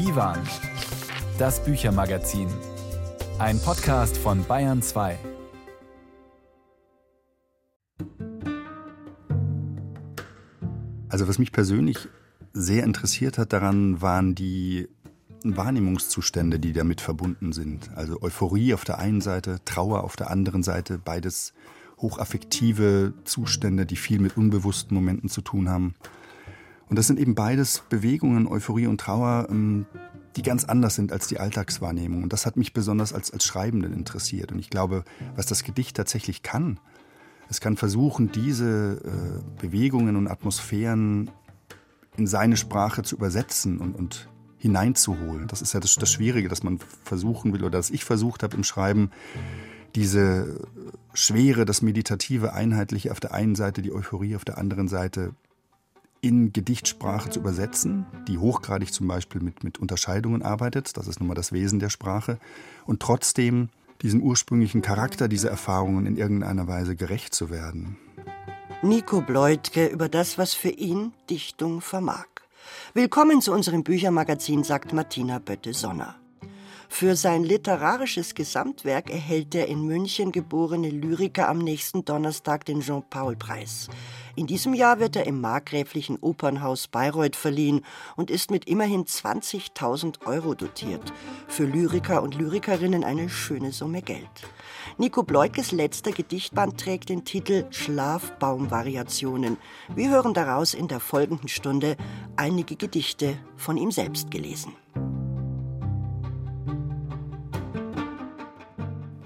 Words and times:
Divan, 0.00 0.38
das 1.38 1.62
Büchermagazin. 1.62 2.48
Ein 3.38 3.60
Podcast 3.60 4.16
von 4.16 4.42
Bayern 4.46 4.80
2. 4.80 5.18
Also 11.10 11.28
was 11.28 11.38
mich 11.38 11.52
persönlich 11.52 12.08
sehr 12.54 12.84
interessiert 12.84 13.36
hat 13.36 13.52
daran, 13.52 14.00
waren 14.00 14.34
die 14.34 14.88
Wahrnehmungszustände, 15.44 16.58
die 16.58 16.72
damit 16.72 17.02
verbunden 17.02 17.52
sind. 17.52 17.90
Also 17.94 18.22
Euphorie 18.22 18.72
auf 18.72 18.84
der 18.84 19.00
einen 19.00 19.20
Seite, 19.20 19.58
Trauer 19.66 20.02
auf 20.04 20.16
der 20.16 20.30
anderen 20.30 20.62
Seite, 20.62 20.96
beides 20.96 21.52
hochaffektive 21.98 23.12
Zustände, 23.24 23.84
die 23.84 23.96
viel 23.96 24.18
mit 24.18 24.38
unbewussten 24.38 24.94
Momenten 24.94 25.28
zu 25.28 25.42
tun 25.42 25.68
haben. 25.68 25.94
Und 26.90 26.98
das 26.98 27.06
sind 27.06 27.18
eben 27.20 27.34
beides 27.34 27.84
Bewegungen, 27.88 28.48
Euphorie 28.48 28.88
und 28.88 29.00
Trauer, 29.00 29.46
ähm, 29.48 29.86
die 30.36 30.42
ganz 30.42 30.64
anders 30.64 30.96
sind 30.96 31.12
als 31.12 31.28
die 31.28 31.38
Alltagswahrnehmung. 31.38 32.24
Und 32.24 32.32
das 32.32 32.46
hat 32.46 32.56
mich 32.56 32.72
besonders 32.72 33.12
als, 33.12 33.32
als 33.32 33.44
Schreibenden 33.44 33.92
interessiert. 33.92 34.52
Und 34.52 34.58
ich 34.58 34.70
glaube, 34.70 35.04
was 35.36 35.46
das 35.46 35.62
Gedicht 35.64 35.96
tatsächlich 35.96 36.42
kann, 36.42 36.78
es 37.48 37.60
kann 37.60 37.76
versuchen, 37.76 38.30
diese 38.30 39.00
äh, 39.04 39.60
Bewegungen 39.60 40.16
und 40.16 40.28
Atmosphären 40.28 41.30
in 42.16 42.26
seine 42.26 42.56
Sprache 42.56 43.02
zu 43.02 43.16
übersetzen 43.16 43.78
und, 43.78 43.94
und 43.94 44.28
hineinzuholen. 44.58 45.48
Das 45.48 45.62
ist 45.62 45.72
ja 45.72 45.80
das, 45.80 45.94
das 45.96 46.12
Schwierige, 46.12 46.48
dass 46.48 46.62
man 46.62 46.78
versuchen 47.04 47.52
will 47.52 47.62
oder 47.62 47.78
dass 47.78 47.90
ich 47.90 48.04
versucht 48.04 48.42
habe 48.42 48.56
im 48.56 48.64
Schreiben, 48.64 49.10
diese 49.94 50.68
Schwere, 51.14 51.64
das 51.64 51.82
Meditative, 51.82 52.52
Einheitliche 52.52 53.10
auf 53.10 53.20
der 53.20 53.32
einen 53.32 53.54
Seite, 53.54 53.82
die 53.82 53.92
Euphorie 53.92 54.36
auf 54.36 54.44
der 54.44 54.58
anderen 54.58 54.86
Seite 54.86 55.34
in 56.20 56.52
Gedichtsprache 56.52 57.30
zu 57.30 57.40
übersetzen, 57.40 58.06
die 58.28 58.38
hochgradig 58.38 58.92
zum 58.92 59.08
Beispiel 59.08 59.40
mit, 59.40 59.64
mit 59.64 59.78
Unterscheidungen 59.78 60.42
arbeitet, 60.42 60.96
das 60.96 61.08
ist 61.08 61.20
nun 61.20 61.28
mal 61.28 61.34
das 61.34 61.52
Wesen 61.52 61.78
der 61.78 61.90
Sprache, 61.90 62.38
und 62.86 63.00
trotzdem 63.00 63.68
diesem 64.02 64.22
ursprünglichen 64.22 64.82
Charakter 64.82 65.28
dieser 65.28 65.50
Erfahrungen 65.50 66.06
in 66.06 66.16
irgendeiner 66.16 66.66
Weise 66.66 66.96
gerecht 66.96 67.34
zu 67.34 67.50
werden. 67.50 67.96
Nico 68.82 69.20
Bleutke 69.20 69.86
über 69.86 70.08
das, 70.08 70.38
was 70.38 70.54
für 70.54 70.70
ihn 70.70 71.12
Dichtung 71.28 71.80
vermag. 71.80 72.26
Willkommen 72.94 73.42
zu 73.42 73.52
unserem 73.52 73.84
Büchermagazin, 73.84 74.64
sagt 74.64 74.92
Martina 74.92 75.38
Bötte-Sonner. 75.38 76.19
Für 76.92 77.16
sein 77.16 77.44
literarisches 77.44 78.34
Gesamtwerk 78.34 79.08
erhält 79.10 79.54
der 79.54 79.68
in 79.68 79.86
München 79.86 80.32
geborene 80.32 80.90
Lyriker 80.90 81.48
am 81.48 81.58
nächsten 81.58 82.04
Donnerstag 82.04 82.66
den 82.66 82.80
Jean-Paul-Preis. 82.80 83.88
In 84.36 84.46
diesem 84.46 84.74
Jahr 84.74 85.00
wird 85.00 85.16
er 85.16 85.26
im 85.26 85.40
markgräflichen 85.40 86.18
Opernhaus 86.20 86.88
Bayreuth 86.88 87.36
verliehen 87.36 87.86
und 88.16 88.30
ist 88.30 88.50
mit 88.50 88.66
immerhin 88.66 89.04
20.000 89.04 90.26
Euro 90.26 90.54
dotiert. 90.54 91.12
Für 91.48 91.64
Lyriker 91.64 92.22
und 92.22 92.34
Lyrikerinnen 92.34 93.04
eine 93.04 93.30
schöne 93.30 93.72
Summe 93.72 94.02
Geld. 94.02 94.28
Nico 94.98 95.22
Bleukes 95.22 95.72
letzter 95.72 96.10
Gedichtband 96.10 96.78
trägt 96.78 97.08
den 97.08 97.24
Titel 97.24 97.64
Schlafbaumvariationen. 97.70 99.56
Wir 99.94 100.10
hören 100.10 100.34
daraus 100.34 100.74
in 100.74 100.88
der 100.88 101.00
folgenden 101.00 101.48
Stunde 101.48 101.96
einige 102.36 102.76
Gedichte 102.76 103.38
von 103.56 103.78
ihm 103.78 103.92
selbst 103.92 104.30
gelesen. 104.30 104.74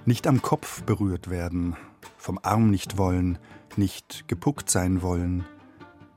Nicht 0.07 0.27
am 0.27 0.43
Kopf 0.43 0.83
berührt 0.83 1.31
werden, 1.31 1.77
vom 2.19 2.39
Arm 2.43 2.71
nicht 2.71 2.99
wollen, 2.99 3.39
nicht 3.77 4.29
gepuckt 4.29 4.69
sein 4.69 5.01
wollen, 5.01 5.45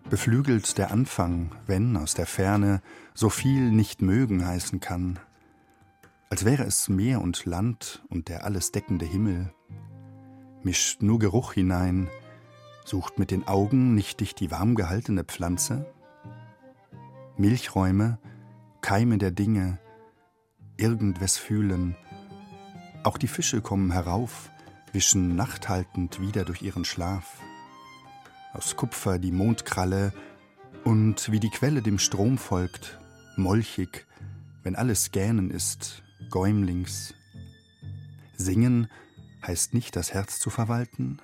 beflügelt 0.10 0.78
der 0.78 0.92
Anfang, 0.92 1.52
wenn 1.66 1.96
aus 1.96 2.14
der 2.14 2.26
Ferne 2.26 2.82
so 3.14 3.30
viel 3.30 3.72
nicht 3.72 4.02
mögen 4.02 4.46
heißen 4.46 4.80
kann, 4.80 5.20
als 6.30 6.44
wäre 6.44 6.64
es 6.64 6.90
Meer 6.90 7.22
und 7.22 7.46
Land 7.46 8.04
und 8.10 8.28
der 8.28 8.44
alles 8.44 8.74
deckende 8.74 9.06
Himmel, 9.06 9.54
mischt 10.64 11.02
nur 11.02 11.20
Geruch 11.20 11.54
hinein, 11.54 12.10
sucht 12.84 13.20
mit 13.20 13.32
den 13.32 13.48
Augen 13.48 13.96
nicht 13.96 14.20
dich 14.20 14.36
die 14.36 14.52
warm 14.52 14.76
gehaltene 14.76 15.24
Pflanze, 15.24 15.86
Milchräume, 17.38 18.20
Keime 18.82 19.18
der 19.18 19.32
Dinge, 19.32 19.80
irgendwes 20.76 21.38
fühlen, 21.38 21.96
auch 23.04 23.18
die 23.18 23.28
Fische 23.28 23.62
kommen 23.62 23.92
herauf, 23.92 24.50
wischen 24.92 25.36
nachthaltend 25.36 26.20
wieder 26.20 26.46
durch 26.46 26.62
ihren 26.62 26.86
Schlaf. 26.86 27.40
Aus 28.54 28.76
Kupfer 28.76 29.20
die 29.20 29.32
Mondkralle 29.32 30.14
und 30.84 31.32
wie 31.32 31.40
die 31.40 31.50
Quelle 31.50 31.82
dem 31.82 32.00
Strom 32.00 32.38
folgt, 32.38 33.00
molchig, 33.36 34.06
wenn 34.64 34.76
alles 34.76 35.12
Gähnen 35.12 35.52
ist, 35.52 36.04
Gäumlings. 36.32 37.14
Singen 38.36 38.88
heißt 39.46 39.74
nicht 39.74 39.96
das 39.96 40.14
Herz 40.14 40.40
zu 40.40 40.50
verwalten. 40.50 41.20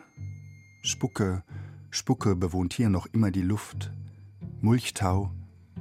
Spucke, 0.81 1.43
Spucke 1.89 2.35
bewohnt 2.35 2.73
hier 2.73 2.89
noch 2.89 3.07
immer 3.07 3.31
die 3.31 3.41
Luft. 3.41 3.91
Mulchtau, 4.61 5.31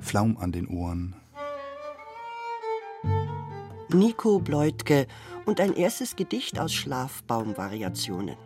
Flaum 0.00 0.36
an 0.36 0.52
den 0.52 0.66
Ohren. 0.66 1.14
Nico 3.94 4.38
Bleutke 4.38 5.06
und 5.44 5.60
ein 5.60 5.74
erstes 5.74 6.16
Gedicht 6.16 6.58
aus 6.58 6.72
Schlafbaumvariationen. 6.72 8.36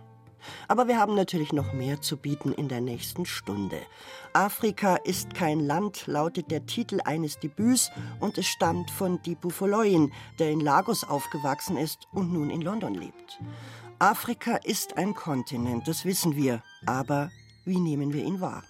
Aber 0.69 0.89
wir 0.89 0.99
haben 0.99 1.15
natürlich 1.15 1.53
noch 1.53 1.73
mehr 1.73 2.01
zu 2.01 2.17
bieten 2.17 2.53
in 2.53 2.69
der 2.69 2.81
nächsten 2.81 3.27
Stunde. 3.27 3.79
Afrika 4.33 4.97
ist 4.97 5.35
kein 5.35 5.61
Land, 5.61 6.07
lautet 6.07 6.51
der 6.51 6.67
Titel 6.67 7.01
eines 7.05 7.39
Debüts 7.39 7.91
und 8.21 8.39
es 8.39 8.47
stammt 8.47 8.91
von 8.91 9.23
Dipu 9.23 9.51
Foloyin, 9.51 10.13
der 10.39 10.51
in 10.51 10.61
Lagos 10.61 11.05
aufgewachsen 11.05 11.77
ist 11.77 12.07
und 12.13 12.33
nun 12.33 12.51
in 12.51 12.63
London 12.63 12.95
lebt. 12.95 13.41
Afrika 13.99 14.57
ist 14.57 14.97
ein 14.97 15.15
Kontinent, 15.15 15.89
das 15.89 16.05
wissen 16.05 16.37
wir, 16.37 16.63
aber 16.87 17.31
wie 17.65 17.79
nehmen 17.79 18.13
wir 18.13 18.25
ihn 18.25 18.41
wahr? 18.41 18.63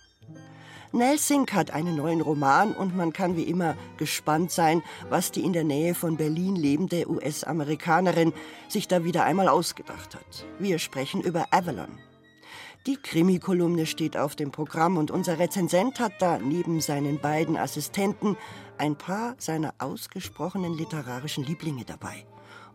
Nell 0.92 1.18
Sink 1.18 1.52
hat 1.52 1.70
einen 1.72 1.96
neuen 1.96 2.20
Roman 2.20 2.72
und 2.72 2.96
man 2.96 3.12
kann 3.12 3.36
wie 3.36 3.42
immer 3.42 3.74
gespannt 3.96 4.50
sein, 4.50 4.82
was 5.08 5.32
die 5.32 5.44
in 5.44 5.52
der 5.52 5.64
Nähe 5.64 5.94
von 5.94 6.16
Berlin 6.16 6.56
lebende 6.56 7.08
US-Amerikanerin 7.10 8.32
sich 8.68 8.88
da 8.88 9.04
wieder 9.04 9.24
einmal 9.24 9.48
ausgedacht 9.48 10.14
hat. 10.14 10.46
Wir 10.58 10.78
sprechen 10.78 11.20
über 11.20 11.46
Avalon. 11.50 11.98
Die 12.86 12.96
Krimi-Kolumne 12.96 13.84
steht 13.84 14.16
auf 14.16 14.36
dem 14.36 14.52
Programm 14.52 14.96
und 14.96 15.10
unser 15.10 15.40
Rezensent 15.40 15.98
hat 15.98 16.12
da 16.20 16.38
neben 16.38 16.80
seinen 16.80 17.18
beiden 17.18 17.56
Assistenten 17.56 18.36
ein 18.78 18.96
paar 18.96 19.34
seiner 19.38 19.74
ausgesprochenen 19.78 20.72
literarischen 20.72 21.44
Lieblinge 21.44 21.84
dabei. 21.84 22.24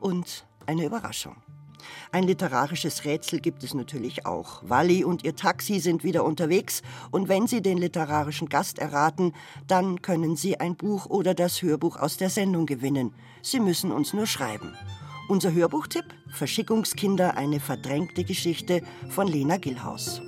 Und 0.01 0.45
eine 0.65 0.85
Überraschung. 0.85 1.37
Ein 2.11 2.23
literarisches 2.23 3.05
Rätsel 3.05 3.39
gibt 3.39 3.63
es 3.63 3.73
natürlich 3.73 4.25
auch. 4.25 4.61
Wally 4.63 5.03
und 5.03 5.23
ihr 5.23 5.35
Taxi 5.35 5.79
sind 5.79 6.03
wieder 6.03 6.23
unterwegs 6.23 6.81
und 7.11 7.29
wenn 7.29 7.47
Sie 7.47 7.61
den 7.61 7.77
literarischen 7.77 8.49
Gast 8.49 8.79
erraten, 8.79 9.33
dann 9.67 10.01
können 10.01 10.35
Sie 10.35 10.59
ein 10.59 10.75
Buch 10.75 11.05
oder 11.05 11.33
das 11.33 11.61
Hörbuch 11.61 11.97
aus 11.97 12.17
der 12.17 12.29
Sendung 12.29 12.65
gewinnen. 12.65 13.13
Sie 13.41 13.59
müssen 13.59 13.91
uns 13.91 14.13
nur 14.13 14.27
schreiben. 14.27 14.73
Unser 15.27 15.53
Hörbuchtipp? 15.53 16.05
Verschickungskinder, 16.29 17.37
eine 17.37 17.59
verdrängte 17.59 18.23
Geschichte 18.23 18.81
von 19.09 19.27
Lena 19.27 19.57
Gillhaus. 19.57 20.21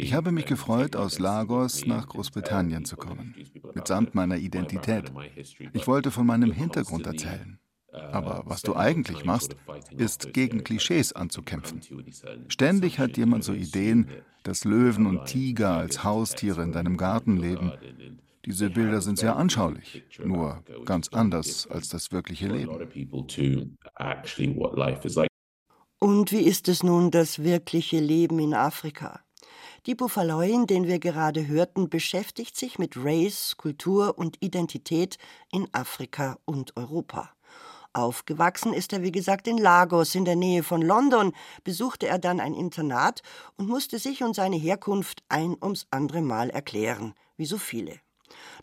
Ich 0.00 0.14
habe 0.14 0.32
mich 0.32 0.46
gefreut, 0.46 0.96
aus 0.96 1.18
Lagos 1.18 1.86
nach 1.86 2.08
Großbritannien 2.08 2.84
zu 2.84 2.96
kommen, 2.96 3.34
mitsamt 3.74 4.14
meiner 4.14 4.36
Identität. 4.36 5.12
Ich 5.72 5.86
wollte 5.86 6.10
von 6.10 6.26
meinem 6.26 6.52
Hintergrund 6.52 7.06
erzählen. 7.06 7.58
Aber 7.92 8.42
was 8.46 8.62
du 8.62 8.76
eigentlich 8.76 9.24
machst, 9.24 9.56
ist 9.96 10.32
gegen 10.32 10.64
Klischees 10.64 11.12
anzukämpfen. 11.12 11.80
Ständig 12.48 12.98
hat 12.98 13.16
jemand 13.16 13.44
so 13.44 13.52
Ideen, 13.52 14.08
dass 14.42 14.64
Löwen 14.64 15.06
und 15.06 15.24
Tiger 15.26 15.76
als 15.76 16.04
Haustiere 16.04 16.62
in 16.62 16.72
deinem 16.72 16.96
Garten 16.96 17.36
leben. 17.36 17.72
Diese 18.44 18.70
Bilder 18.70 19.00
sind 19.00 19.18
sehr 19.18 19.36
anschaulich, 19.36 20.04
nur 20.22 20.62
ganz 20.84 21.08
anders 21.08 21.66
als 21.66 21.88
das 21.88 22.12
wirkliche 22.12 22.46
Leben. 22.46 22.78
Und 25.98 26.30
wie 26.30 26.42
ist 26.42 26.68
es 26.68 26.82
nun 26.82 27.10
das 27.10 27.38
wirkliche 27.38 27.98
Leben 27.98 28.38
in 28.38 28.52
Afrika? 28.52 29.20
Die 29.86 29.94
Buffaloin, 29.94 30.66
den 30.66 30.86
wir 30.86 30.98
gerade 30.98 31.46
hörten, 31.46 31.88
beschäftigt 31.88 32.54
sich 32.54 32.78
mit 32.78 32.96
Race, 32.96 33.56
Kultur 33.56 34.18
und 34.18 34.36
Identität 34.40 35.16
in 35.50 35.68
Afrika 35.72 36.38
und 36.44 36.76
Europa. 36.76 37.30
Aufgewachsen 37.94 38.74
ist 38.74 38.92
er, 38.92 39.02
wie 39.02 39.12
gesagt, 39.12 39.48
in 39.48 39.56
Lagos 39.56 40.14
in 40.14 40.26
der 40.26 40.36
Nähe 40.36 40.62
von 40.62 40.82
London, 40.82 41.32
besuchte 41.64 42.06
er 42.06 42.18
dann 42.18 42.40
ein 42.40 42.52
Internat 42.52 43.22
und 43.56 43.66
musste 43.66 43.98
sich 43.98 44.22
und 44.22 44.36
seine 44.36 44.56
Herkunft 44.56 45.22
ein 45.30 45.56
ums 45.62 45.86
andere 45.90 46.20
Mal 46.20 46.50
erklären, 46.50 47.14
wie 47.38 47.46
so 47.46 47.56
viele. 47.56 48.00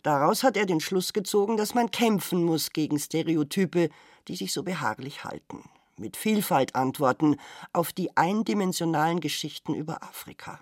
Daraus 0.04 0.44
hat 0.44 0.56
er 0.56 0.66
den 0.66 0.78
Schluss 0.78 1.12
gezogen, 1.12 1.56
dass 1.56 1.74
man 1.74 1.90
kämpfen 1.90 2.44
muss 2.44 2.70
gegen 2.70 3.00
Stereotype, 3.00 3.88
die 4.28 4.36
sich 4.36 4.52
so 4.52 4.62
behaglich 4.62 5.24
halten. 5.24 5.64
Mit 5.98 6.16
Vielfalt 6.16 6.74
antworten 6.74 7.36
auf 7.72 7.92
die 7.92 8.16
eindimensionalen 8.16 9.20
Geschichten 9.20 9.74
über 9.74 10.02
Afrika. 10.02 10.60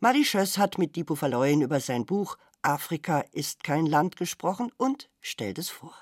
Marie 0.00 0.24
Schöss 0.24 0.58
hat 0.58 0.78
mit 0.78 0.96
Dipo 0.96 1.14
Verleuen 1.14 1.62
über 1.62 1.80
sein 1.80 2.04
Buch 2.04 2.36
Afrika 2.62 3.24
ist 3.30 3.62
kein 3.62 3.86
Land 3.86 4.16
gesprochen 4.16 4.72
und 4.76 5.08
stellt 5.20 5.58
es 5.58 5.68
vor. 5.68 5.94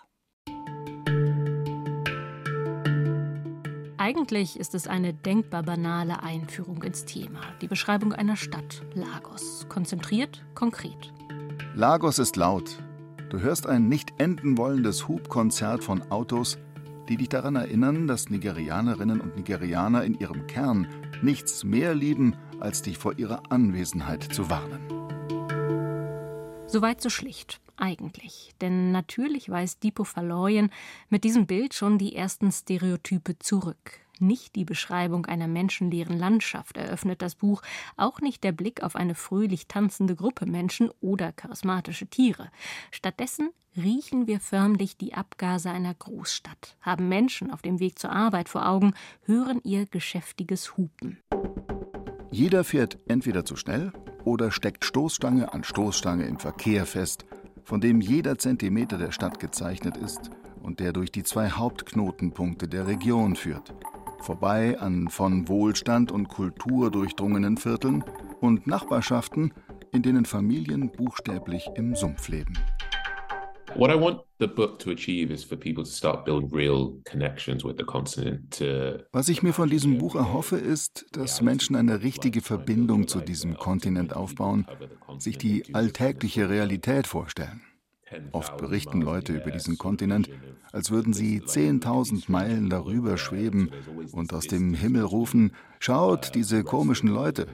Eigentlich 3.98 4.58
ist 4.58 4.74
es 4.74 4.86
eine 4.86 5.12
denkbar 5.12 5.62
banale 5.62 6.22
Einführung 6.22 6.82
ins 6.82 7.04
Thema, 7.04 7.40
die 7.60 7.68
Beschreibung 7.68 8.12
einer 8.14 8.36
Stadt, 8.36 8.82
Lagos, 8.94 9.66
konzentriert, 9.68 10.44
konkret. 10.54 11.12
Lagos 11.74 12.18
ist 12.18 12.36
laut. 12.36 12.82
Du 13.28 13.40
hörst 13.40 13.66
ein 13.66 13.88
nicht 13.88 14.12
enden 14.18 14.56
wollendes 14.56 15.08
Hubkonzert 15.08 15.84
von 15.84 16.10
Autos, 16.10 16.56
die 17.08 17.16
dich 17.16 17.28
daran 17.28 17.56
erinnern, 17.56 18.06
dass 18.06 18.30
Nigerianerinnen 18.30 19.20
und 19.20 19.36
Nigerianer 19.36 20.04
in 20.04 20.14
ihrem 20.14 20.46
Kern 20.46 20.88
nichts 21.22 21.64
mehr 21.64 21.94
lieben, 21.94 22.36
als 22.60 22.82
dich 22.82 22.98
vor 22.98 23.18
ihrer 23.18 23.42
Anwesenheit 23.50 24.22
zu 24.22 24.50
warnen. 24.50 24.80
Soweit 26.66 27.00
so 27.00 27.10
schlicht, 27.10 27.60
eigentlich. 27.76 28.54
Denn 28.60 28.92
natürlich 28.92 29.48
weist 29.48 29.82
Dipo 29.82 30.04
Verloyen 30.04 30.70
mit 31.08 31.24
diesem 31.24 31.46
Bild 31.46 31.74
schon 31.74 31.98
die 31.98 32.16
ersten 32.16 32.50
Stereotype 32.50 33.38
zurück. 33.38 34.03
Nicht 34.20 34.54
die 34.54 34.64
Beschreibung 34.64 35.26
einer 35.26 35.48
menschenleeren 35.48 36.16
Landschaft 36.16 36.76
eröffnet 36.76 37.20
das 37.20 37.34
Buch, 37.34 37.62
auch 37.96 38.20
nicht 38.20 38.44
der 38.44 38.52
Blick 38.52 38.82
auf 38.82 38.94
eine 38.94 39.14
fröhlich 39.14 39.66
tanzende 39.66 40.14
Gruppe 40.14 40.46
Menschen 40.46 40.90
oder 41.00 41.32
charismatische 41.32 42.06
Tiere. 42.06 42.50
Stattdessen 42.92 43.50
riechen 43.76 44.28
wir 44.28 44.38
förmlich 44.38 44.96
die 44.96 45.14
Abgase 45.14 45.70
einer 45.70 45.94
Großstadt, 45.94 46.76
haben 46.80 47.08
Menschen 47.08 47.50
auf 47.50 47.60
dem 47.60 47.80
Weg 47.80 47.98
zur 47.98 48.12
Arbeit 48.12 48.48
vor 48.48 48.68
Augen, 48.68 48.94
hören 49.24 49.60
ihr 49.64 49.86
geschäftiges 49.86 50.76
Hupen. 50.76 51.18
Jeder 52.30 52.62
fährt 52.62 52.98
entweder 53.06 53.44
zu 53.44 53.56
schnell 53.56 53.92
oder 54.24 54.52
steckt 54.52 54.84
Stoßstange 54.84 55.52
an 55.52 55.64
Stoßstange 55.64 56.26
im 56.26 56.38
Verkehr 56.38 56.86
fest, 56.86 57.24
von 57.64 57.80
dem 57.80 58.00
jeder 58.00 58.38
Zentimeter 58.38 58.96
der 58.96 59.10
Stadt 59.10 59.40
gezeichnet 59.40 59.96
ist 59.96 60.30
und 60.62 60.78
der 60.78 60.92
durch 60.92 61.10
die 61.10 61.24
zwei 61.24 61.50
Hauptknotenpunkte 61.50 62.68
der 62.68 62.86
Region 62.86 63.34
führt 63.34 63.74
vorbei 64.24 64.78
an 64.78 65.08
von 65.08 65.48
Wohlstand 65.48 66.10
und 66.10 66.28
Kultur 66.28 66.90
durchdrungenen 66.90 67.56
Vierteln 67.56 68.02
und 68.40 68.66
Nachbarschaften, 68.66 69.52
in 69.92 70.02
denen 70.02 70.24
Familien 70.24 70.90
buchstäblich 70.90 71.68
im 71.74 71.94
Sumpf 71.94 72.28
leben. 72.28 72.54
What 73.76 73.90
I 73.90 74.00
want 74.00 74.20
the 74.38 74.46
book 74.46 74.78
to 74.80 74.90
achieve 74.90 75.32
is 75.32 75.42
for 75.42 75.58
people 75.58 75.82
to 75.82 75.90
start 75.90 76.24
build 76.24 76.52
real 76.52 76.92
connections 77.04 77.64
with 77.64 77.74
the 77.76 77.84
continent. 77.84 78.60
Was 79.12 79.28
ich 79.28 79.42
mir 79.42 79.52
von 79.52 79.68
diesem 79.68 79.98
Buch 79.98 80.14
erhoffe, 80.14 80.56
ist, 80.56 81.06
dass 81.12 81.42
Menschen 81.42 81.74
eine 81.74 82.02
richtige 82.02 82.40
Verbindung 82.40 83.08
zu 83.08 83.20
diesem 83.20 83.56
Kontinent 83.56 84.14
aufbauen, 84.14 84.66
sich 85.18 85.38
die 85.38 85.74
alltägliche 85.74 86.48
Realität 86.48 87.06
vorstellen. 87.06 87.62
Oft 88.30 88.56
berichten 88.58 89.02
Leute 89.02 89.32
über 89.32 89.50
diesen 89.50 89.76
Kontinent, 89.76 90.30
als 90.74 90.90
würden 90.90 91.12
sie 91.12 91.40
10.000 91.40 92.24
Meilen 92.26 92.68
darüber 92.68 93.16
schweben 93.16 93.70
und 94.10 94.34
aus 94.34 94.48
dem 94.48 94.74
Himmel 94.74 95.02
rufen, 95.02 95.52
schaut 95.78 96.34
diese 96.34 96.64
komischen 96.64 97.08
Leute. 97.08 97.46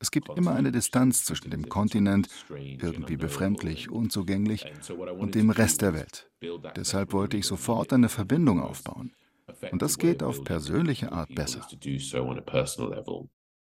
Es 0.00 0.10
gibt 0.10 0.30
immer 0.36 0.54
eine 0.54 0.72
Distanz 0.72 1.24
zwischen 1.24 1.50
dem 1.50 1.68
Kontinent, 1.68 2.28
irgendwie 2.50 3.16
befremdlich, 3.16 3.90
unzugänglich, 3.90 4.64
und 5.18 5.34
dem 5.34 5.50
Rest 5.50 5.82
der 5.82 5.94
Welt. 5.94 6.30
Deshalb 6.74 7.12
wollte 7.12 7.36
ich 7.36 7.46
sofort 7.46 7.92
eine 7.92 8.08
Verbindung 8.08 8.60
aufbauen. 8.60 9.12
Und 9.70 9.82
das 9.82 9.98
geht 9.98 10.22
auf 10.22 10.42
persönliche 10.42 11.12
Art 11.12 11.34
besser. 11.34 11.66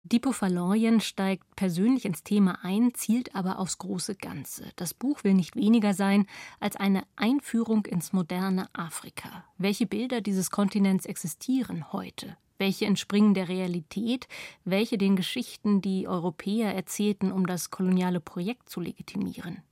Dipo 0.03 0.33
Verloyen 0.33 1.01
steigt 1.01 1.45
persönlich 1.57 2.07
ins 2.07 2.25
Thema 2.25 2.59
ein, 2.63 2.95
zielt 2.95 3.35
aber 3.35 3.59
aufs 3.59 3.77
große 3.79 4.15
Ganze. 4.15 4.65
Das 4.77 4.95
Buch 4.95 5.25
will 5.25 5.35
nicht 5.35 5.57
weniger 5.57 5.93
sein 5.93 6.27
als 6.59 6.77
eine 6.77 7.03
Einführung 7.17 7.85
ins 7.85 8.15
moderne 8.15 8.69
Afrika. 8.73 9.45
Welche 9.59 9.87
Bilder 9.87 10.23
dieses 10.23 10.51
Kontinents 10.51 11.05
existieren 11.05 11.93
heute? 11.93 12.37
Welche 12.57 12.87
entspringen 12.87 13.35
der 13.35 13.49
Realität? 13.49 14.27
Welche 14.65 14.97
den 14.97 15.17
Geschichten, 15.17 15.83
die 15.83 16.09
Europäer 16.09 16.75
erzählten, 16.75 17.31
um 17.31 17.47
das 17.47 17.71
koloniale 17.71 18.21
Projekt 18.21 18.71
zu 18.71 18.81
legitimieren? 18.81 19.63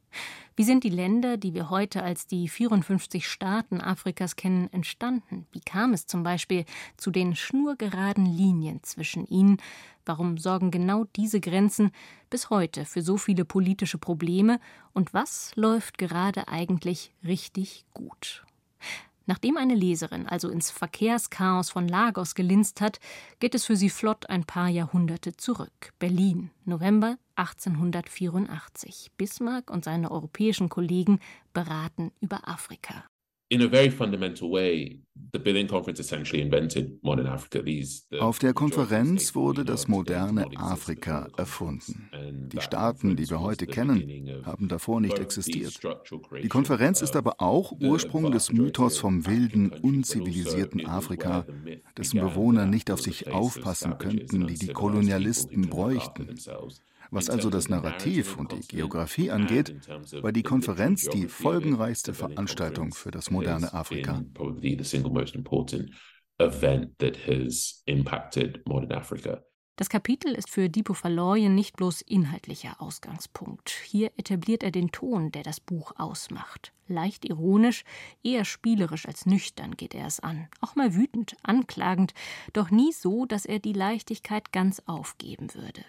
Wie 0.56 0.64
sind 0.64 0.82
die 0.82 0.90
Länder, 0.90 1.36
die 1.36 1.54
wir 1.54 1.70
heute 1.70 2.02
als 2.02 2.26
die 2.26 2.48
54 2.48 3.28
Staaten 3.28 3.80
Afrikas 3.80 4.34
kennen, 4.34 4.68
entstanden? 4.72 5.46
Wie 5.52 5.60
kam 5.60 5.92
es 5.92 6.06
zum 6.06 6.24
Beispiel 6.24 6.64
zu 6.96 7.10
den 7.12 7.36
schnurgeraden 7.36 8.26
Linien 8.26 8.82
zwischen 8.82 9.24
ihnen? 9.26 9.58
Warum 10.04 10.36
sorgen 10.36 10.70
genau 10.70 11.04
diese 11.14 11.40
Grenzen 11.40 11.92
bis 12.28 12.50
heute 12.50 12.86
für 12.86 13.02
so 13.02 13.18
viele 13.18 13.44
politische 13.44 13.98
Probleme? 13.98 14.58
Und 14.92 15.14
was 15.14 15.52
läuft 15.54 15.96
gerade 15.98 16.48
eigentlich 16.48 17.12
richtig 17.22 17.84
gut? 17.94 18.44
Nachdem 19.28 19.58
eine 19.58 19.74
Leserin 19.74 20.26
also 20.26 20.48
ins 20.48 20.70
Verkehrschaos 20.70 21.68
von 21.68 21.86
Lagos 21.86 22.34
gelinst 22.34 22.80
hat, 22.80 22.98
geht 23.40 23.54
es 23.54 23.66
für 23.66 23.76
sie 23.76 23.90
flott 23.90 24.30
ein 24.30 24.44
paar 24.44 24.68
Jahrhunderte 24.68 25.36
zurück. 25.36 25.92
Berlin, 25.98 26.50
November 26.64 27.18
1884. 27.36 29.10
Bismarck 29.18 29.70
und 29.70 29.84
seine 29.84 30.10
europäischen 30.10 30.70
Kollegen 30.70 31.20
beraten 31.52 32.10
über 32.22 32.48
Afrika 32.48 33.04
auf 38.20 38.38
der 38.38 38.52
Konferenz 38.52 39.34
wurde 39.34 39.64
das 39.64 39.88
moderne 39.88 40.46
Afrika 40.56 41.28
erfunden. 41.36 42.10
Die 42.52 42.60
Staaten, 42.60 43.16
die 43.16 43.30
wir 43.30 43.40
heute 43.40 43.66
kennen, 43.66 44.44
haben 44.44 44.68
davor 44.68 45.00
nicht 45.00 45.18
existiert. 45.18 45.80
Die 46.42 46.48
Konferenz 46.48 47.00
ist 47.00 47.16
aber 47.16 47.36
auch 47.38 47.72
Ursprung 47.80 48.30
des 48.32 48.52
Mythos 48.52 48.98
vom 48.98 49.26
wilden, 49.26 49.70
unzivilisierten 49.70 50.86
Afrika, 50.86 51.46
dessen 51.96 52.20
Bewohner 52.20 52.66
nicht 52.66 52.90
auf 52.90 53.00
sich 53.00 53.32
aufpassen 53.32 53.96
könnten, 53.96 54.46
die 54.46 54.58
die 54.58 54.72
Kolonialisten 54.74 55.70
bräuchten. 55.70 56.34
Was 57.10 57.30
also 57.30 57.48
das 57.50 57.68
Narrativ 57.68 58.36
und 58.36 58.52
die 58.52 58.66
Geografie 58.66 59.30
angeht, 59.30 59.74
war 60.22 60.32
die 60.32 60.42
Konferenz 60.42 61.08
die 61.08 61.28
folgenreichste 61.28 62.12
Veranstaltung 62.12 62.92
für 62.92 63.10
das 63.10 63.30
moderne 63.30 63.72
Afrika. 63.72 64.22
Das 69.78 69.88
Kapitel 69.88 70.34
ist 70.34 70.50
für 70.50 70.68
Dipo 70.68 70.92
Verloyen 70.92 71.54
nicht 71.54 71.76
bloß 71.76 72.00
inhaltlicher 72.00 72.82
Ausgangspunkt. 72.82 73.70
Hier 73.70 74.10
etabliert 74.16 74.64
er 74.64 74.72
den 74.72 74.90
Ton, 74.90 75.30
der 75.30 75.44
das 75.44 75.60
Buch 75.60 75.92
ausmacht. 75.96 76.72
Leicht 76.88 77.24
ironisch, 77.24 77.84
eher 78.24 78.44
spielerisch 78.44 79.06
als 79.06 79.24
nüchtern 79.24 79.76
geht 79.76 79.94
er 79.94 80.08
es 80.08 80.18
an. 80.18 80.48
Auch 80.60 80.74
mal 80.74 80.96
wütend, 80.96 81.36
anklagend, 81.44 82.12
doch 82.54 82.72
nie 82.72 82.90
so, 82.92 83.24
dass 83.24 83.46
er 83.46 83.60
die 83.60 83.72
Leichtigkeit 83.72 84.50
ganz 84.50 84.82
aufgeben 84.86 85.54
würde. 85.54 85.84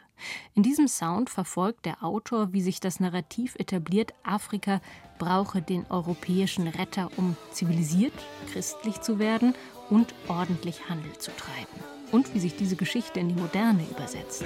In 0.53 0.61
diesem 0.61 0.87
Sound 0.87 1.31
verfolgt 1.31 1.87
der 1.87 2.03
Autor, 2.03 2.53
wie 2.53 2.61
sich 2.61 2.79
das 2.79 2.99
Narrativ 2.99 3.55
etabliert, 3.55 4.13
Afrika 4.21 4.81
brauche 5.17 5.63
den 5.63 5.87
europäischen 5.89 6.67
Retter, 6.67 7.09
um 7.17 7.35
zivilisiert, 7.51 8.13
christlich 8.53 9.01
zu 9.01 9.17
werden 9.17 9.55
und 9.89 10.13
ordentlich 10.27 10.89
Handel 10.89 11.17
zu 11.17 11.31
treiben 11.35 11.98
und 12.11 12.33
wie 12.33 12.39
sich 12.39 12.55
diese 12.55 12.75
Geschichte 12.75 13.19
in 13.19 13.29
die 13.29 13.35
Moderne 13.35 13.83
übersetzt. 13.89 14.43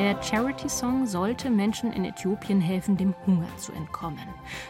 Der 0.00 0.22
Charity-Song 0.22 1.06
sollte 1.06 1.50
Menschen 1.50 1.92
in 1.92 2.06
Äthiopien 2.06 2.60
helfen, 2.60 2.96
dem 2.96 3.14
Hunger 3.26 3.48
zu 3.58 3.72
entkommen. 3.72 4.18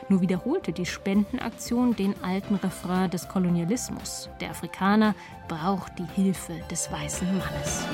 Nur 0.09 0.21
wiederholte 0.21 0.73
die 0.73 0.87
Spendenaktion 0.87 1.95
den 1.95 2.15
alten 2.25 2.57
Refrain 2.57 3.09
des 3.11 3.29
Kolonialismus. 3.29 4.29
Der 4.41 4.51
Afrikaner 4.51 5.15
braucht 5.47 5.93
die 6.01 6.21
Hilfe 6.21 6.55
des 6.69 6.91
weißen 6.91 7.29
Mannes. 7.29 7.85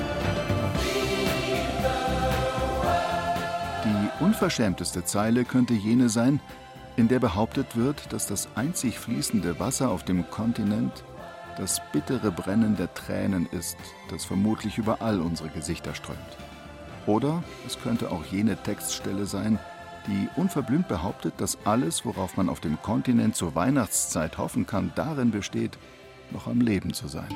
Die 3.85 4.25
unverschämteste 4.25 5.05
Zeile 5.05 5.45
könnte 5.45 5.75
jene 5.75 6.09
sein, 6.09 6.41
in 6.97 7.09
der 7.09 7.19
behauptet 7.19 7.77
wird, 7.77 8.13
dass 8.13 8.27
das 8.27 8.49
einzig 8.55 8.99
fließende 8.99 9.61
Wasser 9.61 9.91
auf 9.91 10.03
dem 10.03 10.29
Kontinent 10.31 11.05
das 11.57 11.81
bittere 11.93 12.31
Brennen 12.31 12.77
der 12.77 12.93
Tränen 12.93 13.47
ist, 13.51 13.77
das 14.11 14.25
vermutlich 14.25 14.79
über 14.79 15.01
all 15.01 15.21
unsere 15.21 15.49
Gesichter 15.49 15.95
strömt. 15.95 16.19
Oder 17.07 17.43
es 17.67 17.81
könnte 17.81 18.11
auch 18.11 18.25
jene 18.25 18.57
Textstelle 18.57 19.27
sein, 19.27 19.59
die 20.07 20.29
unverblümt 20.37 20.89
behauptet, 20.89 21.35
dass 21.39 21.59
alles, 21.65 22.05
worauf 22.05 22.37
man 22.37 22.49
auf 22.49 22.61
dem 22.61 22.81
Kontinent 22.83 23.37
zur 23.37 23.55
Weihnachtszeit 23.55 24.39
hoffen 24.39 24.67
kann, 24.67 24.93
darin 24.95 25.31
besteht, 25.31 25.79
noch 26.31 26.47
am 26.47 26.61
Leben 26.61 26.93
zu 26.93 27.09
sein. 27.09 27.29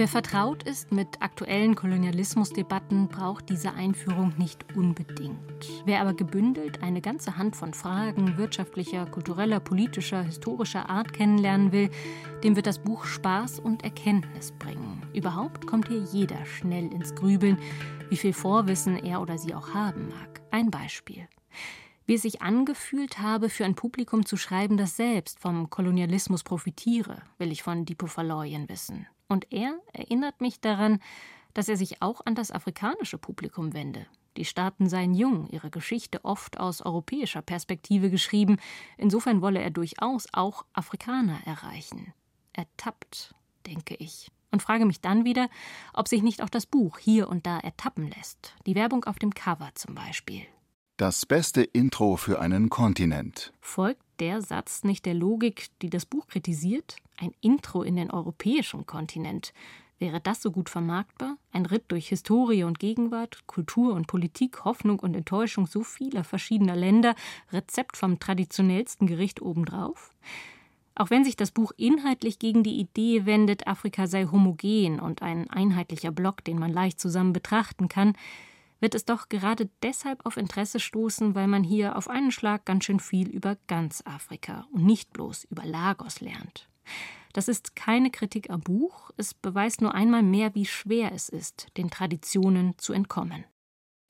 Wer 0.00 0.08
vertraut 0.08 0.62
ist 0.62 0.92
mit 0.92 1.20
aktuellen 1.20 1.74
Kolonialismusdebatten, 1.74 3.08
braucht 3.08 3.50
diese 3.50 3.74
Einführung 3.74 4.32
nicht 4.38 4.74
unbedingt. 4.74 5.38
Wer 5.84 6.00
aber 6.00 6.14
gebündelt 6.14 6.82
eine 6.82 7.02
ganze 7.02 7.36
Hand 7.36 7.54
von 7.54 7.74
Fragen 7.74 8.38
wirtschaftlicher, 8.38 9.04
kultureller, 9.04 9.60
politischer, 9.60 10.22
historischer 10.22 10.88
Art 10.88 11.12
kennenlernen 11.12 11.72
will, 11.72 11.90
dem 12.42 12.56
wird 12.56 12.66
das 12.66 12.78
Buch 12.78 13.04
Spaß 13.04 13.60
und 13.60 13.84
Erkenntnis 13.84 14.52
bringen. 14.52 15.02
Überhaupt 15.12 15.66
kommt 15.66 15.88
hier 15.88 16.00
jeder 16.00 16.46
schnell 16.46 16.90
ins 16.94 17.14
Grübeln, 17.14 17.58
wie 18.08 18.16
viel 18.16 18.32
Vorwissen 18.32 18.96
er 18.96 19.20
oder 19.20 19.36
sie 19.36 19.54
auch 19.54 19.74
haben 19.74 20.08
mag. 20.08 20.40
Ein 20.50 20.70
Beispiel. 20.70 21.28
Wie 22.06 22.14
es 22.14 22.22
sich 22.22 22.40
angefühlt 22.40 23.18
habe, 23.18 23.50
für 23.50 23.66
ein 23.66 23.74
Publikum 23.74 24.24
zu 24.24 24.38
schreiben, 24.38 24.78
das 24.78 24.96
selbst 24.96 25.40
vom 25.40 25.68
Kolonialismus 25.68 26.42
profitiere, 26.42 27.20
will 27.36 27.52
ich 27.52 27.62
von 27.62 27.84
Dipo 27.84 28.06
Verloyen 28.06 28.66
wissen. 28.70 29.06
Und 29.30 29.52
er 29.52 29.78
erinnert 29.92 30.40
mich 30.40 30.60
daran, 30.60 31.00
dass 31.54 31.68
er 31.68 31.76
sich 31.76 32.02
auch 32.02 32.20
an 32.26 32.34
das 32.34 32.50
afrikanische 32.50 33.16
Publikum 33.16 33.72
wende. 33.74 34.06
Die 34.36 34.44
Staaten 34.44 34.88
seien 34.88 35.14
jung, 35.14 35.46
ihre 35.50 35.70
Geschichte 35.70 36.24
oft 36.24 36.58
aus 36.58 36.82
europäischer 36.82 37.40
Perspektive 37.40 38.10
geschrieben, 38.10 38.56
insofern 38.98 39.40
wolle 39.40 39.60
er 39.60 39.70
durchaus 39.70 40.26
auch 40.32 40.64
Afrikaner 40.72 41.38
erreichen. 41.46 42.12
Ertappt, 42.52 43.32
denke 43.66 43.94
ich. 43.94 44.32
Und 44.50 44.62
frage 44.62 44.84
mich 44.84 45.00
dann 45.00 45.24
wieder, 45.24 45.48
ob 45.94 46.08
sich 46.08 46.24
nicht 46.24 46.42
auch 46.42 46.48
das 46.48 46.66
Buch 46.66 46.98
hier 46.98 47.28
und 47.28 47.46
da 47.46 47.60
ertappen 47.60 48.10
lässt. 48.10 48.56
Die 48.66 48.74
Werbung 48.74 49.04
auf 49.04 49.20
dem 49.20 49.32
Cover 49.32 49.70
zum 49.76 49.94
Beispiel. 49.94 50.44
Das 51.00 51.24
beste 51.24 51.62
Intro 51.62 52.16
für 52.18 52.42
einen 52.42 52.68
Kontinent. 52.68 53.54
Folgt 53.62 54.02
der 54.18 54.42
Satz 54.42 54.84
nicht 54.84 55.06
der 55.06 55.14
Logik, 55.14 55.68
die 55.80 55.88
das 55.88 56.04
Buch 56.04 56.26
kritisiert? 56.26 56.96
Ein 57.16 57.32
Intro 57.40 57.82
in 57.82 57.96
den 57.96 58.10
europäischen 58.10 58.84
Kontinent. 58.84 59.54
Wäre 59.98 60.20
das 60.20 60.42
so 60.42 60.50
gut 60.50 60.68
vermarktbar? 60.68 61.38
Ein 61.52 61.64
Ritt 61.64 61.84
durch 61.88 62.10
Historie 62.10 62.64
und 62.64 62.78
Gegenwart, 62.78 63.46
Kultur 63.46 63.94
und 63.94 64.08
Politik, 64.08 64.66
Hoffnung 64.66 64.98
und 64.98 65.16
Enttäuschung 65.16 65.66
so 65.66 65.84
vieler 65.84 66.22
verschiedener 66.22 66.76
Länder, 66.76 67.14
Rezept 67.50 67.96
vom 67.96 68.20
traditionellsten 68.20 69.06
Gericht 69.06 69.40
obendrauf? 69.40 70.14
Auch 70.94 71.08
wenn 71.08 71.24
sich 71.24 71.34
das 71.34 71.50
Buch 71.50 71.72
inhaltlich 71.78 72.38
gegen 72.38 72.62
die 72.62 72.78
Idee 72.78 73.24
wendet, 73.24 73.66
Afrika 73.66 74.06
sei 74.06 74.26
homogen 74.26 75.00
und 75.00 75.22
ein 75.22 75.48
einheitlicher 75.48 76.10
Block, 76.10 76.44
den 76.44 76.58
man 76.58 76.74
leicht 76.74 77.00
zusammen 77.00 77.32
betrachten 77.32 77.88
kann, 77.88 78.12
wird 78.80 78.94
es 78.94 79.04
doch 79.04 79.28
gerade 79.28 79.68
deshalb 79.82 80.26
auf 80.26 80.36
Interesse 80.36 80.80
stoßen, 80.80 81.34
weil 81.34 81.46
man 81.46 81.62
hier 81.62 81.96
auf 81.96 82.08
einen 82.08 82.32
Schlag 82.32 82.64
ganz 82.64 82.84
schön 82.84 83.00
viel 83.00 83.28
über 83.28 83.56
ganz 83.66 84.02
Afrika 84.04 84.66
und 84.72 84.84
nicht 84.84 85.12
bloß 85.12 85.44
über 85.44 85.64
Lagos 85.64 86.20
lernt. 86.20 86.68
Das 87.32 87.46
ist 87.46 87.76
keine 87.76 88.10
Kritik 88.10 88.50
am 88.50 88.60
Buch, 88.60 89.10
es 89.16 89.34
beweist 89.34 89.80
nur 89.80 89.94
einmal 89.94 90.22
mehr, 90.22 90.54
wie 90.54 90.66
schwer 90.66 91.12
es 91.12 91.28
ist, 91.28 91.68
den 91.76 91.90
Traditionen 91.90 92.76
zu 92.78 92.92
entkommen. 92.92 93.44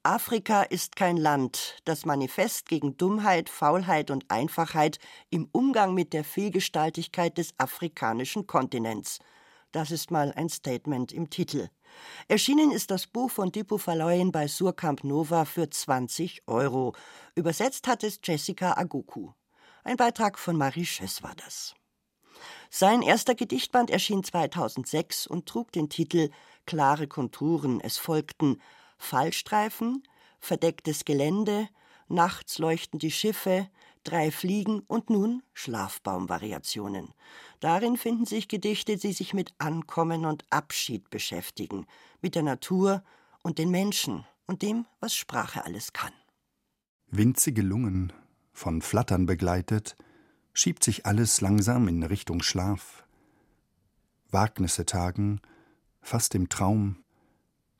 Afrika 0.02 0.62
ist 0.62 0.96
kein 0.96 1.18
Land. 1.18 1.76
Das 1.84 2.06
Manifest 2.06 2.70
gegen 2.70 2.96
Dummheit, 2.96 3.50
Faulheit 3.50 4.10
und 4.10 4.30
Einfachheit 4.30 4.98
im 5.28 5.50
Umgang 5.52 5.92
mit 5.92 6.14
der 6.14 6.24
Vielgestaltigkeit 6.24 7.36
des 7.36 7.52
afrikanischen 7.58 8.46
Kontinents. 8.46 9.18
Das 9.72 9.90
ist 9.90 10.10
mal 10.10 10.32
ein 10.34 10.48
Statement 10.48 11.12
im 11.12 11.28
Titel. 11.28 11.68
Erschienen 12.28 12.70
ist 12.70 12.90
das 12.90 13.06
Buch 13.06 13.30
von 13.30 13.52
Dipo 13.52 13.78
Verleuen 13.78 14.32
bei 14.32 14.46
Surkamp 14.46 15.04
Nova 15.04 15.44
für 15.44 15.68
20 15.68 16.42
Euro. 16.46 16.94
Übersetzt 17.34 17.86
hat 17.88 18.04
es 18.04 18.20
Jessica 18.22 18.76
Agoku. 18.76 19.32
Ein 19.84 19.96
Beitrag 19.96 20.38
von 20.38 20.56
Marie 20.56 20.86
Schöss 20.86 21.22
war 21.22 21.34
das. 21.36 21.74
Sein 22.70 23.02
erster 23.02 23.34
Gedichtband 23.34 23.90
erschien 23.90 24.22
2006 24.22 25.26
und 25.26 25.46
trug 25.46 25.72
den 25.72 25.88
Titel 25.88 26.30
Klare 26.66 27.08
Konturen. 27.08 27.80
Es 27.80 27.98
folgten 27.98 28.60
Fallstreifen, 28.98 30.04
verdecktes 30.38 31.04
Gelände, 31.04 31.68
nachts 32.08 32.58
leuchten 32.58 32.98
die 32.98 33.10
Schiffe, 33.10 33.68
drei 34.04 34.30
Fliegen 34.30 34.80
und 34.86 35.10
nun 35.10 35.42
Schlafbaumvariationen. 35.52 37.08
Darin 37.60 37.96
finden 37.96 38.26
sich 38.26 38.48
Gedichte, 38.48 38.96
die 38.96 39.12
sich 39.12 39.34
mit 39.34 39.52
Ankommen 39.58 40.24
und 40.24 40.44
Abschied 40.50 41.10
beschäftigen, 41.10 41.86
mit 42.20 42.34
der 42.34 42.42
Natur 42.42 43.02
und 43.42 43.58
den 43.58 43.70
Menschen 43.70 44.24
und 44.46 44.62
dem, 44.62 44.86
was 45.00 45.14
Sprache 45.14 45.64
alles 45.64 45.92
kann. 45.92 46.12
Winzige 47.08 47.62
Lungen, 47.62 48.12
von 48.52 48.82
Flattern 48.82 49.26
begleitet, 49.26 49.96
schiebt 50.52 50.84
sich 50.84 51.06
alles 51.06 51.40
langsam 51.40 51.88
in 51.88 52.02
Richtung 52.02 52.42
Schlaf. 52.42 53.04
Wagnisse 54.30 54.86
tagen, 54.86 55.40
fast 56.00 56.34
im 56.34 56.48
Traum, 56.48 57.02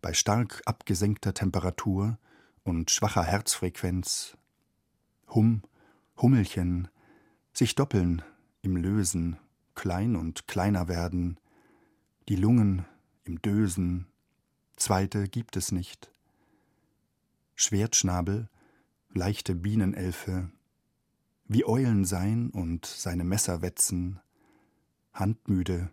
bei 0.02 0.12
stark 0.14 0.62
abgesenkter 0.64 1.34
Temperatur 1.34 2.18
und 2.64 2.90
schwacher 2.90 3.24
Herzfrequenz. 3.24 4.36
Hum, 5.28 5.62
Hummelchen, 6.20 6.88
sich 7.52 7.74
doppeln 7.74 8.22
im 8.62 8.76
Lösen, 8.76 9.38
klein 9.74 10.16
und 10.16 10.46
kleiner 10.46 10.88
werden, 10.88 11.38
die 12.28 12.36
Lungen 12.36 12.84
im 13.24 13.40
Dösen, 13.40 14.06
zweite 14.76 15.28
gibt 15.28 15.56
es 15.56 15.72
nicht. 15.72 16.12
Schwertschnabel, 17.54 18.48
leichte 19.12 19.54
Bienenelfe, 19.54 20.50
wie 21.46 21.64
Eulen 21.64 22.04
sein 22.04 22.50
und 22.50 22.86
seine 22.86 23.24
Messer 23.24 23.62
wetzen, 23.62 24.20
handmüde, 25.12 25.92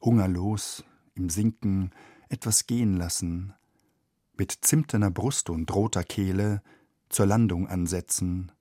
hungerlos, 0.00 0.84
im 1.14 1.30
Sinken 1.30 1.90
etwas 2.28 2.66
gehen 2.66 2.96
lassen, 2.96 3.54
mit 4.36 4.52
zimterner 4.52 5.10
Brust 5.10 5.50
und 5.50 5.74
roter 5.74 6.04
Kehle 6.04 6.62
zur 7.08 7.26
Landung 7.26 7.66
ansetzen. 7.66 8.52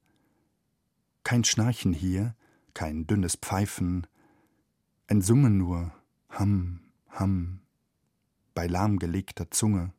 Kein 1.27 1.43
Schnarchen 1.43 1.91
hier, 1.91 2.37
kein 2.73 3.05
dünnes 3.05 3.35
Pfeifen, 3.35 4.07
ein 5.07 5.21
Summen 5.21 5.57
nur, 5.57 5.91
Ham, 6.29 6.79
Ham, 7.09 7.59
bei 8.53 8.65
lahmgelegter 8.65 9.51
Zunge. 9.51 9.91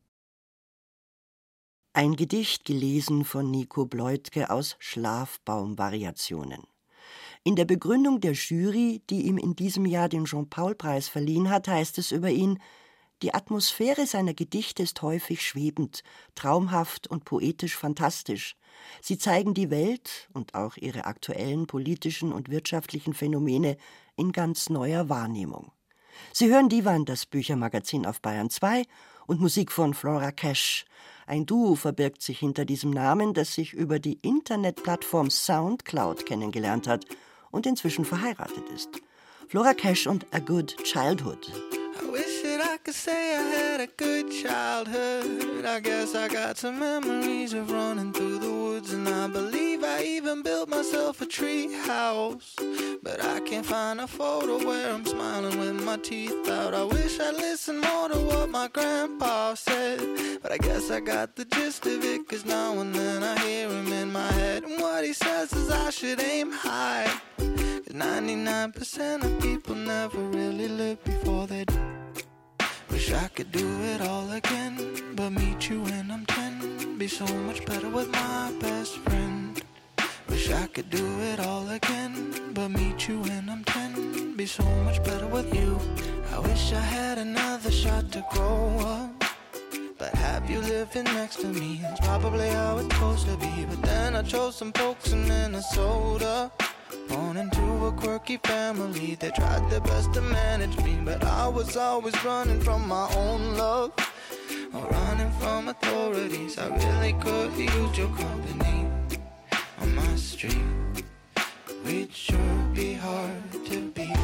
Ein 1.93 2.17
Gedicht 2.17 2.65
gelesen 2.65 3.27
von 3.27 3.51
Nico 3.51 3.85
Bleutke 3.85 4.49
aus 4.49 4.77
Schlafbaumvariationen. 4.79 6.63
In 7.45 7.57
der 7.57 7.67
Begründung 7.67 8.23
der 8.23 8.33
Jury, 8.33 9.03
die 9.11 9.27
ihm 9.27 9.37
in 9.37 9.55
diesem 9.55 9.85
Jahr 9.85 10.09
den 10.09 10.25
Jean-Paul-Preis 10.25 11.09
verliehen 11.09 11.51
hat, 11.51 11.69
heißt 11.69 11.99
es 11.99 12.11
über 12.11 12.31
ihn, 12.31 12.59
die 13.23 13.35
Atmosphäre 13.35 14.07
seiner 14.07 14.35
Gedichte 14.35 14.83
ist 14.83 15.03
häufig 15.03 15.43
schwebend, 15.43 16.03
traumhaft 16.35 17.09
und 17.09 17.25
poetisch 17.25 17.77
fantastisch. 17.77 18.57
Sie 19.03 19.19
zeigen 19.19 19.55
die 19.55 19.71
Welt 19.71 20.29
und 20.33 20.55
auch 20.55 20.77
ihre 20.77 21.05
aktuellen 21.05 21.67
politischen 21.67 22.33
und 22.33 22.49
wirtschaftlichen 22.49 23.15
Phänomene 23.15 23.77
in 24.17 24.31
ganz 24.33 24.71
neuer 24.71 25.09
Wahrnehmung. 25.09 25.73
Sie 26.33 26.49
hören 26.49 26.69
Divan, 26.69 27.05
das 27.05 27.27
Büchermagazin 27.27 28.07
auf 28.07 28.21
Bayern 28.21 28.51
2 28.51 28.85
und 29.27 29.41
Musik 29.41 29.73
von 29.73 29.95
Flora 29.95 30.33
Cash. 30.33 30.85
Ein 31.27 31.45
Duo 31.47 31.75
verbirgt 31.75 32.23
sich 32.23 32.39
hinter 32.39 32.65
diesem 32.65 32.91
Namen, 32.91 33.35
das 33.35 33.55
sich 33.55 33.73
über 33.73 33.99
die 33.99 34.19
Internetplattform 34.23 35.31
Soundcloud 35.31 36.25
kennengelernt 36.27 36.87
hat 36.87 37.05
und 37.51 37.67
inzwischen 37.67 38.05
verheiratet 38.05 38.69
ist. 38.75 38.91
Flora 39.49 39.75
Cash 39.75 40.07
und 40.07 40.27
A 40.33 40.39
Good 40.39 40.77
Childhood. 40.85 41.51
Could 42.89 42.95
say 42.95 43.37
I 43.37 43.43
had 43.43 43.81
a 43.83 43.87
good 43.87 44.33
childhood. 44.33 45.67
I 45.67 45.79
guess 45.79 46.15
I 46.15 46.27
got 46.27 46.57
some 46.57 46.79
memories 46.81 47.53
of 47.53 47.71
running 47.71 48.15
through 48.15 48.39
the 48.39 48.51
woods, 48.51 48.95
and 48.95 49.07
I 49.07 49.27
believe 49.27 49.85
I 49.85 50.03
even 50.05 50.43
built 50.43 50.71
myself 50.71 51.21
a 51.21 51.27
tree 51.27 51.71
house. 51.71 52.57
But 53.03 53.23
I 53.23 53.41
can't 53.41 53.67
find 53.67 54.01
a 54.01 54.07
photo 54.07 54.57
where 54.67 54.91
I'm 54.91 55.05
smiling 55.05 55.59
with 55.59 55.85
my 55.85 55.99
teeth 55.99 56.49
out. 56.49 56.73
I 56.73 56.83
wish 56.83 57.21
I 57.21 57.31
listened 57.33 57.83
more 57.83 58.09
to 58.09 58.19
what 58.21 58.49
my 58.49 58.69
grandpa 58.69 59.53
said. 59.53 60.01
But 60.41 60.53
I 60.53 60.57
guess 60.57 60.91
I 60.91 61.01
got 61.01 61.37
the 61.37 61.45
gist 61.45 61.85
of 61.85 62.03
it, 62.03 62.27
cause 62.27 62.47
now 62.47 62.81
and 62.81 62.95
then 62.95 63.23
I 63.23 63.39
hear 63.41 63.69
him 63.69 63.93
in 63.93 64.11
my 64.11 64.33
head. 64.33 64.65
And 64.65 64.81
what 64.81 65.05
he 65.05 65.13
says 65.13 65.53
is 65.53 65.71
I 65.71 65.91
should 65.91 66.23
aim 66.23 66.53
high. 66.53 67.21
Cause 67.37 67.93
99% 67.93 69.25
of 69.25 69.43
people 69.43 69.75
never 69.75 70.21
really 70.39 70.69
live 70.69 71.05
before 71.05 71.47
they 71.47 71.67
die. 71.67 71.99
Wish 73.09 73.17
I 73.17 73.29
could 73.29 73.51
do 73.53 73.67
it 73.85 74.03
all 74.03 74.31
again, 74.33 74.77
but 75.15 75.31
meet 75.31 75.71
you 75.71 75.81
when 75.81 76.11
I'm 76.11 76.27
10. 76.27 76.99
Be 76.99 77.09
so 77.09 77.25
much 77.47 77.65
better 77.65 77.89
with 77.89 78.11
my 78.11 78.53
best 78.61 78.99
friend. 78.99 79.63
Wish 80.29 80.51
I 80.51 80.67
could 80.67 80.91
do 80.91 81.07
it 81.33 81.41
all 81.41 81.67
again, 81.71 82.53
but 82.53 82.69
meet 82.69 83.09
you 83.09 83.21
when 83.21 83.49
I'm 83.49 83.65
10. 83.65 84.37
Be 84.37 84.45
so 84.45 84.63
much 84.85 85.03
better 85.05 85.27
with 85.27 85.55
you. 85.55 85.81
I 86.35 86.41
wish 86.41 86.75
I 86.75 86.81
had 86.81 87.17
another 87.17 87.71
shot 87.71 88.13
to 88.13 88.23
grow 88.31 88.77
up. 88.81 89.25
But 89.97 90.13
have 90.15 90.51
you 90.51 90.61
living 90.61 91.05
next 91.05 91.37
to 91.37 91.47
me? 91.47 91.81
It's 91.85 92.01
probably 92.01 92.51
how 92.51 92.77
it's 92.77 92.95
supposed 92.95 93.27
to 93.29 93.39
be. 93.39 93.65
But 93.71 93.81
then 93.85 94.17
I 94.17 94.23
chose 94.23 94.55
some 94.57 94.73
folks 94.73 95.13
in 95.13 95.27
Minnesota. 95.27 96.51
Born 97.09 97.39
into 97.39 97.87
a 97.87 97.93
quirky 97.93 98.37
family, 98.45 99.15
they 99.15 99.31
tried 99.31 99.71
their 99.71 99.81
best 99.81 100.13
to 100.15 100.21
manage 100.21 100.77
me, 100.85 100.99
but 101.05 101.25
I 101.25 101.49
was 101.49 101.77
always 101.77 102.15
running 102.23 102.61
from 102.61 102.87
my 102.87 103.11
own 103.15 103.57
love. 103.57 103.93
Or 104.75 104.87
running 104.87 105.33
from 105.41 105.69
authorities, 105.69 106.59
I 106.59 106.69
really 106.69 107.15
could 107.15 107.53
use 107.57 107.97
your 107.97 108.09
company 108.09 108.87
on 109.81 109.95
my 109.95 110.15
street. 110.17 110.67
We'd 111.85 112.13
sure 112.13 112.59
be 112.75 112.93
hard 112.93 113.53
to 113.53 113.81
beat. 113.93 114.17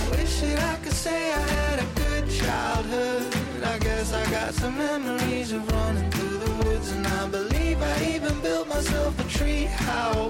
I 0.00 0.08
wish 0.10 0.40
that 0.40 0.58
I 0.74 0.76
could 0.82 0.92
say 0.92 1.32
I 1.32 1.38
had 1.38 1.78
a 1.78 1.86
good 1.94 2.28
childhood. 2.30 3.34
I 3.64 3.78
guess 3.78 4.12
I 4.12 4.28
got 4.30 4.54
some 4.54 4.76
memories 4.76 5.52
of 5.52 5.70
running 5.70 6.10
through 6.10 6.38
the 6.38 6.50
woods, 6.64 6.90
and 6.90 7.06
I 7.06 7.28
believe 7.28 7.80
I 7.80 8.14
even 8.16 8.40
built 8.40 8.66
myself 8.66 9.18
a 9.20 9.24
tree 9.30 9.66
house. 9.66 10.21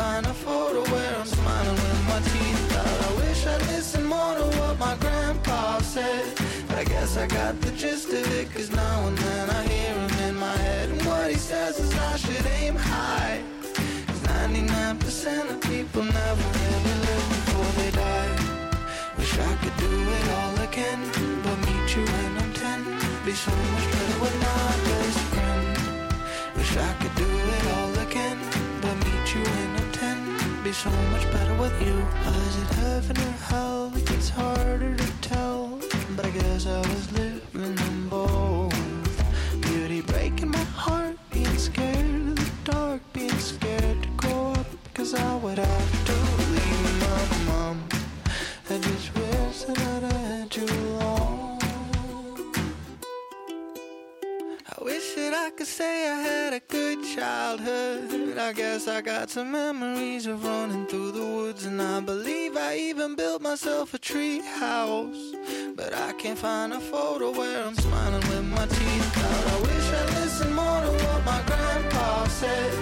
Find 0.00 0.24
a 0.24 0.32
photo 0.32 0.80
where 0.92 1.14
I'm 1.14 1.26
smiling 1.26 1.80
with 1.86 2.02
my 2.08 2.20
teeth 2.32 2.76
out. 2.82 2.98
I 3.08 3.10
wish 3.20 3.46
I'd 3.46 3.60
listened 3.66 4.06
more 4.06 4.34
to 4.34 4.46
what 4.58 4.78
my 4.78 4.96
grandpa 4.96 5.78
said. 5.80 6.24
But 6.66 6.78
I 6.78 6.84
guess 6.84 7.18
I 7.18 7.26
got 7.26 7.60
the 7.60 7.70
gist 7.72 8.08
of 8.08 8.26
it, 8.38 8.50
cause 8.50 8.70
now 8.70 9.06
and 9.08 9.18
then 9.18 9.50
I 9.50 9.62
hear 9.68 9.92
him 9.92 10.28
in 10.28 10.36
my 10.36 10.56
head. 10.56 10.88
And 10.88 11.02
what 11.04 11.28
he 11.30 11.36
says 11.36 11.78
is 11.78 11.92
I 12.12 12.16
should 12.16 12.46
aim 12.62 12.76
high. 12.76 13.42
Cause 14.06 14.22
99% 14.40 15.50
of 15.52 15.60
people 15.60 16.02
never 16.02 16.46
really 16.60 16.96
live 17.08 17.26
before 17.36 17.70
they 17.80 17.90
die. 17.90 18.36
Wish 19.18 19.38
I 19.38 19.52
could 19.60 19.76
do 19.86 19.94
it 20.18 20.26
all 20.38 20.56
again, 20.68 21.00
but 21.44 21.56
meet 21.66 21.88
you 21.94 22.04
when 22.12 22.38
I'm 22.42 22.52
10. 22.54 23.26
Be 23.26 23.32
so 23.32 23.52
much 23.72 23.86
better 23.92 24.18
with 24.22 24.36
my 24.40 24.99
Be 30.70 30.74
so 30.74 30.90
much 31.10 31.24
better 31.32 31.52
with 31.54 31.82
you. 31.84 31.96
Was 32.24 32.56
it 32.62 32.74
heaven 32.74 33.16
or 33.18 33.32
hell? 33.50 33.92
It's 33.96 34.28
harder 34.28 34.94
to 34.94 35.12
tell, 35.20 35.80
but 36.14 36.26
I 36.26 36.30
guess 36.30 36.64
I 36.64 36.78
was 36.78 37.10
living 37.10 37.76
in 37.76 38.08
both. 38.08 38.72
Beauty 39.62 40.00
breaking 40.00 40.52
my 40.52 40.66
heart, 40.78 41.16
being 41.32 41.58
scared 41.58 41.96
of 41.96 42.36
the 42.36 42.70
dark, 42.70 43.02
being 43.12 43.40
scared 43.40 44.00
to 44.00 44.08
grow 44.10 44.52
up, 44.52 44.66
cause 44.94 45.12
I 45.12 45.34
would 45.38 45.58
have 45.58 45.99
I 55.42 55.48
could 55.48 55.66
say 55.66 56.06
I 56.06 56.20
had 56.20 56.52
a 56.52 56.60
good 56.60 57.02
childhood. 57.02 58.36
I 58.36 58.52
guess 58.52 58.86
I 58.86 59.00
got 59.00 59.30
some 59.30 59.50
memories 59.50 60.26
of 60.26 60.44
running 60.44 60.86
through 60.86 61.12
the 61.12 61.24
woods, 61.24 61.64
and 61.64 61.80
I 61.80 62.00
believe 62.00 62.58
I 62.58 62.76
even 62.76 63.16
built 63.16 63.40
myself 63.40 63.94
a 63.94 63.98
tree 63.98 64.40
house. 64.42 65.22
But 65.74 65.94
I 65.94 66.12
can't 66.12 66.38
find 66.38 66.74
a 66.74 66.80
photo 66.80 67.32
where 67.32 67.64
I'm 67.64 67.74
smiling 67.74 68.20
with 68.28 68.44
my 68.44 68.66
teeth 68.66 69.18
out. 69.24 69.46
I 69.54 69.60
wish 69.62 69.86
I 70.00 70.04
listened 70.20 70.54
more 70.54 70.80
to 70.84 70.92
what 71.04 71.24
my 71.24 71.40
grandpa 71.46 72.26
said. 72.26 72.72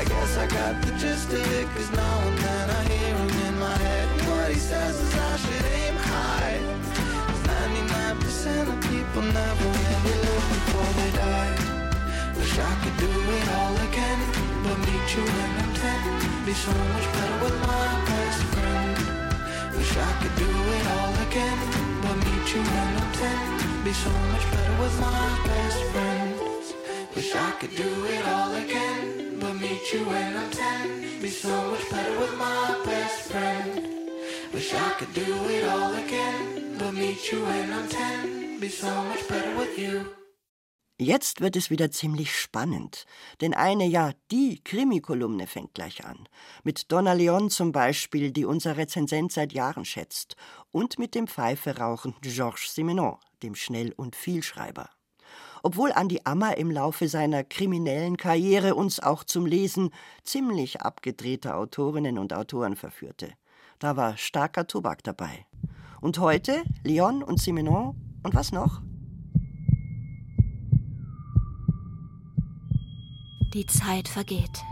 I 0.00 0.04
guess 0.04 0.36
I 0.36 0.46
got 0.46 0.82
the 0.86 0.92
gist 0.92 1.28
of 1.32 1.52
it, 1.58 1.66
cause 1.74 1.90
now 1.90 2.20
and 2.28 2.38
then 2.38 2.70
I 2.70 2.82
hear 2.92 3.16
him 3.16 3.48
in 3.48 3.58
my 3.58 3.76
head. 3.76 4.20
And 4.20 4.30
what 4.30 4.52
he 4.52 4.60
says 4.60 4.94
is 5.00 5.14
I 5.16 5.36
should 5.36 5.83
you 15.16 15.22
when 15.22 15.50
I'm 15.62 15.74
10. 15.74 16.46
Be 16.46 16.52
so 16.52 16.72
much 16.72 17.06
better 17.14 17.38
with 17.44 17.56
my 17.60 17.88
best 18.10 18.42
friend. 18.54 18.96
Wish 19.76 19.96
I 19.96 20.12
could 20.20 20.36
do 20.44 20.50
it 20.76 20.86
all 20.96 21.14
again, 21.26 21.60
but 22.02 22.16
meet 22.24 22.46
you 22.54 22.62
when 22.62 22.90
I'm 23.02 23.12
10. 23.12 23.84
Be 23.84 23.92
so 23.92 24.10
much 24.32 24.44
better 24.50 24.76
with 24.82 24.96
my 25.00 25.26
best 25.46 25.80
friend. 25.92 26.34
Wish 27.14 27.34
I 27.34 27.50
could 27.60 27.74
do 27.76 27.90
it 28.14 28.24
all 28.26 28.54
again, 28.54 29.38
but 29.38 29.54
meet 29.54 29.92
you 29.92 30.04
when 30.04 30.36
I'm 30.36 30.50
10. 30.50 31.22
Be 31.22 31.28
so 31.28 31.54
much 31.70 31.88
better 31.90 32.18
with 32.18 32.34
my 32.36 32.80
best 32.84 33.30
friend. 33.30 33.70
Wish 34.52 34.74
I 34.74 34.90
could 34.98 35.12
do 35.14 35.30
it 35.56 35.64
all 35.68 35.94
again, 35.94 36.76
but 36.78 36.92
meet 36.92 37.30
you 37.30 37.44
when 37.44 37.72
I'm 37.72 37.88
10. 37.88 38.58
Be 38.58 38.68
so 38.68 38.90
much 39.04 39.28
better 39.28 39.56
with 39.56 39.78
you. 39.78 40.23
Jetzt 40.96 41.40
wird 41.40 41.56
es 41.56 41.70
wieder 41.70 41.90
ziemlich 41.90 42.38
spannend, 42.38 43.04
denn 43.40 43.52
eine, 43.52 43.84
ja, 43.84 44.12
die 44.30 44.62
Krimi-Kolumne 44.62 45.48
fängt 45.48 45.74
gleich 45.74 46.04
an. 46.04 46.28
Mit 46.62 46.92
Donna 46.92 47.14
Leon 47.14 47.50
zum 47.50 47.72
Beispiel, 47.72 48.30
die 48.30 48.44
unser 48.44 48.76
Rezensent 48.76 49.32
seit 49.32 49.52
Jahren 49.52 49.84
schätzt, 49.84 50.36
und 50.70 51.00
mit 51.00 51.16
dem 51.16 51.26
Pfeife 51.26 51.78
rauchenden 51.78 52.20
Georges 52.22 52.76
Simenon, 52.76 53.16
dem 53.42 53.56
Schnell- 53.56 53.92
und 53.96 54.14
Vielschreiber. 54.14 54.88
Obwohl 55.64 55.90
Andi 55.90 56.20
Ammer 56.22 56.58
im 56.58 56.70
Laufe 56.70 57.08
seiner 57.08 57.42
kriminellen 57.42 58.16
Karriere 58.16 58.76
uns 58.76 59.00
auch 59.00 59.24
zum 59.24 59.46
Lesen 59.46 59.90
ziemlich 60.22 60.82
abgedrehter 60.82 61.56
Autorinnen 61.56 62.18
und 62.18 62.32
Autoren 62.32 62.76
verführte. 62.76 63.32
Da 63.80 63.96
war 63.96 64.16
starker 64.16 64.68
Tobak 64.68 65.02
dabei. 65.02 65.44
Und 66.00 66.18
heute 66.18 66.62
Leon 66.84 67.24
und 67.24 67.40
Simenon 67.40 67.96
und 68.22 68.34
was 68.34 68.52
noch? 68.52 68.80
Die 73.54 73.66
Zeit 73.66 74.08
vergeht. 74.08 74.64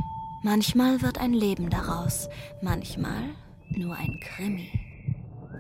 Manchmal 0.43 1.03
wird 1.03 1.19
ein 1.19 1.35
Leben 1.35 1.71
daraus, 1.71 2.29
manchmal 2.63 3.23
nur 3.71 3.95
ein 3.95 4.19
Krimi. 4.19 4.73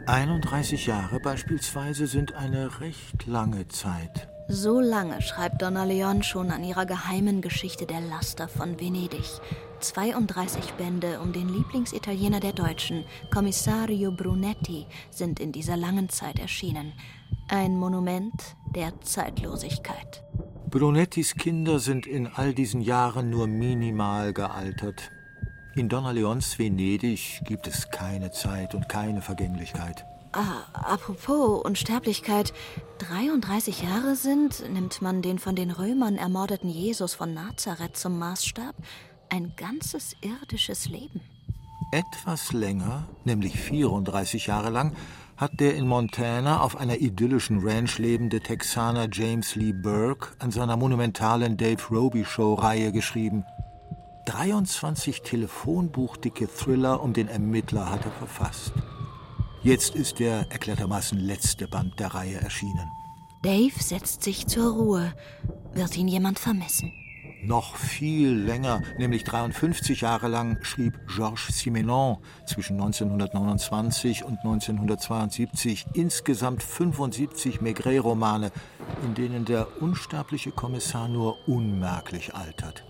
31 0.09 0.87
Jahre 0.87 1.21
beispielsweise 1.21 2.09
sind 2.09 2.35
eine 2.35 2.81
recht 2.81 3.25
lange 3.29 3.69
Zeit. 3.69 4.29
So 4.49 4.81
lange 4.81 5.23
schreibt 5.23 5.63
Donna 5.63 5.85
Leon 5.85 6.25
schon 6.25 6.51
an 6.51 6.65
ihrer 6.65 6.85
geheimen 6.85 7.43
Geschichte 7.43 7.87
der 7.87 8.01
Laster 8.01 8.49
von 8.49 8.81
Venedig. 8.81 9.41
32 9.79 10.73
Bände 10.73 11.21
um 11.21 11.33
den 11.33 11.49
Lieblingsitaliener 11.49 12.41
der 12.41 12.53
Deutschen, 12.53 13.05
Commissario 13.33 14.11
Brunetti, 14.11 14.89
sind 15.11 15.39
in 15.39 15.53
dieser 15.53 15.77
langen 15.77 16.09
Zeit 16.09 16.41
erschienen. 16.41 16.93
Ein 17.47 17.79
Monument 17.79 18.57
der 18.75 19.01
Zeitlosigkeit. 19.01 20.25
Brunettis 20.73 21.35
Kinder 21.35 21.79
sind 21.81 22.07
in 22.07 22.27
all 22.27 22.55
diesen 22.55 22.81
Jahren 22.81 23.29
nur 23.29 23.47
minimal 23.47 24.33
gealtert. 24.33 25.11
In 25.75 25.91
Donna 25.91 26.13
Leons 26.13 26.59
Venedig 26.59 27.43
gibt 27.45 27.67
es 27.67 27.91
keine 27.91 28.31
Zeit 28.31 28.75
und 28.75 28.89
keine 28.89 29.21
Vergänglichkeit. 29.21 30.07
Ah, 30.33 30.63
apropos 30.73 31.63
Unsterblichkeit. 31.63 32.55
33 33.01 33.83
Jahre 33.83 34.17
sind, 34.17 34.67
nimmt 34.73 35.03
man 35.03 35.21
den 35.21 35.39
von 35.39 35.57
den 35.57 35.71
Römern 35.71 36.17
ermordeten 36.17 36.71
Jesus 36.71 37.13
von 37.13 37.35
Nazareth 37.35 37.99
zum 37.99 38.19
Maßstab, 38.19 38.75
ein 39.29 39.53
ganzes 39.57 40.17
irdisches 40.23 40.89
Leben. 40.89 41.21
Etwas 41.91 42.55
länger, 42.55 43.07
nämlich 43.27 43.61
34 43.61 44.47
Jahre 44.47 44.71
lang, 44.71 44.97
hat 45.42 45.59
der 45.59 45.74
in 45.74 45.88
Montana 45.88 46.61
auf 46.61 46.76
einer 46.76 46.98
idyllischen 46.98 47.66
Ranch 47.66 47.98
lebende 47.98 48.38
Texaner 48.38 49.09
James 49.11 49.57
Lee 49.57 49.72
Burke 49.72 50.28
an 50.38 50.52
seiner 50.52 50.76
monumentalen 50.76 51.57
Dave 51.57 51.83
Roby 51.90 52.24
Show 52.24 52.55
Reihe 52.55 52.92
geschrieben. 52.92 53.44
23 54.26 55.22
telefonbuchdicke 55.22 56.46
Thriller 56.46 57.02
um 57.02 57.12
den 57.12 57.26
Ermittler 57.26 57.90
hat 57.90 58.05
er 58.05 58.12
verfasst. 58.12 58.72
Jetzt 59.64 59.96
ist 59.96 60.20
der 60.20 60.46
erklärtermaßen 60.52 61.18
letzte 61.18 61.66
Band 61.66 61.98
der 61.98 62.14
Reihe 62.14 62.40
erschienen. 62.40 62.88
Dave 63.42 63.83
setzt 63.83 64.22
sich 64.22 64.46
zur 64.46 64.72
Ruhe. 64.72 65.12
Wird 65.74 65.96
ihn 65.96 66.07
jemand 66.07 66.38
vermissen? 66.38 66.92
Noch 67.44 67.74
viel 67.74 68.33
länger, 68.33 68.83
nämlich 68.98 69.24
53 69.24 70.02
Jahre 70.02 70.28
lang, 70.28 70.59
schrieb 70.62 70.94
Georges 71.09 71.59
Simenon 71.59 72.18
zwischen 72.46 72.74
1929 72.81 74.24
und 74.24 74.38
1972 74.38 75.87
insgesamt 75.94 76.62
75 76.62 77.61
Maigret-Romane, 77.61 78.52
in 79.05 79.14
denen 79.14 79.44
der 79.44 79.83
unsterbliche 79.83 80.52
Kommissar 80.52 81.09
nur 81.09 81.37
unmerklich 81.48 82.35
altert. 82.35 82.85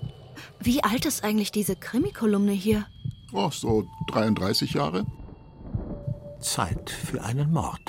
Wie 0.60 0.84
alt 0.84 1.06
ist 1.06 1.24
eigentlich 1.24 1.50
diese 1.50 1.74
Krimikolumne 1.74 2.52
hier? 2.52 2.86
Oh, 3.32 3.50
so 3.50 3.86
33 4.08 4.74
Jahre. 4.74 5.06
Zeit 6.40 6.90
für 6.90 7.22
einen 7.24 7.52
Mord. 7.52 7.80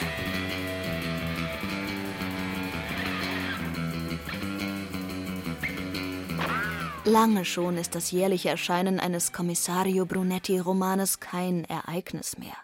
Lange 7.06 7.44
schon 7.44 7.78
ist 7.78 7.96
das 7.96 8.12
jährliche 8.12 8.48
Erscheinen 8.48 8.98
eines 8.98 9.34
Kommissario 9.34 10.06
Brunetti-Romanes 10.06 11.20
kein 11.20 11.66
Ereignis 11.66 12.38
mehr. 12.38 12.56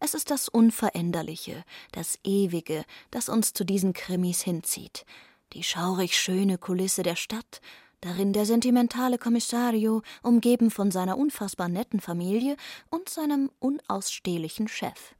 Es 0.00 0.12
ist 0.12 0.30
das 0.30 0.50
Unveränderliche, 0.50 1.64
das 1.92 2.18
Ewige, 2.22 2.84
das 3.10 3.30
uns 3.30 3.54
zu 3.54 3.64
diesen 3.64 3.94
Krimis 3.94 4.42
hinzieht. 4.42 5.06
Die 5.54 5.62
schaurig 5.62 6.14
schöne 6.18 6.58
Kulisse 6.58 7.02
der 7.02 7.16
Stadt, 7.16 7.62
Darin 8.02 8.34
der 8.34 8.44
sentimentale 8.44 9.16
Kommissario, 9.16 10.02
umgeben 10.22 10.70
von 10.70 10.90
seiner 10.90 11.16
unfassbar 11.16 11.70
netten 11.70 11.98
Familie 11.98 12.58
und 12.90 13.08
seinem 13.08 13.50
unausstehlichen 13.58 14.68
Chef. 14.68 15.14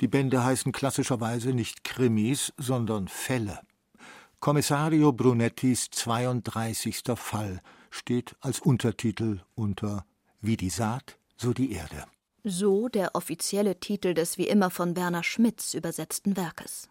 Die 0.00 0.06
Bände 0.06 0.44
heißen 0.44 0.70
klassischerweise 0.70 1.52
nicht 1.52 1.82
Krimis, 1.82 2.52
sondern 2.56 3.08
Fälle. 3.08 3.58
Kommissario 4.38 5.12
Brunettis 5.12 5.90
32. 5.90 7.02
Fall 7.16 7.60
steht 7.90 8.36
als 8.40 8.60
Untertitel 8.60 9.40
unter 9.54 10.06
Wie 10.40 10.56
die 10.56 10.70
Saat, 10.70 11.18
so 11.36 11.52
die 11.52 11.72
Erde. 11.72 12.04
So 12.44 12.88
der 12.88 13.14
offizielle 13.14 13.78
Titel 13.78 14.14
des 14.14 14.38
wie 14.38 14.48
immer 14.48 14.70
von 14.70 14.96
Werner 14.96 15.22
Schmitz 15.22 15.74
übersetzten 15.74 16.36
Werkes. 16.36 16.88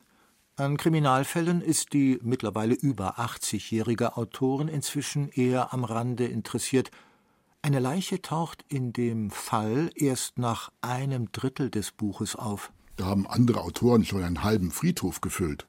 An 0.58 0.78
Kriminalfällen 0.78 1.62
ist 1.62 1.94
die 1.94 2.20
mittlerweile 2.22 2.76
über 2.76 3.18
80-jährige 3.18 4.18
Autorin 4.18 4.68
inzwischen 4.68 5.30
eher 5.30 5.74
am 5.74 5.86
Rande 5.86 6.26
interessiert. 6.26 6.92
Eine 7.62 7.80
Leiche 7.80 8.22
taucht 8.22 8.66
in 8.68 8.94
dem 8.94 9.32
Fall 9.32 9.90
erst 9.96 10.38
nach 10.38 10.70
einem 10.82 11.32
Drittel 11.32 11.70
des 11.70 11.92
Buches 11.92 12.36
auf. 12.36 12.72
Da 12.98 13.06
haben 13.06 13.26
andere 13.26 13.62
Autoren 13.62 14.04
schon 14.04 14.22
einen 14.22 14.44
halben 14.44 14.72
Friedhof 14.72 15.22
gefüllt. 15.22 15.66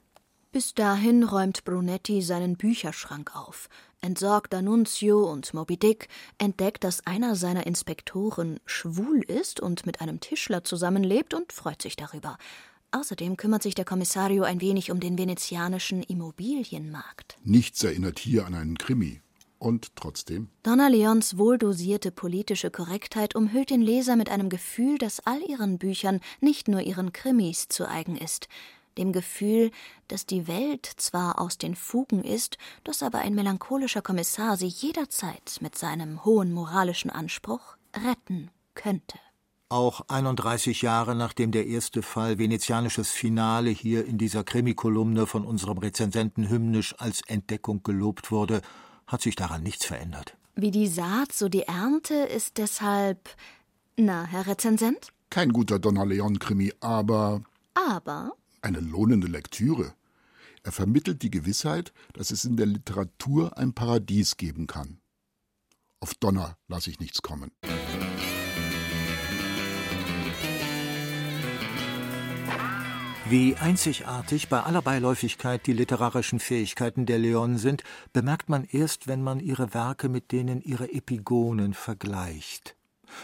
Bis 0.51 0.75
dahin 0.75 1.23
räumt 1.23 1.65
Brunetti 1.65 2.21
seinen 2.23 2.57
Bücherschrank 2.57 3.37
auf, 3.37 3.69
entsorgt 4.01 4.55
D'Annunzio 4.55 5.31
und 5.31 5.53
Moby 5.55 5.77
Dick, 5.77 6.09
entdeckt, 6.39 6.85
dass 6.85 7.07
einer 7.07 7.37
seiner 7.37 7.67
Inspektoren 7.67 8.61
schwul 8.67 9.23
ist 9.23 9.61
und 9.61 9.87
mit 9.87 10.01
einem 10.01 10.21
Tischler 10.21 10.65
zusammenlebt 10.65 11.35
und 11.35 11.53
freut 11.53 11.83
sich 11.83 11.97
darüber. 11.97 12.39
Außerdem 12.93 13.37
kümmert 13.37 13.63
sich 13.63 13.75
der 13.75 13.85
Kommissario 13.85 14.43
ein 14.43 14.61
wenig 14.61 14.91
um 14.91 14.99
den 14.99 15.17
venezianischen 15.17 16.03
Immobilienmarkt. 16.03 17.39
Nichts 17.45 17.85
erinnert 17.85 18.19
hier 18.19 18.47
an 18.47 18.55
einen 18.55 18.79
Krimi. 18.79 19.21
Und 19.61 19.95
trotzdem? 19.95 20.49
Donna 20.63 20.89
Leons 20.89 21.37
wohldosierte 21.37 22.11
politische 22.11 22.71
Korrektheit 22.71 23.37
umhüllt 23.37 23.69
den 23.69 23.83
Leser 23.83 24.17
mit 24.17 24.31
einem 24.31 24.49
Gefühl, 24.49 24.97
das 24.97 25.21
all 25.27 25.43
ihren 25.43 25.77
Büchern, 25.77 26.21
nicht 26.41 26.67
nur 26.67 26.81
ihren 26.81 27.13
Krimis, 27.13 27.69
zu 27.69 27.87
eigen 27.87 28.17
ist. 28.17 28.49
Dem 28.99 29.13
Gefühl, 29.13 29.71
dass 30.09 30.27
die 30.27 30.49
Welt 30.49 30.87
zwar 30.97 31.41
aus 31.41 31.59
den 31.59 31.77
Fugen 31.77 32.25
ist, 32.25 32.59
dass 32.85 33.03
aber 33.03 33.19
ein 33.19 33.35
melancholischer 33.35 34.03
Kommissar 34.03 34.57
sie 34.57 34.67
jederzeit 34.67 35.59
mit 35.61 35.77
seinem 35.77 36.25
hohen 36.25 36.53
moralischen 36.53 37.11
Anspruch 37.11 37.77
retten 37.95 38.51
könnte. 38.75 39.19
Auch 39.69 40.01
31 40.09 40.83
Jahre 40.83 41.15
nachdem 41.15 41.53
der 41.53 41.67
erste 41.67 42.03
Fall 42.03 42.39
venezianisches 42.39 43.11
Finale 43.11 43.71
hier 43.71 44.05
in 44.05 44.19
dieser 44.19 44.43
Krimikolumne 44.43 45.27
von 45.27 45.45
unserem 45.45 45.79
Rezensenten 45.79 46.49
hymnisch 46.49 46.97
als 46.99 47.23
Entdeckung 47.29 47.85
gelobt 47.85 48.33
wurde, 48.33 48.63
hat 49.07 49.23
sich 49.23 49.37
daran 49.37 49.63
nichts 49.63 49.87
verändert. 49.87 50.37
Wie 50.57 50.73
die 50.73 50.89
Saat, 50.89 51.33
so 51.33 51.49
die 51.49 51.63
Ernte 51.63 52.15
ist 52.15 52.59
deshalb. 52.59 53.31
Na, 53.97 54.25
Herr 54.25 54.49
Rezensent? 54.49 55.13
Kein 55.31 55.53
guter 55.53 55.79
Donna 55.79 56.03
Leon-Krimi, 56.03 56.73
aber. 56.81 57.43
Aber? 57.75 58.33
Eine 58.63 58.81
lohnende 58.81 59.27
Lektüre. 59.27 59.95
Er 60.63 60.73
vermittelt 60.73 61.23
die 61.23 61.31
Gewissheit, 61.31 61.93
dass 62.13 62.31
es 62.31 62.45
in 62.45 62.57
der 62.57 62.67
Literatur 62.67 63.57
ein 63.57 63.73
Paradies 63.73 64.37
geben 64.37 64.67
kann. 64.67 65.01
Auf 66.01 66.15
Donner 66.15 66.59
lasse 66.69 66.91
ich 66.91 67.01
nichts 67.01 67.23
kommen. 67.23 67.51
Wie 73.31 73.55
einzigartig 73.55 74.49
bei 74.49 74.61
aller 74.61 74.83
Beiläufigkeit 74.83 75.67
die 75.67 75.73
literarischen 75.73 76.41
Fähigkeiten 76.41 77.07
der 77.07 77.19
Leon 77.19 77.59
sind, 77.59 77.85
bemerkt 78.13 78.49
man 78.49 78.65
erst, 78.65 79.07
wenn 79.07 79.23
man 79.23 79.41
ihre 79.41 79.73
Werke 79.73 80.09
mit 80.09 80.33
denen 80.33 80.61
ihrer 80.61 80.93
Epigonen 80.93 81.73
vergleicht. 81.73 82.77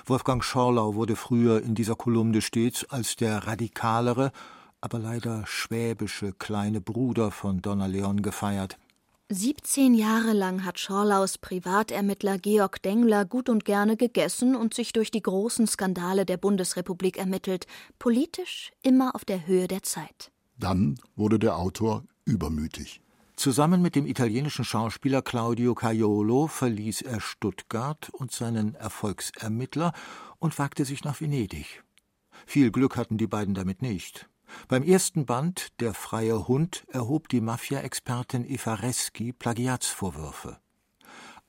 Wolfgang 0.04 0.44
Schorlau 0.44 0.94
wurde 0.94 1.16
früher 1.16 1.62
in 1.62 1.74
dieser 1.74 1.96
Kolumne 1.96 2.40
stets 2.40 2.84
als 2.84 3.16
der 3.16 3.46
radikalere, 3.46 4.32
aber 4.80 4.98
leider 4.98 5.44
schwäbische 5.46 6.32
kleine 6.32 6.80
Bruder 6.80 7.30
von 7.30 7.62
Donna 7.62 7.86
Leon 7.86 8.22
gefeiert. 8.22 8.78
17 9.28 9.94
Jahre 9.94 10.32
lang 10.34 10.64
hat 10.64 10.78
Schorlaus 10.78 11.36
Privatermittler 11.38 12.38
Georg 12.38 12.80
Dengler 12.82 13.24
gut 13.24 13.48
und 13.48 13.64
gerne 13.64 13.96
gegessen 13.96 14.54
und 14.54 14.72
sich 14.72 14.92
durch 14.92 15.10
die 15.10 15.22
großen 15.22 15.66
Skandale 15.66 16.24
der 16.24 16.36
Bundesrepublik 16.36 17.16
ermittelt, 17.16 17.66
politisch 17.98 18.70
immer 18.82 19.16
auf 19.16 19.24
der 19.24 19.48
Höhe 19.48 19.66
der 19.66 19.82
Zeit. 19.82 20.30
Dann 20.58 20.94
wurde 21.16 21.40
der 21.40 21.56
Autor 21.56 22.04
übermütig. 22.24 23.00
Zusammen 23.34 23.82
mit 23.82 23.96
dem 23.96 24.06
italienischen 24.06 24.64
Schauspieler 24.64 25.22
Claudio 25.22 25.74
Caiolo 25.74 26.46
verließ 26.46 27.02
er 27.02 27.20
Stuttgart 27.20 28.08
und 28.10 28.30
seinen 28.30 28.76
Erfolgsermittler 28.76 29.92
und 30.38 30.58
wagte 30.58 30.84
sich 30.84 31.02
nach 31.02 31.20
Venedig. 31.20 31.82
Viel 32.46 32.70
Glück 32.70 32.96
hatten 32.96 33.18
die 33.18 33.26
beiden 33.26 33.54
damit 33.54 33.82
nicht. 33.82 34.28
Beim 34.68 34.82
ersten 34.82 35.26
Band 35.26 35.68
Der 35.80 35.94
freie 35.94 36.48
Hund 36.48 36.84
erhob 36.88 37.28
die 37.28 37.40
Mafia-Expertin 37.40 38.44
Eva 38.48 38.74
Reschi 38.74 39.32
Plagiatsvorwürfe. 39.32 40.58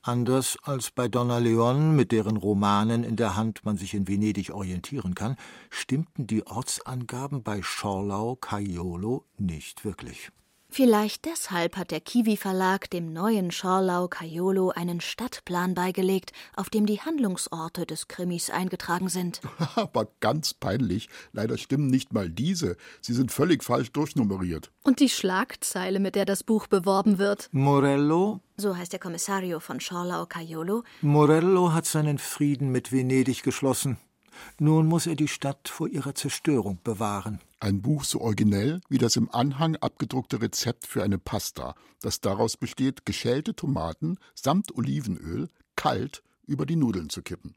Anders 0.02 0.56
als 0.62 0.90
bei 0.90 1.08
Donna 1.08 1.38
Leon, 1.38 1.94
mit 1.96 2.12
deren 2.12 2.36
Romanen 2.36 3.04
in 3.04 3.16
der 3.16 3.36
Hand 3.36 3.64
man 3.64 3.76
sich 3.76 3.94
in 3.94 4.06
Venedig 4.06 4.50
orientieren 4.50 5.14
kann, 5.14 5.36
stimmten 5.70 6.26
die 6.26 6.46
Ortsangaben 6.46 7.42
bei 7.42 7.62
Schorlau 7.62 8.36
Caiolo 8.36 9.24
nicht 9.36 9.84
wirklich. 9.84 10.30
Vielleicht 10.70 11.24
deshalb 11.24 11.76
hat 11.76 11.90
der 11.90 12.00
Kiwi 12.00 12.36
Verlag 12.36 12.90
dem 12.90 13.12
neuen 13.12 13.50
Schorlau 13.50 14.06
Caiolo 14.06 14.70
einen 14.70 15.00
Stadtplan 15.00 15.74
beigelegt, 15.74 16.32
auf 16.54 16.68
dem 16.68 16.84
die 16.84 17.00
Handlungsorte 17.00 17.86
des 17.86 18.06
Krimis 18.06 18.50
eingetragen 18.50 19.08
sind. 19.08 19.40
Aber 19.76 20.08
ganz 20.20 20.54
peinlich, 20.54 21.08
leider 21.32 21.56
stimmen 21.56 21.88
nicht 21.88 22.12
mal 22.12 22.28
diese. 22.28 22.76
Sie 23.00 23.14
sind 23.14 23.32
völlig 23.32 23.64
falsch 23.64 23.92
durchnummeriert. 23.92 24.70
Und 24.84 25.00
die 25.00 25.08
Schlagzeile, 25.08 26.00
mit 26.00 26.14
der 26.14 26.26
das 26.26 26.44
Buch 26.44 26.66
beworben 26.66 27.18
wird. 27.18 27.48
Morello, 27.50 28.40
so 28.56 28.76
heißt 28.76 28.92
der 28.92 29.00
Kommissario 29.00 29.60
von 29.60 29.80
Schorlau 29.80 30.26
Caiolo. 30.26 30.84
Morello 31.00 31.72
hat 31.72 31.86
seinen 31.86 32.18
Frieden 32.18 32.70
mit 32.70 32.92
Venedig 32.92 33.42
geschlossen. 33.42 33.96
Nun 34.58 34.86
muss 34.86 35.06
er 35.06 35.14
die 35.14 35.28
Stadt 35.28 35.68
vor 35.68 35.88
ihrer 35.88 36.14
Zerstörung 36.14 36.78
bewahren. 36.82 37.40
Ein 37.60 37.82
Buch 37.82 38.04
so 38.04 38.20
originell 38.20 38.80
wie 38.88 38.98
das 38.98 39.16
im 39.16 39.30
Anhang 39.30 39.76
abgedruckte 39.76 40.40
Rezept 40.40 40.86
für 40.86 41.02
eine 41.02 41.18
Pasta, 41.18 41.74
das 42.00 42.20
daraus 42.20 42.56
besteht, 42.56 43.04
geschälte 43.04 43.54
Tomaten 43.54 44.18
samt 44.34 44.76
Olivenöl 44.76 45.48
kalt 45.76 46.22
über 46.46 46.66
die 46.66 46.76
Nudeln 46.76 47.10
zu 47.10 47.22
kippen. 47.22 47.54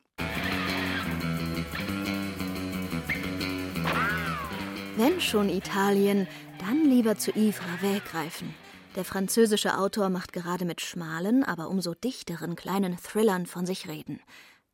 Wenn 4.97 5.19
schon 5.21 5.49
Italien, 5.49 6.27
dann 6.59 6.85
lieber 6.85 7.17
zu 7.17 7.31
Yves 7.31 7.59
Ravet 7.61 8.05
greifen. 8.05 8.53
Der 8.95 9.05
französische 9.05 9.77
Autor 9.77 10.09
macht 10.09 10.33
gerade 10.33 10.65
mit 10.65 10.81
schmalen, 10.81 11.43
aber 11.43 11.69
umso 11.69 11.93
dichteren 11.93 12.55
kleinen 12.55 12.97
Thrillern 12.97 13.45
von 13.45 13.65
sich 13.65 13.87
reden. 13.87 14.19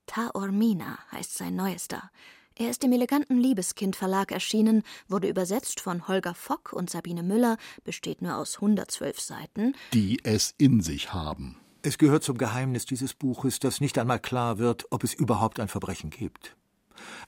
Taormina 0.07 0.97
heißt 1.11 1.37
sein 1.37 1.55
neuester. 1.55 2.09
Er 2.55 2.71
ist 2.71 2.83
im 2.83 2.91
eleganten 2.91 3.37
Liebeskind 3.37 3.95
Verlag 3.95 4.31
erschienen, 4.31 4.81
wurde 5.07 5.29
übersetzt 5.29 5.79
von 5.79 6.07
Holger 6.07 6.33
Fock 6.33 6.73
und 6.73 6.89
Sabine 6.89 7.21
Müller, 7.21 7.57
besteht 7.83 8.23
nur 8.23 8.35
aus 8.35 8.55
112 8.55 9.19
Seiten. 9.19 9.75
Die 9.93 10.19
es 10.23 10.55
in 10.57 10.81
sich 10.81 11.13
haben. 11.13 11.57
Es 11.83 11.99
gehört 11.99 12.23
zum 12.23 12.39
Geheimnis 12.39 12.85
dieses 12.85 13.13
Buches, 13.13 13.59
dass 13.59 13.79
nicht 13.79 13.99
einmal 13.99 14.19
klar 14.19 14.57
wird, 14.57 14.85
ob 14.89 15.03
es 15.03 15.13
überhaupt 15.13 15.59
ein 15.59 15.67
Verbrechen 15.67 16.09
gibt. 16.09 16.57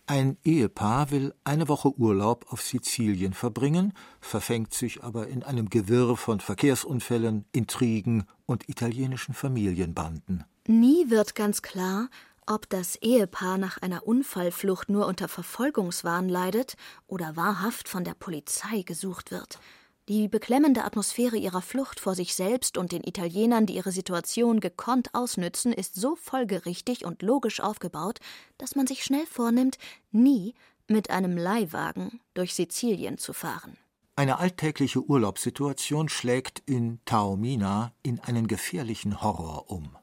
Ein 0.08 0.38
Ehepaar 0.44 1.12
will 1.12 1.36
eine 1.44 1.68
Woche 1.68 1.94
Urlaub 1.96 2.52
auf 2.52 2.64
Sizilien 2.64 3.34
verbringen, 3.34 3.94
verfängt 4.20 4.74
sich 4.74 5.04
aber 5.04 5.28
in 5.28 5.44
einem 5.44 5.70
Gewirr 5.70 6.18
von 6.18 6.40
Verkehrsunfällen, 6.40 7.46
Intrigen 7.52 8.24
und 8.48 8.68
italienischen 8.68 9.36
Familienbanden. 9.36 10.44
Nie 10.68 11.10
wird 11.10 11.36
ganz 11.36 11.62
klar, 11.62 12.10
ob 12.50 12.68
das 12.68 12.96
Ehepaar 12.96 13.60
nach 13.60 13.78
einer 13.82 14.08
Unfallflucht 14.08 14.90
nur 14.90 15.06
unter 15.06 15.28
Verfolgungswahn 15.28 16.28
leidet 16.28 16.76
oder 17.06 17.36
wahrhaft 17.36 17.88
von 17.88 18.04
der 18.04 18.16
Polizei 18.16 18.82
gesucht 18.82 19.30
wird. 19.30 19.60
Die 20.08 20.28
beklemmende 20.28 20.84
Atmosphäre 20.84 21.38
ihrer 21.38 21.62
Flucht 21.62 22.00
vor 22.00 22.16
sich 22.16 22.34
selbst 22.34 22.80
und 22.80 22.92
den 22.92 23.04
Italienern, 23.04 23.68
die 23.68 23.76
ihre 23.76 23.92
Situation 23.92 24.60
gekonnt 24.60 25.14
ausnützen, 25.14 25.72
ist 25.72 25.94
so 25.94 26.16
folgerichtig 26.16 27.06
und 27.06 27.22
logisch 27.22 27.60
aufgebaut, 27.60 28.18
dass 28.58 28.76
man 28.76 28.88
sich 28.88 29.04
schnell 29.04 29.28
vornimmt, 29.28 29.78
nie 30.12 30.56
mit 30.88 31.12
einem 31.12 31.38
Leihwagen 31.38 32.20
durch 32.34 32.56
Sizilien 32.56 33.20
zu 33.20 33.34
fahren. 33.34 33.78
Eine 34.16 34.40
alltägliche 34.40 35.00
Urlaubssituation 35.00 36.10
schlägt 36.10 36.64
in 36.66 37.00
Taormina 37.06 37.94
in 38.02 38.20
einen 38.20 38.48
gefährlichen 38.48 39.22
Horror 39.22 39.70
um. 39.70 39.96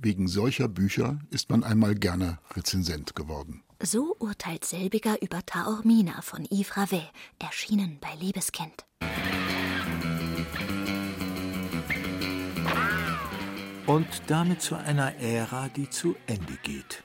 Wegen 0.00 0.28
solcher 0.28 0.68
Bücher 0.68 1.18
ist 1.30 1.50
man 1.50 1.64
einmal 1.64 1.94
gerne 1.94 2.38
Rezensent 2.54 3.14
geworden. 3.14 3.62
So 3.82 4.16
urteilt 4.18 4.64
selbiger 4.64 5.20
über 5.22 5.44
Taormina 5.44 6.22
von 6.22 6.44
Yves 6.44 6.76
Ravet, 6.76 7.10
erschienen 7.38 7.98
bei 8.00 8.14
Liebeskind. 8.18 8.84
und 13.88 14.06
damit 14.26 14.60
zu 14.60 14.76
einer 14.76 15.16
Ära, 15.16 15.70
die 15.70 15.88
zu 15.88 16.14
Ende 16.26 16.58
geht. 16.62 17.02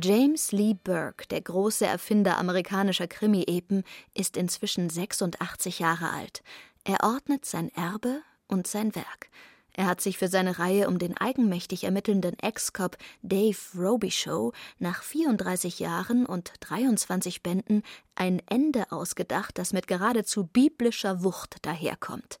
James 0.00 0.52
Lee 0.52 0.74
Burke, 0.74 1.26
der 1.26 1.40
große 1.40 1.84
Erfinder 1.84 2.38
amerikanischer 2.38 3.08
Krimi-Epen, 3.08 3.82
ist 4.14 4.36
inzwischen 4.36 4.88
86 4.88 5.80
Jahre 5.80 6.10
alt. 6.10 6.42
Er 6.84 7.02
ordnet 7.02 7.44
sein 7.44 7.68
Erbe 7.74 8.22
und 8.46 8.68
sein 8.68 8.94
Werk. 8.94 9.28
Er 9.74 9.86
hat 9.86 10.00
sich 10.00 10.18
für 10.18 10.28
seine 10.28 10.58
Reihe 10.58 10.88
um 10.88 10.98
den 10.98 11.16
eigenmächtig 11.16 11.84
ermittelnden 11.84 12.38
Ex-Cop 12.38 12.96
Dave 13.22 13.56
Robichaux 13.74 14.56
nach 14.78 15.02
34 15.02 15.78
Jahren 15.78 16.26
und 16.26 16.52
23 16.60 17.42
Bänden 17.42 17.82
ein 18.14 18.42
Ende 18.46 18.90
ausgedacht, 18.92 19.58
das 19.58 19.72
mit 19.72 19.86
geradezu 19.86 20.46
biblischer 20.46 21.22
Wucht 21.22 21.56
daherkommt. 21.62 22.38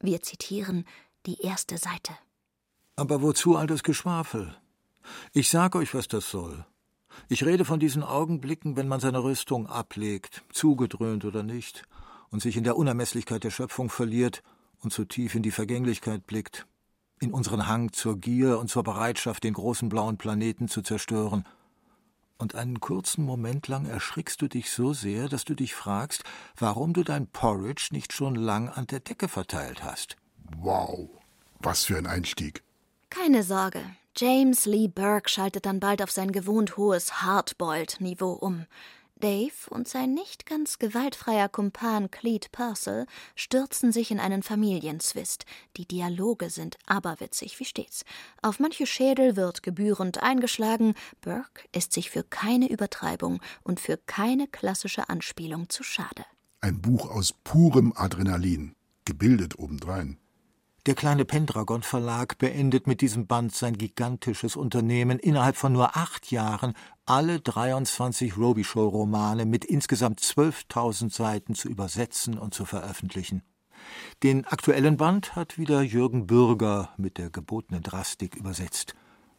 Wir 0.00 0.22
zitieren 0.22 0.84
die 1.26 1.40
erste 1.42 1.78
Seite. 1.78 2.12
Aber 2.96 3.22
wozu 3.22 3.56
all 3.56 3.66
das 3.66 3.82
Geschwafel? 3.82 4.54
Ich 5.32 5.50
sag 5.50 5.74
euch, 5.76 5.94
was 5.94 6.08
das 6.08 6.30
soll. 6.30 6.64
Ich 7.28 7.44
rede 7.44 7.64
von 7.64 7.80
diesen 7.80 8.02
Augenblicken, 8.02 8.76
wenn 8.76 8.88
man 8.88 9.00
seine 9.00 9.22
Rüstung 9.22 9.66
ablegt, 9.66 10.42
zugedröhnt 10.52 11.24
oder 11.24 11.42
nicht, 11.42 11.82
und 12.30 12.40
sich 12.40 12.56
in 12.56 12.64
der 12.64 12.76
Unermesslichkeit 12.76 13.44
der 13.44 13.50
Schöpfung 13.50 13.90
verliert 13.90 14.42
und 14.82 14.92
zu 14.92 15.04
tief 15.04 15.34
in 15.34 15.42
die 15.42 15.50
Vergänglichkeit 15.50 16.26
blickt, 16.26 16.66
in 17.20 17.32
unseren 17.32 17.68
Hang 17.68 17.92
zur 17.92 18.18
Gier 18.18 18.58
und 18.58 18.68
zur 18.68 18.82
Bereitschaft, 18.82 19.44
den 19.44 19.54
großen 19.54 19.88
blauen 19.88 20.18
Planeten 20.18 20.68
zu 20.68 20.82
zerstören. 20.82 21.44
Und 22.36 22.56
einen 22.56 22.80
kurzen 22.80 23.24
Moment 23.24 23.68
lang 23.68 23.86
erschrickst 23.86 24.42
du 24.42 24.48
dich 24.48 24.70
so 24.70 24.92
sehr, 24.92 25.28
dass 25.28 25.44
du 25.44 25.54
dich 25.54 25.74
fragst, 25.74 26.24
warum 26.58 26.92
du 26.92 27.04
dein 27.04 27.28
Porridge 27.28 27.90
nicht 27.92 28.12
schon 28.12 28.34
lang 28.34 28.68
an 28.68 28.88
der 28.88 28.98
Decke 28.98 29.28
verteilt 29.28 29.84
hast. 29.84 30.16
Wow, 30.58 31.08
was 31.60 31.84
für 31.84 31.96
ein 31.96 32.08
Einstieg. 32.08 32.64
Keine 33.10 33.44
Sorge, 33.44 33.84
James 34.16 34.66
Lee 34.66 34.88
Burke 34.88 35.28
schaltet 35.28 35.66
dann 35.66 35.78
bald 35.78 36.02
auf 36.02 36.10
sein 36.10 36.32
gewohnt 36.32 36.76
hohes 36.76 37.22
Hardboiled-Niveau 37.22 38.32
um. 38.32 38.66
Dave 39.22 39.70
und 39.70 39.86
sein 39.86 40.14
nicht 40.14 40.46
ganz 40.46 40.78
gewaltfreier 40.78 41.48
Kumpan 41.48 42.10
Cleet 42.10 42.50
Purcell 42.50 43.06
stürzen 43.36 43.92
sich 43.92 44.10
in 44.10 44.18
einen 44.18 44.42
Familienzwist. 44.42 45.46
Die 45.76 45.86
Dialoge 45.86 46.50
sind 46.50 46.76
aberwitzig 46.86 47.58
wie 47.60 47.64
stets. 47.64 48.04
Auf 48.42 48.58
manche 48.58 48.86
Schädel 48.86 49.36
wird 49.36 49.62
gebührend 49.62 50.22
eingeschlagen. 50.22 50.94
Burke 51.20 51.68
ist 51.72 51.92
sich 51.92 52.10
für 52.10 52.24
keine 52.24 52.68
Übertreibung 52.68 53.40
und 53.62 53.78
für 53.78 53.96
keine 53.96 54.48
klassische 54.48 55.08
Anspielung 55.08 55.68
zu 55.68 55.84
schade. 55.84 56.24
Ein 56.60 56.80
Buch 56.80 57.10
aus 57.10 57.32
purem 57.44 57.92
Adrenalin, 57.94 58.74
gebildet 59.04 59.58
obendrein. 59.58 60.18
Der 60.86 60.96
kleine 60.96 61.24
Pendragon 61.24 61.82
Verlag 61.82 62.38
beendet 62.38 62.88
mit 62.88 63.02
diesem 63.02 63.28
Band 63.28 63.54
sein 63.54 63.78
gigantisches 63.78 64.56
Unternehmen, 64.56 65.20
innerhalb 65.20 65.54
von 65.54 65.72
nur 65.72 65.96
acht 65.96 66.32
Jahren 66.32 66.74
alle 67.06 67.38
23 67.38 68.36
Robichaux-Romane 68.36 69.46
mit 69.46 69.64
insgesamt 69.64 70.18
12.000 70.18 71.14
Seiten 71.14 71.54
zu 71.54 71.68
übersetzen 71.68 72.36
und 72.36 72.52
zu 72.52 72.64
veröffentlichen. 72.64 73.42
Den 74.24 74.44
aktuellen 74.44 74.96
Band 74.96 75.36
hat 75.36 75.56
wieder 75.56 75.82
Jürgen 75.82 76.26
Bürger 76.26 76.92
mit 76.96 77.16
der 77.16 77.30
gebotenen 77.30 77.84
Drastik 77.84 78.34
übersetzt. 78.34 78.96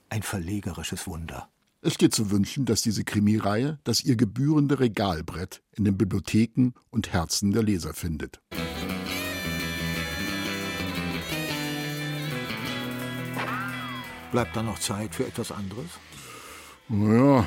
Ein 0.07 0.23
verlegerisches 0.23 1.07
Wunder. 1.07 1.49
Es 1.81 1.93
steht 1.93 2.15
zu 2.15 2.31
wünschen, 2.31 2.63
dass 2.63 2.81
diese 2.81 3.03
Krimireihe 3.03 3.79
das 3.83 4.01
ihr 4.01 4.15
gebührende 4.15 4.79
Regalbrett 4.79 5.61
in 5.75 5.83
den 5.83 5.97
Bibliotheken 5.97 6.71
und 6.89 7.11
Herzen 7.11 7.51
der 7.51 7.63
Leser 7.63 7.93
findet. 7.93 8.39
Bleibt 14.33 14.55
da 14.55 14.63
noch 14.63 14.79
Zeit 14.79 15.13
für 15.13 15.27
etwas 15.27 15.51
anderes? 15.51 15.85
Naja. 16.89 17.45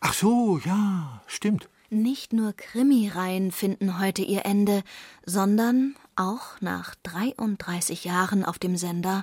Ach 0.00 0.12
so, 0.12 0.58
ja, 0.64 1.22
stimmt. 1.28 1.68
Nicht 1.90 2.32
nur 2.32 2.54
Krimireihen 2.54 3.52
finden 3.52 4.00
heute 4.00 4.22
ihr 4.22 4.44
Ende, 4.44 4.82
sondern 5.24 5.94
auch 6.16 6.60
nach 6.60 6.96
33 7.04 8.02
Jahren 8.02 8.44
auf 8.44 8.58
dem 8.58 8.76
Sender 8.76 9.22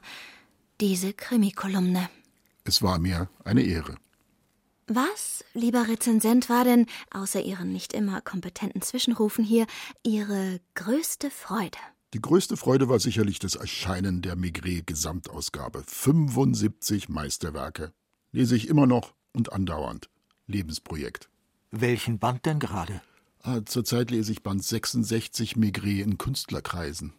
diese 0.80 1.12
Krimikolumne. 1.12 2.10
Es 2.64 2.82
war 2.82 2.98
mir 2.98 3.28
eine 3.44 3.64
Ehre. 3.64 3.96
Was, 4.88 5.44
lieber 5.54 5.90
Rezensent, 5.90 6.48
war 6.48 6.64
denn, 6.64 6.86
außer 7.12 7.42
Ihren 7.42 7.74
nicht 7.74 7.92
immer 7.92 8.22
kompetenten 8.22 8.82
Zwischenrufen 8.82 9.44
hier, 9.44 9.68
Ihre 10.02 10.62
größte 10.76 11.30
Freude? 11.30 11.78
Die 12.13 12.22
größte 12.22 12.56
Freude 12.56 12.88
war 12.88 13.00
sicherlich 13.00 13.38
das 13.39 13.56
Erscheinen 13.56 14.22
der 14.22 14.38
Maigret-Gesamtausgabe. 14.38 15.84
75 15.86 17.10
Meisterwerke. 17.10 17.91
Lese 18.32 18.56
ich 18.56 18.70
immer 18.70 18.88
noch 18.88 19.13
und 19.34 19.52
andauernd. 19.52 20.10
Lebensprojekt. 20.46 21.30
Welchen 21.72 22.17
Band 22.17 22.46
denn 22.46 22.60
gerade? 22.60 23.02
Ah, 23.41 23.60
zurzeit 23.65 24.10
lese 24.10 24.32
ich 24.32 24.41
Band 24.41 24.63
66 24.63 25.58
Maigret 25.58 26.06
in 26.06 26.17
Künstlerkreisen. 26.17 27.13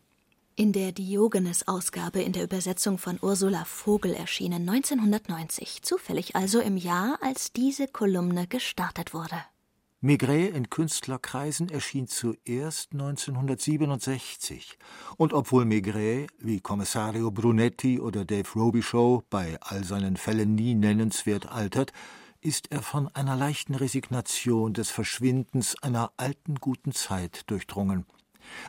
In 0.57 0.73
der 0.73 0.93
Diogenes-Ausgabe 0.93 2.23
in 2.23 2.33
der 2.33 2.45
Übersetzung 2.45 2.97
von 2.99 3.19
Ursula 3.21 3.65
Vogel 3.67 4.15
erschienen 4.15 4.69
1990, 4.69 5.83
zufällig 5.83 6.35
also 6.35 6.61
im 6.61 6.77
Jahr, 6.77 7.19
als 7.23 7.53
diese 7.53 7.87
Kolumne 7.89 8.47
gestartet 8.47 9.13
wurde. 9.13 9.37
Maigret 10.01 10.55
in 10.55 10.71
Künstlerkreisen 10.71 11.71
erschien 11.71 12.07
zuerst 12.07 12.93
1967. 12.93 14.79
Und 15.17 15.33
obwohl 15.33 15.65
Maigret, 15.65 16.31
wie 16.39 16.61
Kommissario 16.61 17.33
Brunetti 17.33 17.99
oder 17.99 18.25
Dave 18.25 18.49
Robichaux, 18.55 19.25
bei 19.29 19.59
all 19.61 19.83
seinen 19.83 20.17
Fällen 20.17 20.55
nie 20.55 20.77
nennenswert 20.77 21.51
altert, 21.51 21.93
ist 22.41 22.71
er 22.71 22.83
von 22.83 23.09
einer 23.17 23.35
leichten 23.35 23.75
Resignation 23.75 24.73
des 24.73 24.91
Verschwindens 24.91 25.75
einer 25.83 26.13
alten 26.17 26.55
guten 26.61 26.93
Zeit 26.93 27.51
durchdrungen. 27.51 28.07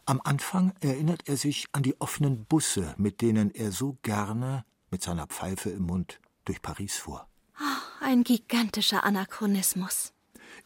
Am 0.07 0.19
Anfang 0.23 0.73
erinnert 0.79 1.27
er 1.27 1.37
sich 1.37 1.67
an 1.73 1.83
die 1.83 2.01
offenen 2.01 2.45
Busse, 2.45 2.95
mit 2.97 3.21
denen 3.21 3.53
er 3.53 3.71
so 3.71 3.99
gerne, 4.01 4.65
mit 4.89 5.03
seiner 5.03 5.27
Pfeife 5.27 5.69
im 5.69 5.83
Mund, 5.83 6.19
durch 6.45 6.63
Paris 6.63 6.97
fuhr. 6.97 7.27
Oh, 7.59 8.03
ein 8.03 8.23
gigantischer 8.23 9.03
Anachronismus. 9.03 10.11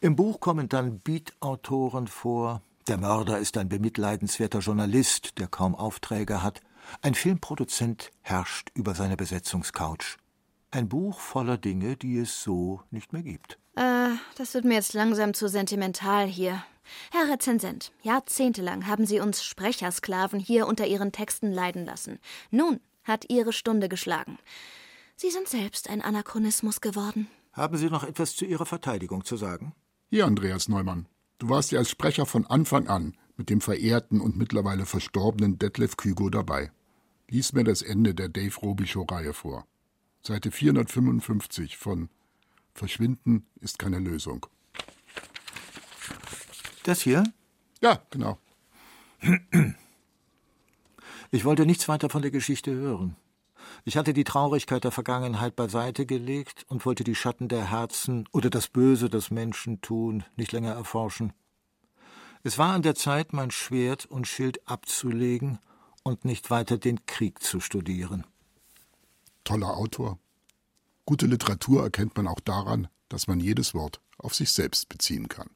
Im 0.00 0.16
Buch 0.16 0.40
kommen 0.40 0.68
dann 0.68 1.00
Beat-Autoren 1.00 2.06
vor. 2.06 2.62
Der 2.88 2.98
Mörder 2.98 3.38
ist 3.38 3.56
ein 3.56 3.68
bemitleidenswerter 3.68 4.58
Journalist, 4.58 5.38
der 5.38 5.46
kaum 5.46 5.74
Aufträge 5.74 6.42
hat. 6.42 6.60
Ein 7.00 7.14
Filmproduzent 7.14 8.10
herrscht 8.20 8.70
über 8.74 8.94
seine 8.94 9.16
Besetzungscouch. 9.16 10.18
Ein 10.70 10.88
Buch 10.88 11.18
voller 11.18 11.56
Dinge, 11.56 11.96
die 11.96 12.18
es 12.18 12.42
so 12.42 12.82
nicht 12.90 13.12
mehr 13.12 13.22
gibt. 13.22 13.58
Äh, 13.76 14.10
das 14.36 14.54
wird 14.54 14.64
mir 14.64 14.74
jetzt 14.74 14.92
langsam 14.92 15.32
zu 15.32 15.48
sentimental 15.48 16.26
hier. 16.26 16.62
Herr 17.10 17.32
Rezensent, 17.32 17.92
jahrzehntelang 18.02 18.86
haben 18.86 19.06
Sie 19.06 19.20
uns 19.20 19.42
Sprechersklaven 19.42 20.38
hier 20.38 20.66
unter 20.66 20.86
Ihren 20.86 21.12
Texten 21.12 21.52
leiden 21.52 21.86
lassen. 21.86 22.18
Nun 22.50 22.80
hat 23.04 23.30
Ihre 23.30 23.52
Stunde 23.52 23.88
geschlagen. 23.88 24.38
Sie 25.16 25.30
sind 25.30 25.48
selbst 25.48 25.88
ein 25.88 26.02
Anachronismus 26.02 26.80
geworden. 26.80 27.28
Haben 27.52 27.76
Sie 27.76 27.88
noch 27.88 28.04
etwas 28.04 28.34
zu 28.34 28.44
Ihrer 28.44 28.66
Verteidigung 28.66 29.24
zu 29.24 29.36
sagen? 29.36 29.74
Hier, 30.14 30.26
Andreas 30.26 30.68
Neumann. 30.68 31.08
Du 31.38 31.48
warst 31.48 31.72
ja 31.72 31.80
als 31.80 31.90
Sprecher 31.90 32.24
von 32.24 32.46
Anfang 32.46 32.86
an 32.86 33.16
mit 33.36 33.50
dem 33.50 33.60
verehrten 33.60 34.20
und 34.20 34.36
mittlerweile 34.36 34.86
verstorbenen 34.86 35.58
Detlef 35.58 35.96
Kügo 35.96 36.30
dabei. 36.30 36.70
Lies 37.28 37.52
mir 37.52 37.64
das 37.64 37.82
Ende 37.82 38.14
der 38.14 38.28
Dave 38.28 38.54
Robichaux-Reihe 38.60 39.32
vor. 39.32 39.66
Seite 40.22 40.52
455 40.52 41.78
von 41.78 42.10
Verschwinden 42.74 43.46
ist 43.60 43.80
keine 43.80 43.98
Lösung. 43.98 44.46
Das 46.84 47.00
hier? 47.00 47.24
Ja, 47.82 48.00
genau. 48.10 48.38
Ich 51.32 51.44
wollte 51.44 51.66
nichts 51.66 51.88
weiter 51.88 52.08
von 52.08 52.22
der 52.22 52.30
Geschichte 52.30 52.72
hören. 52.72 53.16
Ich 53.86 53.98
hatte 53.98 54.14
die 54.14 54.24
Traurigkeit 54.24 54.82
der 54.84 54.90
Vergangenheit 54.90 55.56
beiseite 55.56 56.06
gelegt 56.06 56.64
und 56.68 56.86
wollte 56.86 57.04
die 57.04 57.14
Schatten 57.14 57.48
der 57.48 57.70
Herzen 57.70 58.26
oder 58.32 58.48
das 58.48 58.68
Böse, 58.68 59.10
das 59.10 59.30
Menschen 59.30 59.82
tun, 59.82 60.24
nicht 60.36 60.52
länger 60.52 60.72
erforschen. 60.72 61.34
Es 62.42 62.56
war 62.56 62.72
an 62.72 62.82
der 62.82 62.94
Zeit, 62.94 63.34
mein 63.34 63.50
Schwert 63.50 64.06
und 64.06 64.26
Schild 64.26 64.66
abzulegen 64.66 65.58
und 66.02 66.24
nicht 66.24 66.50
weiter 66.50 66.78
den 66.78 67.04
Krieg 67.04 67.42
zu 67.42 67.60
studieren. 67.60 68.26
Toller 69.44 69.76
Autor. 69.76 70.18
Gute 71.04 71.26
Literatur 71.26 71.82
erkennt 71.82 72.16
man 72.16 72.26
auch 72.26 72.40
daran, 72.40 72.88
dass 73.10 73.26
man 73.26 73.38
jedes 73.38 73.74
Wort 73.74 74.00
auf 74.16 74.34
sich 74.34 74.50
selbst 74.50 74.88
beziehen 74.88 75.28
kann. 75.28 75.50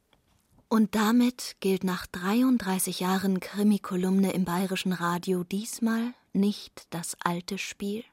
Und 0.68 0.94
damit 0.94 1.56
gilt 1.60 1.82
nach 1.82 2.06
33 2.06 3.00
Jahren 3.00 3.40
Krimikolumne 3.40 4.32
im 4.32 4.44
bayerischen 4.44 4.92
Radio 4.92 5.42
diesmal 5.42 6.12
nicht 6.34 6.86
das 6.90 7.16
alte 7.24 7.56
Spiel, 7.56 8.04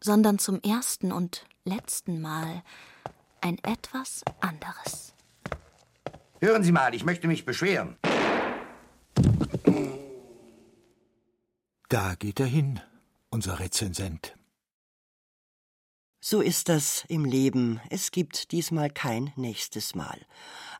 sondern 0.00 0.38
zum 0.38 0.60
ersten 0.62 1.10
und 1.10 1.44
letzten 1.64 2.20
Mal 2.20 2.62
ein 3.40 3.58
etwas 3.64 4.22
anderes. 4.40 5.14
Hören 6.40 6.62
Sie 6.62 6.72
mal, 6.72 6.94
ich 6.94 7.04
möchte 7.04 7.26
mich 7.26 7.44
beschweren. 7.44 7.96
Da 11.88 12.14
geht 12.14 12.40
er 12.40 12.46
hin, 12.46 12.80
unser 13.30 13.58
Rezensent. 13.58 14.35
So 16.28 16.40
ist 16.40 16.68
das 16.68 17.04
im 17.06 17.24
Leben. 17.24 17.80
Es 17.88 18.10
gibt 18.10 18.50
diesmal 18.50 18.90
kein 18.90 19.30
nächstes 19.36 19.94
Mal. 19.94 20.18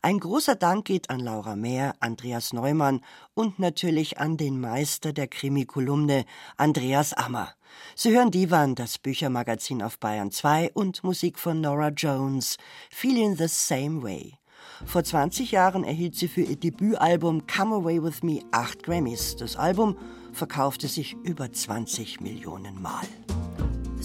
Ein 0.02 0.18
großer 0.18 0.56
Dank 0.56 0.86
geht 0.86 1.08
an 1.08 1.20
Laura 1.20 1.54
Mehr, 1.54 1.94
Andreas 2.00 2.52
Neumann 2.52 3.00
und 3.34 3.60
natürlich 3.60 4.18
an 4.18 4.36
den 4.36 4.60
Meister 4.60 5.12
der 5.12 5.28
Krimikolumne, 5.28 6.24
Andreas 6.56 7.12
Ammer. 7.12 7.54
Sie 7.94 8.10
hören 8.10 8.32
Divan, 8.32 8.74
das 8.74 8.98
Büchermagazin 8.98 9.84
auf 9.84 10.00
Bayern 10.00 10.32
2 10.32 10.72
und 10.72 11.04
Musik 11.04 11.38
von 11.38 11.60
Nora 11.60 11.90
Jones, 11.90 12.56
Feeling 12.90 13.36
the 13.36 13.46
Same 13.46 14.02
Way. 14.02 14.40
Vor 14.84 15.04
20 15.04 15.52
Jahren 15.52 15.84
erhielt 15.84 16.16
sie 16.16 16.26
für 16.26 16.42
ihr 16.42 16.56
Debütalbum 16.56 17.46
Come 17.46 17.76
Away 17.76 18.02
With 18.02 18.24
Me 18.24 18.40
acht 18.50 18.82
Grammys. 18.82 19.36
Das 19.36 19.54
Album 19.54 19.96
verkaufte 20.32 20.88
sich 20.88 21.12
über 21.22 21.52
20 21.52 22.20
Millionen 22.20 22.82
Mal. 22.82 23.06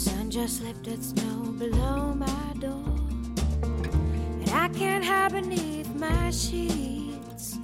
Sun 0.01 0.31
just 0.31 0.63
lifted 0.63 1.03
snow 1.03 1.51
below 1.59 2.15
my 2.15 2.53
door. 2.59 2.97
And 3.61 4.49
I 4.49 4.67
can't 4.69 5.05
hide 5.05 5.33
beneath 5.33 5.93
my 5.93 6.31
sheets. 6.31 7.59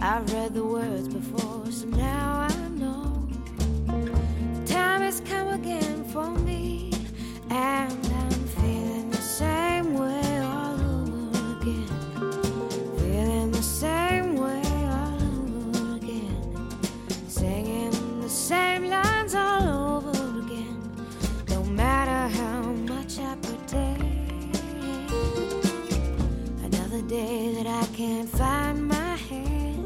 I've 0.00 0.32
read 0.32 0.54
the 0.54 0.64
words 0.64 1.08
before, 1.08 1.66
so 1.72 1.86
now 1.86 2.46
I 2.48 2.68
know. 2.68 3.28
Time 4.66 5.00
has 5.00 5.20
come 5.20 5.48
again 5.48 6.04
for 6.04 6.30
me. 6.30 6.92
And 7.50 8.06
I'm 8.06 8.21
day 27.12 27.52
that 27.52 27.66
I 27.66 27.84
can't 27.94 28.26
find 28.26 28.88
my 28.88 29.16
head. 29.28 29.84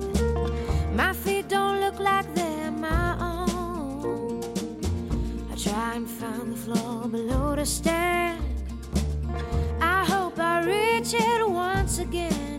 My 0.95 1.12
feet 1.12 1.49
don't 1.49 1.81
look 1.81 1.99
like 1.99 2.27
they're 2.37 2.71
my 2.71 3.09
own. 3.33 4.45
I 5.51 5.55
try 5.57 5.95
and 5.97 6.09
find 6.09 6.53
the 6.53 6.57
floor 6.65 7.09
below 7.09 7.57
to 7.57 7.67
stand. 7.67 8.45
I 9.81 10.05
hope 10.05 10.39
I 10.39 10.55
reach 10.75 11.15
it 11.15 11.51
once 11.51 11.99
again. 11.99 12.56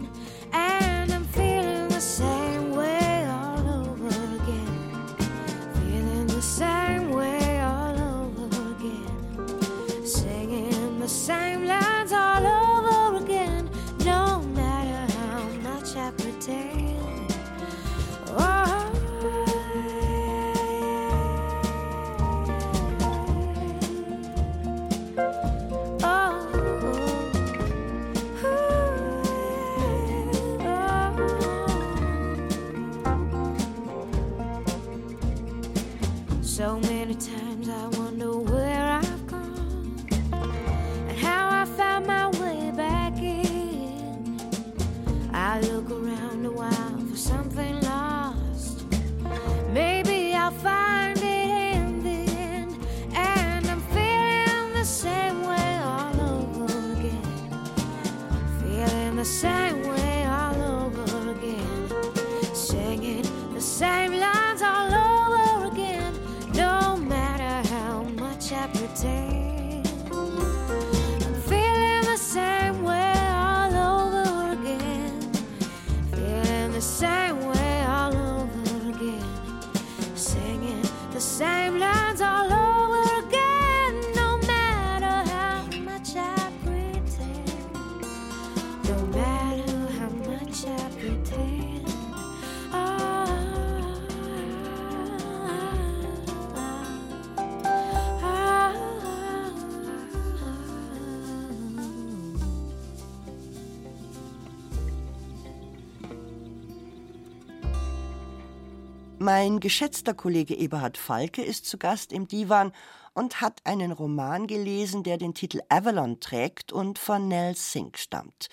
Geschätzter 109.60 110.14
Kollege 110.14 110.56
Eberhard 110.56 110.98
Falke 110.98 111.44
ist 111.44 111.66
zu 111.66 111.78
Gast 111.78 112.12
im 112.12 112.28
Divan 112.28 112.72
und 113.14 113.42
hat 113.42 113.62
einen 113.64 113.92
Roman 113.92 114.48
gelesen, 114.48 115.04
der 115.04 115.18
den 115.18 115.34
Titel 115.34 115.62
Avalon 115.70 116.20
trägt 116.20 116.72
und 116.72 117.00
von 117.00 117.28
Nell 117.28 117.56
Sink 117.56 117.98
stammt. 117.98 118.50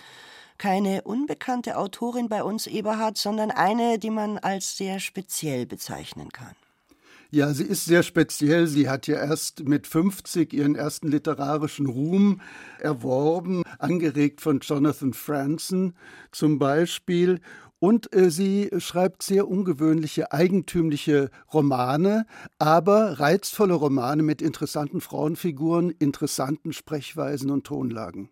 Keine 0.57 1.03
unbekannte 1.03 1.77
Autorin 1.77 2.29
bei 2.29 2.43
uns, 2.43 2.67
Eberhard, 2.67 3.19
sondern 3.19 3.51
eine, 3.51 3.99
die 3.99 4.11
man 4.11 4.39
als 4.39 4.77
sehr 4.77 5.01
speziell 5.01 5.67
bezeichnen 5.67 6.31
kann. 6.31 6.55
Ja, 7.35 7.53
sie 7.53 7.65
ist 7.65 7.87
sehr 7.87 8.05
speziell. 8.05 8.69
Sie 8.69 8.89
hat 8.89 9.09
ja 9.09 9.17
erst 9.17 9.65
mit 9.65 9.89
50 9.89 10.53
ihren 10.53 10.77
ersten 10.77 11.09
literarischen 11.09 11.87
Ruhm 11.87 12.41
erworben, 12.79 13.65
angeregt 13.81 14.41
von 14.41 14.61
Jonathan 14.61 15.13
Franzen 15.15 15.97
zum 16.31 16.61
Beispiel. 16.61 17.41
Und 17.85 18.17
äh, 18.17 18.31
sie 18.31 18.71
schreibt 18.79 19.23
sehr 19.23 19.47
ungewöhnliche, 19.47 20.33
eigentümliche 20.33 21.31
Romane, 21.53 22.25
aber 22.59 23.21
reizvolle 23.21 23.75
Romane 23.75 24.23
mit 24.23 24.41
interessanten 24.41 25.03
Frauenfiguren, 25.03 25.91
interessanten 25.91 26.73
Sprechweisen 26.73 27.51
und 27.51 27.65
Tonlagen. 27.65 28.31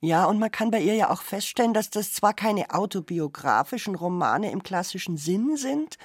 Ja, 0.00 0.26
und 0.26 0.38
man 0.38 0.52
kann 0.52 0.70
bei 0.70 0.80
ihr 0.80 0.94
ja 0.94 1.10
auch 1.10 1.22
feststellen, 1.22 1.74
dass 1.74 1.90
das 1.90 2.12
zwar 2.12 2.34
keine 2.34 2.70
autobiografischen 2.70 3.96
Romane 3.96 4.52
im 4.52 4.62
klassischen 4.62 5.16
Sinn 5.16 5.56
sind, 5.56 5.96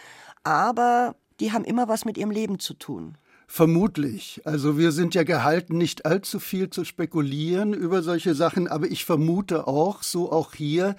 aber 0.42 1.16
die 1.40 1.52
haben 1.52 1.66
immer 1.66 1.90
was 1.90 2.06
mit 2.06 2.18
ihrem 2.18 2.32
Leben 2.32 2.58
zu 2.58 2.74
tun. 2.74 3.20
Vermutlich. 3.46 4.42
Also 4.46 4.80
wir 4.80 4.92
sind 4.92 5.14
ja 5.14 5.22
gehalten, 5.22 5.78
nicht 5.78 6.08
allzu 6.08 6.40
viel 6.40 6.72
zu 6.72 6.86
spekulieren 6.86 7.74
über 7.74 8.02
solche 8.02 8.34
Sachen, 8.34 8.68
aber 8.68 8.88
ich 8.88 9.06
vermute 9.06 9.68
auch, 9.68 10.02
so 10.02 10.32
auch 10.32 10.56
hier, 10.56 10.96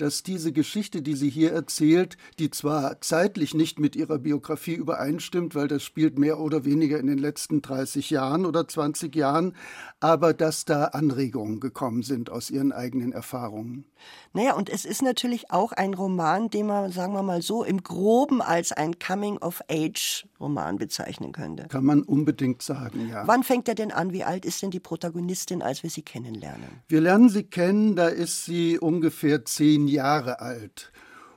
dass 0.00 0.22
diese 0.22 0.52
Geschichte, 0.52 1.02
die 1.02 1.14
sie 1.14 1.30
hier 1.30 1.52
erzählt, 1.52 2.16
die 2.38 2.50
zwar 2.50 3.00
zeitlich 3.00 3.54
nicht 3.54 3.78
mit 3.78 3.96
ihrer 3.96 4.18
Biografie 4.18 4.74
übereinstimmt, 4.74 5.54
weil 5.54 5.68
das 5.68 5.82
spielt 5.82 6.18
mehr 6.18 6.40
oder 6.40 6.64
weniger 6.64 6.98
in 6.98 7.06
den 7.06 7.18
letzten 7.18 7.62
30 7.62 8.10
Jahren 8.10 8.46
oder 8.46 8.66
20 8.66 9.14
Jahren, 9.14 9.54
aber 10.00 10.32
dass 10.32 10.64
da 10.64 10.86
Anregungen 10.86 11.60
gekommen 11.60 12.02
sind 12.02 12.30
aus 12.30 12.50
ihren 12.50 12.72
eigenen 12.72 13.12
Erfahrungen. 13.12 13.84
Naja, 14.32 14.54
und 14.54 14.70
es 14.70 14.84
ist 14.84 15.02
natürlich 15.02 15.50
auch 15.50 15.72
ein 15.72 15.92
Roman, 15.92 16.48
den 16.48 16.66
man, 16.66 16.92
sagen 16.92 17.12
wir 17.12 17.22
mal 17.22 17.42
so, 17.42 17.64
im 17.64 17.82
Groben 17.82 18.40
als 18.40 18.72
ein 18.72 18.98
Coming-of-Age-Roman 18.98 20.78
bezeichnen 20.78 21.32
könnte. 21.32 21.64
Kann 21.68 21.84
man 21.84 22.02
unbedingt 22.02 22.62
sagen, 22.62 23.08
ja. 23.10 23.26
Wann 23.26 23.42
fängt 23.42 23.68
er 23.68 23.74
denn 23.74 23.90
an? 23.90 24.12
Wie 24.12 24.24
alt 24.24 24.44
ist 24.44 24.62
denn 24.62 24.70
die 24.70 24.80
Protagonistin, 24.80 25.62
als 25.62 25.82
wir 25.82 25.90
sie 25.90 26.02
kennenlernen? 26.02 26.68
Wir 26.88 27.00
lernen 27.00 27.28
sie 27.28 27.42
kennen, 27.42 27.96
da 27.96 28.06
ist 28.06 28.44
sie 28.44 28.78
ungefähr 28.78 29.44
zehn 29.44 29.88
Jahre 29.90 30.40
alt 30.40 30.92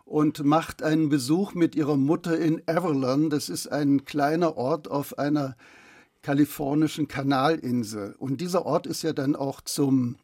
und 0.06 0.44
macht 0.44 0.84
einen 0.84 1.10
Besuch 1.10 1.54
mit 1.54 1.76
ihrer 1.76 1.98
Mutter 1.98 2.38
in 2.38 2.62
Avalon. 2.68 3.30
Das 3.30 3.50
ist 3.50 3.68
ein 3.68 4.06
kleiner 4.06 4.58
Ort 4.58 4.90
auf 4.90 5.18
einer 5.18 5.56
kalifornischen 6.22 7.08
Kanalinsel. 7.08 8.16
Und 8.18 8.42
dieser 8.42 8.66
Ort 8.66 8.88
ist 8.88 9.02
ja 9.04 9.14
dann 9.14 9.36
auch 9.36 9.62
zum 9.62 10.18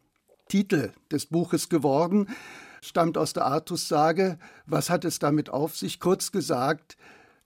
Titel 0.48 0.92
des 1.12 1.28
Buches 1.28 1.70
geworden, 1.70 2.28
stammt 2.82 3.18
aus 3.18 3.34
der 3.34 3.46
Artus-Sage. 3.46 4.40
Was 4.66 4.90
hat 4.90 5.06
es 5.06 5.20
damit 5.20 5.50
auf 5.50 5.78
sich? 5.78 6.00
Kurz 6.00 6.32
gesagt, 6.32 6.98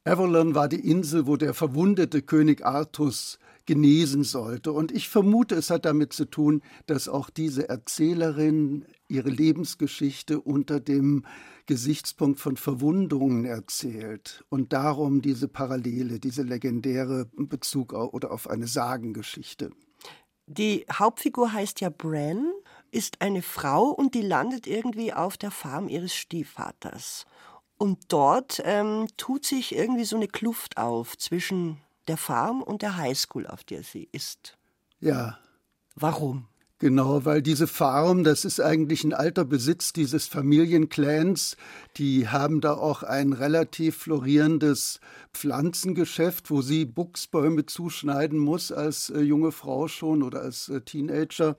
Avalon 0.05 0.55
war 0.55 0.67
die 0.67 0.89
Insel, 0.89 1.27
wo 1.27 1.37
der 1.37 1.53
verwundete 1.53 2.21
König 2.21 2.65
Artus 2.65 3.39
genesen 3.65 4.23
sollte. 4.23 4.71
Und 4.71 4.91
ich 4.91 5.09
vermute, 5.09 5.55
es 5.55 5.69
hat 5.69 5.85
damit 5.85 6.13
zu 6.13 6.25
tun, 6.25 6.61
dass 6.85 7.07
auch 7.07 7.29
diese 7.29 7.69
Erzählerin 7.69 8.85
ihre 9.13 9.29
Lebensgeschichte 9.29 10.41
unter 10.41 10.79
dem 10.79 11.25
Gesichtspunkt 11.65 12.39
von 12.39 12.57
Verwundungen 12.57 13.45
erzählt 13.45 14.43
und 14.49 14.73
darum 14.73 15.21
diese 15.21 15.47
Parallele, 15.47 16.19
diese 16.19 16.41
legendäre 16.41 17.29
Bezug 17.37 17.93
oder 17.93 18.31
auf 18.31 18.49
eine 18.49 18.67
Sagengeschichte. 18.67 19.71
Die 20.45 20.85
Hauptfigur 20.91 21.53
heißt 21.53 21.79
ja 21.79 21.89
Bran, 21.89 22.51
ist 22.91 23.21
eine 23.21 23.41
Frau 23.41 23.85
und 23.85 24.13
die 24.13 24.21
landet 24.21 24.67
irgendwie 24.67 25.13
auf 25.13 25.37
der 25.37 25.51
Farm 25.51 25.87
ihres 25.87 26.13
Stiefvaters. 26.13 27.25
Und 27.77 27.99
dort 28.09 28.61
ähm, 28.65 29.07
tut 29.17 29.45
sich 29.45 29.73
irgendwie 29.75 30.03
so 30.03 30.15
eine 30.15 30.27
Kluft 30.27 30.77
auf 30.77 31.17
zwischen 31.17 31.77
der 32.07 32.17
Farm 32.17 32.61
und 32.61 32.81
der 32.81 32.97
Highschool, 32.97 33.47
auf 33.47 33.63
der 33.63 33.83
sie 33.83 34.09
ist. 34.11 34.57
Ja. 34.99 35.37
Warum? 35.95 36.47
Genau, 36.83 37.23
weil 37.23 37.41
diese 37.41 37.67
Farm, 37.67 38.25
das 38.25 38.43
ist 38.43 38.59
eigentlich 38.59 39.05
ein 39.05 39.13
alter 39.13 39.45
Besitz 39.45 39.93
dieses 39.93 40.27
Familienclans. 40.27 41.55
Die 41.95 42.27
haben 42.27 42.59
da 42.59 42.73
auch 42.73 43.03
ein 43.03 43.31
relativ 43.31 43.95
florierendes 43.95 44.99
Pflanzengeschäft, 45.33 46.51
wo 46.51 46.61
sie 46.61 46.83
Buchsbäume 46.83 47.65
zuschneiden 47.65 48.37
muss 48.37 48.73
als 48.73 49.09
äh, 49.11 49.21
junge 49.21 49.53
Frau 49.53 49.87
schon 49.87 50.23
oder 50.23 50.41
als 50.41 50.67
äh, 50.67 50.81
Teenager. 50.81 51.55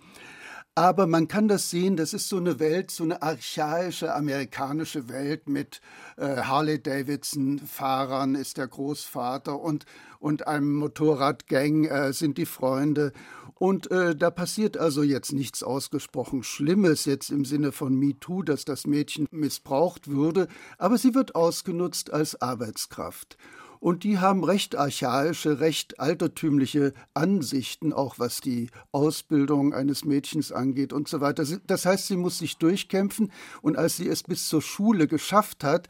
Aber 0.77 1.07
man 1.07 1.29
kann 1.29 1.47
das 1.47 1.70
sehen, 1.70 1.97
das 1.97 2.14
ist 2.14 2.29
so 2.29 2.37
eine 2.37 2.59
Welt, 2.59 2.91
so 2.91 3.05
eine 3.05 3.22
archaische 3.22 4.12
amerikanische 4.12 5.09
Welt 5.09 5.49
mit 5.49 5.81
äh, 6.16 6.39
Harley-Davidson-Fahrern 6.39 8.35
ist 8.35 8.57
der 8.57 8.66
Großvater 8.66 9.61
und, 9.61 9.87
und 10.18 10.49
einem 10.49 10.75
Motorradgang 10.75 11.85
äh, 11.85 12.12
sind 12.12 12.39
die 12.39 12.47
Freunde. 12.47 13.12
Und 13.55 13.89
äh, 13.93 14.16
da 14.16 14.33
passiert 14.33 14.77
also 14.77 15.05
jetzt 15.05 15.33
nichts 15.33 15.62
ausgesprochen 15.62 16.43
Schlimmes, 16.43 17.05
jetzt 17.05 17.31
im 17.31 17.45
Sinne 17.45 17.70
von 17.70 17.95
MeToo, 17.95 18.43
dass 18.43 18.64
das 18.64 18.85
Mädchen 18.85 19.29
missbraucht 19.31 20.09
würde, 20.09 20.49
aber 20.77 20.99
sie 20.99 21.14
wird 21.14 21.37
ausgenutzt 21.37 22.12
als 22.12 22.43
Arbeitskraft. 22.43 23.37
Und 23.85 24.03
die 24.03 24.18
haben 24.18 24.45
recht 24.45 24.76
archaische, 24.76 25.61
recht 25.61 26.01
altertümliche 26.01 26.95
Ansichten, 27.12 27.93
auch 27.93 28.18
was 28.18 28.41
die 28.41 28.70
Ausbildung 28.93 29.74
eines 29.74 30.07
Mädchens 30.07 30.53
angeht 30.53 30.95
und 30.95 31.07
so 31.07 31.20
weiter. 31.20 31.45
Das 31.66 31.85
heißt, 31.85 32.07
sie 32.07 32.16
muss 32.16 32.39
sich 32.39 32.57
durchkämpfen 32.57 33.30
und 33.61 33.76
als 33.76 33.99
sie 33.99 34.09
es 34.09 34.22
bis 34.22 34.49
zur 34.49 34.62
Schule 34.62 35.07
geschafft 35.07 35.64
hat, 35.64 35.89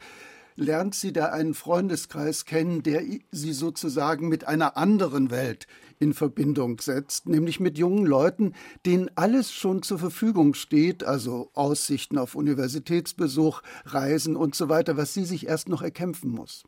lernt 0.57 0.93
sie 0.93 1.13
da 1.13 1.27
einen 1.27 1.53
Freundeskreis 1.53 2.43
kennen, 2.43 2.83
der 2.83 3.01
sie 3.31 3.53
sozusagen 3.53 4.27
mit 4.27 4.45
einer 4.45 4.75
anderen 4.75 5.31
Welt 5.31 5.65
in 5.97 6.13
Verbindung 6.13 6.81
setzt, 6.81 7.29
nämlich 7.29 7.61
mit 7.61 7.77
jungen 7.77 8.05
Leuten, 8.05 8.55
denen 8.85 9.09
alles 9.15 9.53
schon 9.53 9.83
zur 9.83 9.99
Verfügung 9.99 10.53
steht, 10.53 11.05
also 11.05 11.49
Aussichten 11.53 12.17
auf 12.17 12.35
Universitätsbesuch, 12.35 13.61
Reisen 13.85 14.35
und 14.35 14.53
so 14.53 14.67
weiter, 14.67 14.97
was 14.97 15.13
sie 15.13 15.23
sich 15.23 15.47
erst 15.47 15.69
noch 15.69 15.81
erkämpfen 15.81 16.29
muss. 16.31 16.65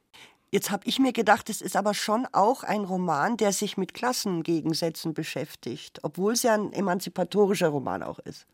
Jetzt 0.49 0.71
habe 0.71 0.87
ich 0.87 0.97
mir 0.99 1.11
gedacht, 1.11 1.49
es 1.49 1.61
ist 1.61 1.75
aber 1.75 1.93
schon 1.93 2.25
auch 2.31 2.63
ein 2.63 2.85
Roman, 2.85 3.35
der 3.35 3.51
sich 3.51 3.75
mit 3.75 3.93
Klassengegensätzen 3.93 5.13
beschäftigt, 5.13 5.99
obwohl 6.03 6.33
es 6.33 6.43
ja 6.43 6.53
ein 6.53 6.71
emanzipatorischer 6.71 7.67
Roman 7.67 8.01
auch 8.01 8.19
ist. 8.19 8.47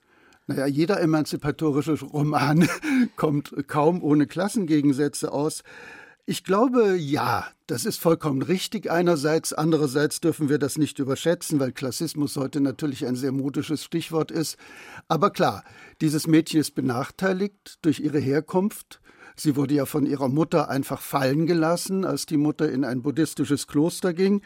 Naja, 0.48 0.66
jeder 0.66 1.00
emanzipatorische 1.00 2.00
Roman 2.02 2.68
kommt 3.16 3.54
kaum 3.68 4.02
ohne 4.04 4.26
Klassengegensätze 4.26 5.32
aus. 5.32 5.64
Ich 6.26 6.44
glaube, 6.44 6.96
ja, 6.96 7.48
das 7.68 7.86
ist 7.86 8.00
vollkommen 8.00 8.42
richtig 8.42 8.90
einerseits. 8.90 9.54
Andererseits 9.54 10.20
dürfen 10.20 10.50
wir 10.50 10.58
das 10.58 10.78
nicht 10.78 11.00
überschätzen, 11.00 11.60
weil 11.60 11.74
Klassismus 11.74 12.38
heute 12.38 12.60
natürlich 12.60 13.06
ein 13.06 13.16
sehr 13.16 13.34
modisches 13.34 13.84
Stichwort 13.84 14.32
ist. 14.32 14.58
Aber 15.08 15.32
klar, 15.32 15.64
dieses 16.02 16.26
Mädchen 16.26 16.62
ist 16.62 16.76
benachteiligt 16.76 17.78
durch 17.82 18.00
ihre 18.00 18.20
Herkunft. 18.20 19.02
Sie 19.36 19.56
wurde 19.56 19.76
ja 19.76 19.86
von 19.86 20.06
ihrer 20.06 20.30
Mutter 20.30 20.70
einfach 20.70 21.02
fallen 21.02 21.46
gelassen, 21.46 22.06
als 22.06 22.26
die 22.26 22.38
Mutter 22.38 22.72
in 22.72 22.84
ein 22.84 23.02
buddhistisches 23.02 23.68
Kloster 23.68 24.14
ging 24.14 24.42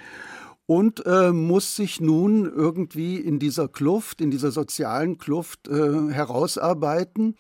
und 0.66 1.06
äh, 1.06 1.32
muss 1.32 1.76
sich 1.76 2.02
nun 2.02 2.46
irgendwie 2.46 3.18
in 3.18 3.40
dieser 3.40 3.68
Kluft, 3.68 4.22
in 4.22 4.32
dieser 4.32 4.52
sozialen 4.52 5.18
Kluft 5.18 5.68
äh, 5.68 6.12
herausarbeiten 6.12 7.36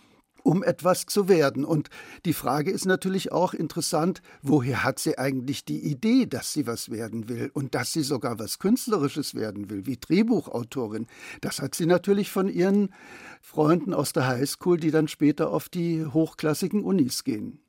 um 0.47 0.63
etwas 0.63 1.05
zu 1.05 1.27
werden. 1.27 1.65
Und 1.65 1.89
die 2.23 2.31
Frage 2.31 2.71
ist 2.71 2.85
natürlich 2.85 3.33
auch 3.33 3.53
interessant, 3.53 4.21
woher 4.41 4.85
hat 4.85 4.97
sie 4.97 5.17
eigentlich 5.17 5.65
die 5.65 5.83
Idee, 5.83 6.25
dass 6.25 6.53
sie 6.53 6.65
was 6.65 6.89
werden 6.89 7.27
will 7.27 7.51
und 7.53 7.75
dass 7.75 7.91
sie 7.91 8.01
sogar 8.01 8.39
was 8.39 8.57
Künstlerisches 8.57 9.35
werden 9.35 9.69
will, 9.69 9.85
wie 9.85 9.97
Drehbuchautorin. 9.97 11.07
Das 11.41 11.61
hat 11.61 11.75
sie 11.75 11.85
natürlich 11.85 12.31
von 12.31 12.47
ihren 12.47 12.93
Freunden 13.41 13.93
aus 13.93 14.13
der 14.13 14.25
Highschool, 14.25 14.79
die 14.79 14.91
dann 14.91 15.09
später 15.09 15.51
auf 15.51 15.67
die 15.67 16.05
hochklassigen 16.05 16.81
Unis 16.81 17.25
gehen. 17.25 17.59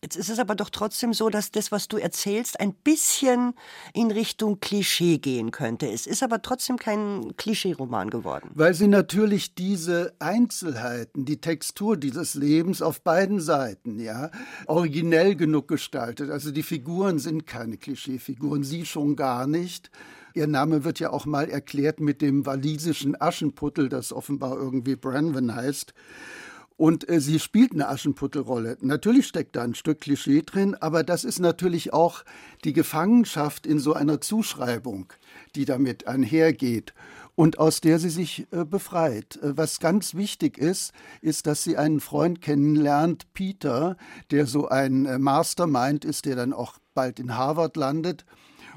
Jetzt 0.00 0.16
ist 0.16 0.30
es 0.30 0.38
aber 0.38 0.54
doch 0.54 0.70
trotzdem 0.70 1.12
so, 1.12 1.28
dass 1.28 1.50
das, 1.50 1.72
was 1.72 1.88
du 1.88 1.96
erzählst, 1.96 2.60
ein 2.60 2.72
bisschen 2.72 3.54
in 3.94 4.12
Richtung 4.12 4.60
Klischee 4.60 5.18
gehen 5.18 5.50
könnte. 5.50 5.90
Es 5.90 6.06
ist 6.06 6.22
aber 6.22 6.40
trotzdem 6.40 6.76
kein 6.76 7.36
Klischee-Roman 7.36 8.08
geworden. 8.10 8.50
Weil 8.54 8.74
sie 8.74 8.86
natürlich 8.86 9.56
diese 9.56 10.14
Einzelheiten, 10.20 11.24
die 11.24 11.40
Textur 11.40 11.96
dieses 11.96 12.34
Lebens 12.34 12.80
auf 12.80 13.00
beiden 13.00 13.40
Seiten, 13.40 13.98
ja, 13.98 14.30
originell 14.66 15.34
genug 15.34 15.66
gestaltet. 15.66 16.30
Also 16.30 16.52
die 16.52 16.62
Figuren 16.62 17.18
sind 17.18 17.46
keine 17.46 17.76
Klischeefiguren, 17.76 18.62
sie 18.62 18.86
schon 18.86 19.16
gar 19.16 19.48
nicht. 19.48 19.90
Ihr 20.34 20.46
Name 20.46 20.84
wird 20.84 21.00
ja 21.00 21.10
auch 21.10 21.26
mal 21.26 21.50
erklärt 21.50 21.98
mit 21.98 22.22
dem 22.22 22.46
walisischen 22.46 23.20
Aschenputtel, 23.20 23.88
das 23.88 24.12
offenbar 24.12 24.56
irgendwie 24.56 24.94
Branwen 24.94 25.52
heißt. 25.52 25.92
Und 26.78 27.08
äh, 27.08 27.20
sie 27.20 27.40
spielt 27.40 27.72
eine 27.72 27.88
Aschenputtelrolle. 27.88 28.78
Natürlich 28.80 29.26
steckt 29.26 29.56
da 29.56 29.62
ein 29.62 29.74
Stück 29.74 30.00
Klischee 30.00 30.42
drin, 30.42 30.76
aber 30.76 31.02
das 31.02 31.24
ist 31.24 31.40
natürlich 31.40 31.92
auch 31.92 32.24
die 32.64 32.72
Gefangenschaft 32.72 33.66
in 33.66 33.80
so 33.80 33.94
einer 33.94 34.20
Zuschreibung, 34.20 35.12
die 35.56 35.64
damit 35.64 36.06
einhergeht 36.06 36.94
und 37.34 37.58
aus 37.58 37.80
der 37.80 37.98
sie 37.98 38.10
sich 38.10 38.46
äh, 38.52 38.64
befreit. 38.64 39.40
Äh, 39.42 39.56
was 39.56 39.80
ganz 39.80 40.14
wichtig 40.14 40.56
ist, 40.56 40.92
ist, 41.20 41.48
dass 41.48 41.64
sie 41.64 41.76
einen 41.76 41.98
Freund 41.98 42.40
kennenlernt, 42.40 43.32
Peter, 43.34 43.96
der 44.30 44.46
so 44.46 44.68
ein 44.68 45.04
äh, 45.04 45.18
Mastermind 45.18 46.04
ist, 46.04 46.26
der 46.26 46.36
dann 46.36 46.52
auch 46.52 46.78
bald 46.94 47.18
in 47.18 47.36
Harvard 47.36 47.76
landet 47.76 48.24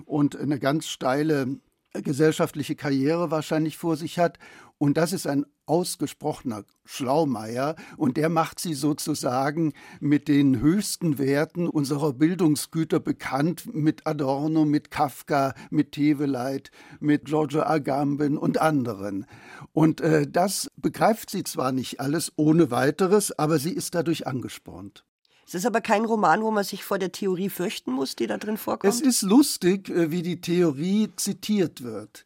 und 0.05 0.35
eine 0.35 0.57
ganz 0.57 0.87
steile 0.87 1.59
gesellschaftliche 1.93 2.75
Karriere 2.75 3.31
wahrscheinlich 3.31 3.77
vor 3.77 3.97
sich 3.97 4.19
hat 4.19 4.39
und 4.81 4.97
das 4.97 5.13
ist 5.13 5.27
ein 5.27 5.45
ausgesprochener 5.67 6.65
Schlaumeier 6.85 7.75
und 7.97 8.17
der 8.17 8.29
macht 8.29 8.59
sie 8.59 8.73
sozusagen 8.73 9.73
mit 9.99 10.27
den 10.27 10.59
höchsten 10.59 11.19
Werten 11.19 11.67
unserer 11.67 12.13
Bildungsgüter 12.13 12.99
bekannt, 12.99 13.71
mit 13.73 14.07
Adorno, 14.07 14.65
mit 14.65 14.89
Kafka, 14.89 15.53
mit 15.69 15.91
Teveleit, 15.91 16.71
mit 16.99 17.25
Giorgio 17.25 17.61
Agamben 17.61 18.39
und 18.39 18.59
anderen. 18.59 19.27
Und 19.71 20.01
äh, 20.01 20.25
das 20.27 20.71
begreift 20.77 21.29
sie 21.29 21.43
zwar 21.43 21.71
nicht 21.71 21.99
alles 21.99 22.33
ohne 22.35 22.71
weiteres, 22.71 23.37
aber 23.37 23.59
sie 23.59 23.73
ist 23.73 23.93
dadurch 23.93 24.25
angespornt. 24.25 25.05
Es 25.51 25.55
ist 25.55 25.65
aber 25.65 25.81
kein 25.81 26.05
Roman, 26.05 26.43
wo 26.43 26.49
man 26.49 26.63
sich 26.63 26.85
vor 26.85 26.97
der 26.97 27.11
Theorie 27.11 27.49
fürchten 27.49 27.91
muss, 27.91 28.15
die 28.15 28.25
da 28.25 28.37
drin 28.37 28.55
vorkommt. 28.55 28.93
Es 28.93 29.01
ist 29.01 29.21
lustig, 29.21 29.89
äh, 29.89 30.09
wie 30.09 30.21
die 30.21 30.39
Theorie 30.39 31.09
zitiert 31.17 31.83
wird. 31.83 32.23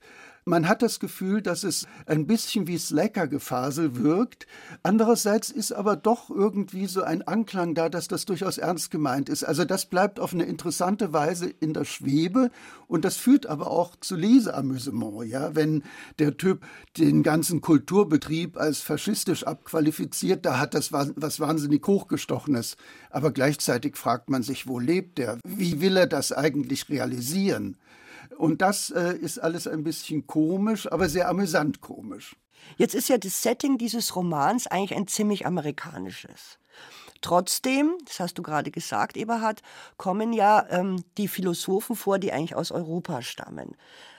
Man 0.47 0.67
hat 0.67 0.83
das 0.83 0.99
Gefühl, 0.99 1.41
dass 1.41 1.63
es 1.63 1.87
ein 2.05 2.27
bisschen 2.27 2.67
wie 2.67 2.77
Slacker-Gefasel 2.77 3.95
wirkt. 3.95 4.45
Andererseits 4.83 5.49
ist 5.49 5.71
aber 5.71 5.95
doch 5.95 6.29
irgendwie 6.29 6.85
so 6.85 7.01
ein 7.01 7.23
Anklang 7.23 7.73
da, 7.73 7.89
dass 7.89 8.07
das 8.07 8.25
durchaus 8.25 8.59
ernst 8.59 8.91
gemeint 8.91 9.27
ist. 9.27 9.43
Also 9.43 9.65
das 9.65 9.87
bleibt 9.87 10.19
auf 10.19 10.33
eine 10.33 10.43
interessante 10.43 11.13
Weise 11.13 11.49
in 11.49 11.73
der 11.73 11.83
Schwebe 11.83 12.51
und 12.85 13.05
das 13.05 13.17
führt 13.17 13.47
aber 13.47 13.71
auch 13.71 13.95
zu 13.95 14.15
Leseamüsement, 14.15 15.25
ja, 15.25 15.55
wenn 15.55 15.81
der 16.19 16.37
Typ 16.37 16.63
den 16.95 17.23
ganzen 17.23 17.61
Kulturbetrieb 17.61 18.55
als 18.55 18.81
faschistisch 18.81 19.47
abqualifiziert, 19.47 20.45
da 20.45 20.59
hat 20.59 20.75
das 20.75 20.91
was 20.91 21.39
wahnsinnig 21.39 21.87
hochgestochenes. 21.87 22.77
Aber 23.09 23.31
gleichzeitig 23.31 23.97
fragt 23.97 24.29
man 24.29 24.43
sich, 24.43 24.67
wo 24.67 24.77
lebt 24.77 25.17
er? 25.17 25.39
Wie 25.43 25.81
will 25.81 25.97
er 25.97 26.05
das 26.05 26.31
eigentlich 26.31 26.87
realisieren? 26.89 27.77
Und 28.37 28.61
das 28.61 28.89
äh, 28.89 29.15
ist 29.15 29.39
alles 29.39 29.67
ein 29.67 29.83
bisschen 29.83 30.27
komisch, 30.27 30.91
aber 30.91 31.09
sehr 31.09 31.29
amüsant 31.29 31.81
komisch. 31.81 32.35
Jetzt 32.77 32.95
ist 32.95 33.09
ja 33.09 33.17
das 33.17 33.41
Setting 33.41 33.77
dieses 33.77 34.15
Romans 34.15 34.67
eigentlich 34.67 34.97
ein 34.97 35.07
ziemlich 35.07 35.45
amerikanisches. 35.45 36.57
Trotzdem, 37.21 37.95
das 38.05 38.19
hast 38.19 38.37
du 38.37 38.43
gerade 38.43 38.71
gesagt, 38.71 39.17
Eberhard, 39.17 39.61
kommen 39.97 40.33
ja 40.33 40.65
ähm, 40.69 41.03
die 41.17 41.27
Philosophen 41.27 41.95
vor, 41.95 42.19
die 42.19 42.31
eigentlich 42.31 42.55
aus 42.55 42.71
Europa 42.71 43.21
stammen. 43.21 43.75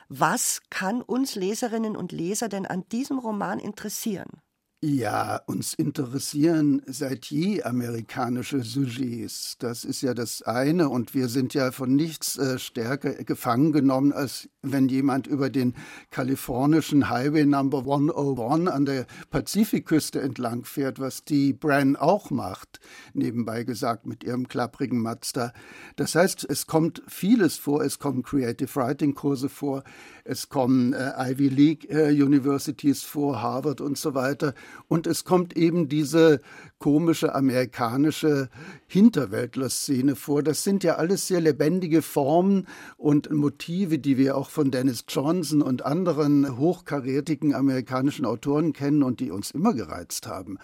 Was 0.09 0.63
kann 0.71 1.03
uns 1.03 1.35
Leserinnen 1.35 1.97
und 1.97 2.13
Leser 2.13 2.49
denn 2.49 2.67
an 2.67 2.89
diesem 2.91 3.19
Roman 3.19 3.59
interessieren? 3.59 4.41
Ja, 4.83 5.41
uns 5.47 5.73
interessieren 5.73 6.83
seit 6.85 7.25
je 7.27 7.63
amerikanische 7.63 8.63
Sujets. 8.63 9.57
Das 9.59 9.85
ist 9.85 10.03
ja 10.03 10.13
das 10.13 10.43
eine. 10.43 10.91
Und 10.91 11.15
wir 11.15 11.29
sind 11.29 11.55
ja 11.55 11.73
von 11.73 11.97
nichts 11.97 12.37
äh, 12.37 12.59
stärker 12.59 13.15
gefangen 13.25 13.73
genommen, 13.73 14.13
als 14.13 14.51
wenn 14.61 14.91
jemand 14.91 15.27
über 15.27 15.49
den 15.49 15.75
kalifornischen 16.11 17.09
Highway 17.09 17.47
Number 17.47 17.79
101 17.79 18.69
an 18.69 18.85
der 18.85 19.07
Pazifikküste 19.31 20.21
entlang 20.21 20.65
fährt, 20.65 21.01
was 21.01 21.25
die 21.25 21.55
Bran 21.55 21.97
auch 21.97 22.31
macht, 22.31 22.79
nebenbei 23.15 23.65
gesagt 23.65 24.05
mit 24.05 24.25
ihrem 24.25 24.47
klapprigen 24.47 25.01
Mazda. 25.01 25.55
Das 25.97 26.15
heißt, 26.15 26.47
es 26.51 26.67
kommt 26.67 27.03
vieles 27.09 27.57
vor. 27.57 27.83
Es 27.83 27.99
kommen 27.99 28.23
Creative 28.23 28.75
Writing 28.77 29.15
Kurse 29.15 29.49
vor. 29.49 29.85
Es 30.25 30.51
kommen 30.51 30.93
äh, 30.93 31.13
Ivy 31.31 31.49
League 31.49 31.91
äh, 31.91 32.11
Universities 32.11 33.05
vor, 33.05 33.41
Harvard 33.41 33.81
und 33.81 33.97
so 33.97 34.15
weiter. 34.15 34.53
Und 34.89 35.07
es 35.07 35.25
kommt 35.25 35.57
eben 35.57 35.89
diese 35.89 36.41
komische 36.79 37.35
amerikanische 37.35 38.49
Hinterwäldler-Szene 38.87 40.15
vor. 40.17 40.43
Das 40.43 40.63
sind 40.63 40.85
ja 40.85 40.97
alles 40.97 41.27
sehr 41.27 41.41
lebendige 41.41 42.03
Formen 42.03 42.67
und 42.97 43.31
Motive, 43.33 43.99
die 43.99 44.19
wir 44.19 44.37
auch 44.37 44.51
von 44.51 44.71
Dennis 44.71 45.05
Johnson 45.09 45.63
und 45.63 45.85
anderen 45.85 46.57
hochkarätigen 46.57 47.55
amerikanischen 47.55 48.25
Autoren 48.27 48.73
kennen 48.73 49.03
und 49.03 49.21
die 49.21 49.31
uns 49.31 49.51
immer 49.51 49.75
gereizt 49.75 50.27
haben. 50.27 50.59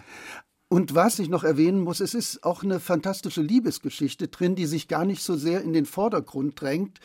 Und 0.72 0.94
was 0.94 1.18
ich 1.18 1.28
noch 1.28 1.44
erwähnen 1.44 1.80
muss, 1.80 2.00
es 2.00 2.14
ist 2.14 2.44
auch 2.44 2.62
eine 2.62 2.80
fantastische 2.80 3.42
Liebesgeschichte 3.42 4.28
drin, 4.28 4.54
die 4.54 4.64
sich 4.64 4.88
gar 4.88 5.04
nicht 5.04 5.22
so 5.22 5.36
sehr 5.36 5.60
in 5.60 5.74
den 5.74 5.84
Vordergrund 5.84 6.58
drängt, 6.58 6.98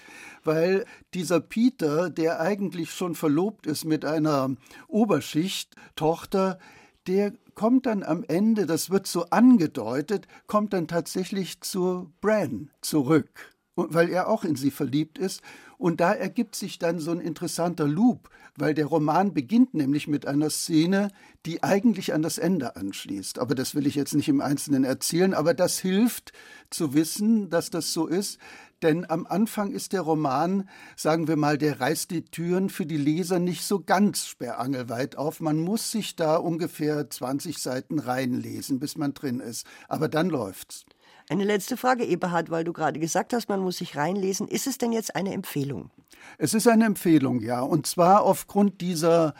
weil 0.46 0.86
dieser 1.14 1.42
Peter, 1.42 2.10
der 2.10 2.40
eigentlich 2.40 2.92
schon 2.92 3.14
verlobt 3.14 3.68
ist 3.68 3.84
mit 3.84 4.06
einer 4.06 4.56
Oberschicht-Tochter, 4.88 6.60
der 7.08 7.34
kommt 7.56 7.86
dann 7.86 8.04
am 8.04 8.24
Ende, 8.28 8.66
das 8.66 8.90
wird 8.90 9.08
so 9.08 9.26
angedeutet, 9.30 10.28
kommt 10.46 10.74
dann 10.74 10.88
tatsächlich 10.88 11.62
zu 11.62 12.12
Bran 12.22 12.70
zurück, 12.82 13.30
weil 13.76 14.10
er 14.10 14.30
auch 14.30 14.44
in 14.44 14.56
sie 14.56 14.72
verliebt 14.72 15.18
ist. 15.18 15.42
Und 15.78 16.00
da 16.00 16.14
ergibt 16.14 16.56
sich 16.56 16.80
dann 16.80 17.00
so 17.00 17.12
ein 17.12 17.20
interessanter 17.20 17.88
Loop, 17.88 18.30
weil 18.58 18.74
der 18.74 18.88
Roman 18.88 19.34
beginnt 19.34 19.76
nämlich 19.76 20.08
mit 20.08 20.28
einer 20.28 20.50
Szene, 20.50 21.10
die 21.46 21.64
eigentlich 21.64 22.14
an 22.14 22.24
das 22.24 22.40
Ende 22.40 22.76
anschließt. 22.76 23.38
Aber 23.40 23.54
das 23.54 23.76
will 23.76 23.86
ich 23.86 23.96
jetzt 23.96 24.16
nicht 24.16 24.30
im 24.30 24.42
Einzelnen 24.42 24.84
erzählen, 24.84 25.34
aber 25.34 25.54
das 25.54 25.78
hilft 25.78 26.34
zu 26.70 26.94
wissen, 26.94 27.50
dass 27.50 27.70
das 27.70 27.94
so 27.94 28.08
ist. 28.08 28.40
Denn 28.84 29.10
am 29.10 29.26
Anfang 29.26 29.72
ist 29.72 29.94
der 29.94 30.02
Roman, 30.02 30.70
sagen 30.96 31.28
wir 31.28 31.36
mal, 31.36 31.58
der 31.58 31.80
reißt 31.80 32.12
die 32.12 32.26
Türen 32.26 32.70
für 32.70 32.86
die 32.86 32.98
Leser 32.98 33.40
nicht 33.40 33.64
so 33.64 33.82
ganz 33.84 34.28
sperrangelweit 34.28 35.18
auf. 35.18 35.40
Man 35.40 35.60
muss 35.60 35.92
sich 35.92 36.16
da 36.16 36.36
ungefähr 36.36 37.10
20 37.10 37.58
Seiten 37.58 37.98
reinlesen, 38.00 38.80
bis 38.80 38.98
man 38.98 39.14
drin 39.14 39.40
ist. 39.40 39.66
Aber 39.88 40.08
dann 40.08 40.30
läuft's. 40.30 40.86
Eine 41.30 41.44
letzte 41.44 41.76
Frage, 41.76 42.06
Eberhard, 42.06 42.52
weil 42.52 42.64
du 42.64 42.72
gerade 42.72 43.00
gesagt 43.00 43.34
hast, 43.34 43.50
man 43.50 43.60
muss 43.60 43.78
sich 43.78 43.98
reinlesen. 43.98 44.48
Ist 44.48 44.68
es 44.68 44.78
denn 44.78 44.94
jetzt 44.94 45.16
eine 45.16 45.34
Empfehlung? 45.34 45.92
Es 46.38 46.54
ist 46.54 46.68
eine 46.68 46.86
Empfehlung, 46.86 47.42
ja. 47.42 47.62
Und 47.62 47.88
zwar 47.88 48.22
aufgrund 48.24 48.80
dieser 48.80 49.34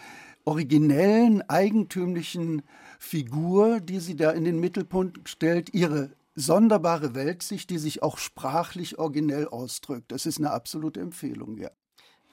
originellen, 0.44 1.48
eigentümlichen 1.48 2.64
Figur, 3.00 3.80
die 3.80 4.00
sie 4.00 4.16
da 4.16 4.32
in 4.32 4.44
den 4.44 4.60
Mittelpunkt 4.60 5.30
stellt, 5.30 5.74
ihre 5.74 6.10
sonderbare 6.38 7.16
Weltsicht, 7.16 7.70
die 7.70 7.80
sich 7.80 8.04
auch 8.04 8.18
sprachlich 8.18 9.00
originell 9.00 9.48
ausdrückt. 9.48 10.12
Das 10.12 10.26
ist 10.26 10.38
eine 10.38 10.52
absolute 10.52 11.02
Empfehlung, 11.02 11.58
ja. 11.58 11.72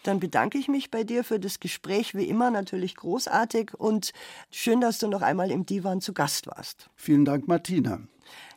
Dann 0.03 0.21
bedanke 0.21 0.59
ich 0.59 0.69
mich 0.69 0.91
bei 0.91 1.03
dir 1.03 1.25
für 1.25 1.41
das 1.41 1.61
Gespräch, 1.61 2.15
wie 2.15 2.29
immer 2.29 2.51
natürlich 2.51 2.95
großartig 2.95 3.73
und 3.75 4.13
schön, 4.51 4.83
dass 4.83 4.99
du 4.99 5.09
noch 5.09 5.23
einmal 5.23 5.51
im 5.51 5.65
Divan 5.65 6.03
zu 6.03 6.13
Gast 6.13 6.47
warst. 6.47 6.91
Vielen 6.95 7.25
Dank, 7.25 7.49
Martina. 7.49 8.01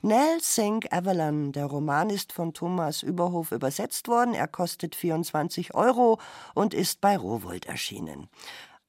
Nell 0.02 0.40
Sink 0.42 0.92
Avalon, 0.92 1.54
der 1.54 1.66
Roman 1.66 2.10
ist 2.10 2.34
von 2.34 2.54
Thomas 2.54 3.02
Überhof 3.02 3.52
übersetzt 3.52 4.10
worden. 4.10 4.34
Er 4.34 4.48
kostet 4.48 4.96
24 4.96 5.74
Euro 5.74 6.20
und 6.54 6.74
ist 6.74 7.00
bei 7.00 7.18
Rowold 7.18 7.66
erschienen. 7.66 8.30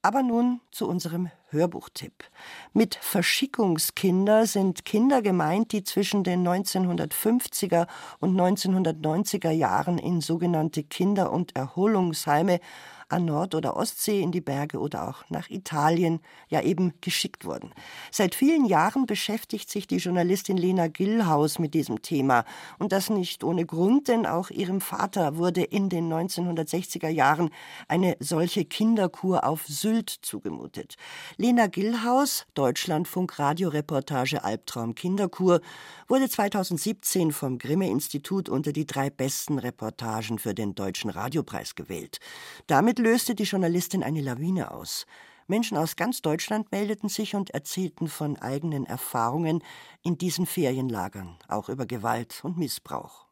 Aber 0.03 0.23
nun 0.23 0.61
zu 0.71 0.89
unserem 0.89 1.31
Hörbuchtipp. 1.51 2.25
Mit 2.73 2.95
Verschickungskinder 2.95 4.47
sind 4.47 4.85
Kinder 4.85 5.23
gemeint, 5.23 5.73
die 5.73 5.83
zwischen 5.83 6.23
den 6.23 6.47
1950er 6.47 7.89
und 8.21 8.39
1990er 8.39 9.51
Jahren 9.51 9.99
in 9.99 10.21
sogenannte 10.21 10.85
Kinder- 10.85 11.33
und 11.33 11.57
Erholungsheime 11.57 12.61
an 13.09 13.25
Nord- 13.25 13.55
oder 13.55 13.77
Ostsee, 13.77 14.21
in 14.21 14.33
die 14.33 14.41
Berge 14.41 14.79
oder 14.79 15.09
auch 15.09 15.25
nach 15.29 15.51
Italien 15.51 16.21
ja 16.49 16.63
eben 16.63 16.93
geschickt 17.01 17.45
wurden. 17.45 17.73
Seit 18.11 18.35
vielen 18.35 18.67
Jahren 18.67 19.07
beschäftigt 19.07 19.71
sich 19.71 19.87
die 19.87 19.97
Journalistin 19.97 20.57
Lena 20.57 20.89
Gillhaus 20.89 21.59
mit 21.59 21.75
diesem 21.75 22.03
Thema. 22.03 22.45
Und 22.79 22.93
das 22.93 23.11
nicht 23.11 23.45
ohne 23.45 23.67
Grund, 23.67 24.09
denn 24.09 24.27
auch 24.27 24.51
ihrem 24.51 24.81
Vater 24.81 25.37
wurde 25.37 25.63
in 25.63 25.89
den 25.89 26.13
1960er 26.13 27.09
Jahren 27.09 27.51
eine 27.89 28.17
solche 28.21 28.65
Kinderkur 28.65 29.45
auf 29.45 29.67
Sylt 29.67 30.11
zugemutet. 30.11 30.97
Lena 31.37 31.67
Gillhaus, 31.67 32.47
Deutschlandfunk 32.55 33.39
Radioreportage 33.39 34.45
Albtraum 34.45 34.95
Kinderkur, 34.95 35.61
wurde 36.09 36.29
2017 36.29 37.33
vom 37.33 37.59
Grimme-Institut 37.59 38.49
unter 38.49 38.73
die 38.73 38.87
drei 38.87 39.11
besten 39.11 39.59
Reportagen 39.59 40.39
für 40.39 40.55
den 40.55 40.75
Deutschen 40.75 41.11
Radiopreis 41.11 41.75
gewählt. 41.75 42.19
Löste 42.99 43.35
die 43.35 43.45
Journalistin 43.45 44.03
eine 44.03 44.21
Lawine 44.21 44.71
aus. 44.71 45.07
Menschen 45.47 45.79
aus 45.79 45.97
ganz 45.97 46.21
Deutschland 46.21 46.71
meldeten 46.71 47.09
sich 47.09 47.35
und 47.35 47.51
erzählten 47.51 48.09
von 48.09 48.37
eigenen 48.37 48.85
Erfahrungen 48.85 49.63
in 50.03 50.19
diesen 50.19 50.45
Ferienlagern, 50.45 51.39
auch 51.49 51.71
über 51.71 51.87
Gewalt 51.87 52.41
und 52.43 52.59
Missbrauch. 52.59 53.27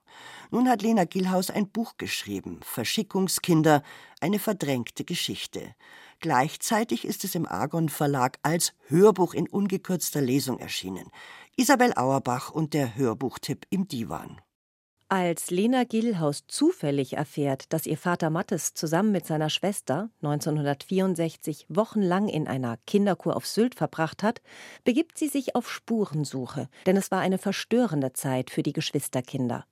Nun 0.51 0.69
hat 0.69 0.81
Lena 0.81 1.05
Gillhaus 1.05 1.51
ein 1.51 1.69
Buch 1.69 1.95
geschrieben, 1.99 2.61
Verschickungskinder, 2.63 3.83
eine 4.21 4.39
verdrängte 4.39 5.05
Geschichte. 5.05 5.75
Gleichzeitig 6.21 7.05
ist 7.05 7.25
es 7.25 7.35
im 7.35 7.47
Argon 7.47 7.91
Verlag 7.91 8.39
als 8.43 8.73
Hörbuch 8.89 9.35
in 9.35 9.49
ungekürzter 9.49 10.23
Lesung 10.23 10.59
erschienen. 10.59 11.11
Isabel 11.57 11.93
Auerbach 11.97 12.51
und 12.51 12.73
der 12.73 12.97
Hörbuchtipp 12.97 13.67
im 13.69 13.89
Divan. 13.89 14.41
Als 15.09 15.53
Lena 15.53 15.85
Gillhaus 15.85 16.49
zufällig 16.49 17.13
erfährt, 17.13 17.73
dass 17.73 17.87
ihr 17.87 17.97
Vater 17.97 18.29
Mattes 18.29 18.75
zusammen 18.75 19.13
mit 19.13 19.25
seiner 19.25 19.51
Schwester 19.51 20.11
1964 20.21 21.67
wochenlang 21.69 22.27
in 22.29 22.49
einer 22.49 22.77
Kinderkur 22.89 23.37
auf 23.37 23.47
Sylt 23.47 23.77
verbracht 23.77 24.25
hat, 24.25 24.43
begibt 24.83 25.17
sie 25.17 25.29
sich 25.29 25.55
auf 25.55 25.71
Spurensuche, 25.71 26.69
denn 26.87 26.97
es 26.97 27.13
war 27.13 27.21
eine 27.21 27.39
verstörende 27.39 28.15
Zeit 28.15 28.51
für 28.51 28.65
die 28.65 28.73
Geschwisterkinder. 28.73 29.65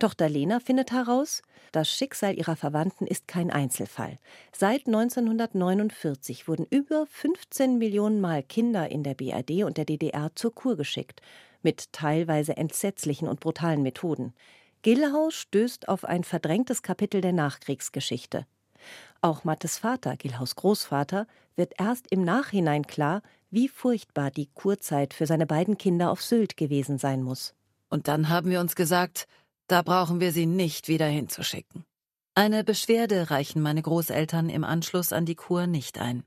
Tochter 0.00 0.28
Lena 0.28 0.58
findet 0.58 0.90
heraus, 0.90 1.42
das 1.70 1.88
Schicksal 1.88 2.36
ihrer 2.36 2.56
Verwandten 2.56 3.06
ist 3.06 3.28
kein 3.28 3.52
Einzelfall. 3.52 4.18
Seit 4.50 4.88
1949 4.88 6.48
wurden 6.48 6.66
über 6.68 7.06
15 7.06 7.78
Millionen 7.78 8.20
Mal 8.20 8.42
Kinder 8.42 8.90
in 8.90 9.04
der 9.04 9.14
BRD 9.14 9.62
und 9.62 9.76
der 9.76 9.84
DDR 9.84 10.32
zur 10.34 10.52
Kur 10.52 10.76
geschickt, 10.76 11.22
mit 11.62 11.92
teilweise 11.92 12.56
entsetzlichen 12.56 13.28
und 13.28 13.38
brutalen 13.38 13.82
Methoden. 13.82 14.34
Gillhaus 14.82 15.34
stößt 15.34 15.88
auf 15.88 16.06
ein 16.06 16.24
verdrängtes 16.24 16.82
Kapitel 16.82 17.20
der 17.20 17.34
Nachkriegsgeschichte. 17.34 18.46
Auch 19.20 19.44
Mattes 19.44 19.76
Vater, 19.76 20.16
Gillhaus 20.16 20.56
Großvater, 20.56 21.26
wird 21.54 21.74
erst 21.78 22.10
im 22.10 22.24
Nachhinein 22.24 22.86
klar, 22.86 23.20
wie 23.50 23.68
furchtbar 23.68 24.30
die 24.30 24.48
Kurzeit 24.54 25.12
für 25.12 25.26
seine 25.26 25.46
beiden 25.46 25.76
Kinder 25.76 26.10
auf 26.10 26.22
Sylt 26.22 26.56
gewesen 26.56 26.96
sein 26.96 27.22
muss. 27.22 27.54
Und 27.90 28.08
dann 28.08 28.30
haben 28.30 28.50
wir 28.50 28.60
uns 28.60 28.74
gesagt, 28.74 29.26
da 29.66 29.82
brauchen 29.82 30.18
wir 30.18 30.32
sie 30.32 30.46
nicht 30.46 30.88
wieder 30.88 31.06
hinzuschicken. 31.06 31.84
Eine 32.34 32.64
Beschwerde 32.64 33.30
reichen 33.30 33.60
meine 33.60 33.82
Großeltern 33.82 34.48
im 34.48 34.64
Anschluss 34.64 35.12
an 35.12 35.26
die 35.26 35.34
Kur 35.34 35.66
nicht 35.66 35.98
ein. 35.98 36.22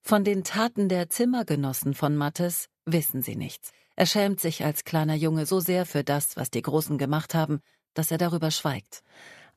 Von 0.00 0.24
den 0.24 0.44
Taten 0.44 0.88
der 0.88 1.10
Zimmergenossen 1.10 1.92
von 1.92 2.16
Mattes 2.16 2.70
wissen 2.86 3.20
sie 3.20 3.36
nichts. 3.36 3.72
Er 3.94 4.06
schämt 4.06 4.40
sich 4.40 4.64
als 4.64 4.84
kleiner 4.84 5.16
Junge 5.16 5.44
so 5.44 5.60
sehr 5.60 5.84
für 5.84 6.02
das, 6.02 6.36
was 6.38 6.50
die 6.50 6.62
Großen 6.62 6.96
gemacht 6.96 7.34
haben, 7.34 7.60
dass 7.94 8.10
er 8.10 8.18
darüber 8.18 8.50
schweigt. 8.50 9.02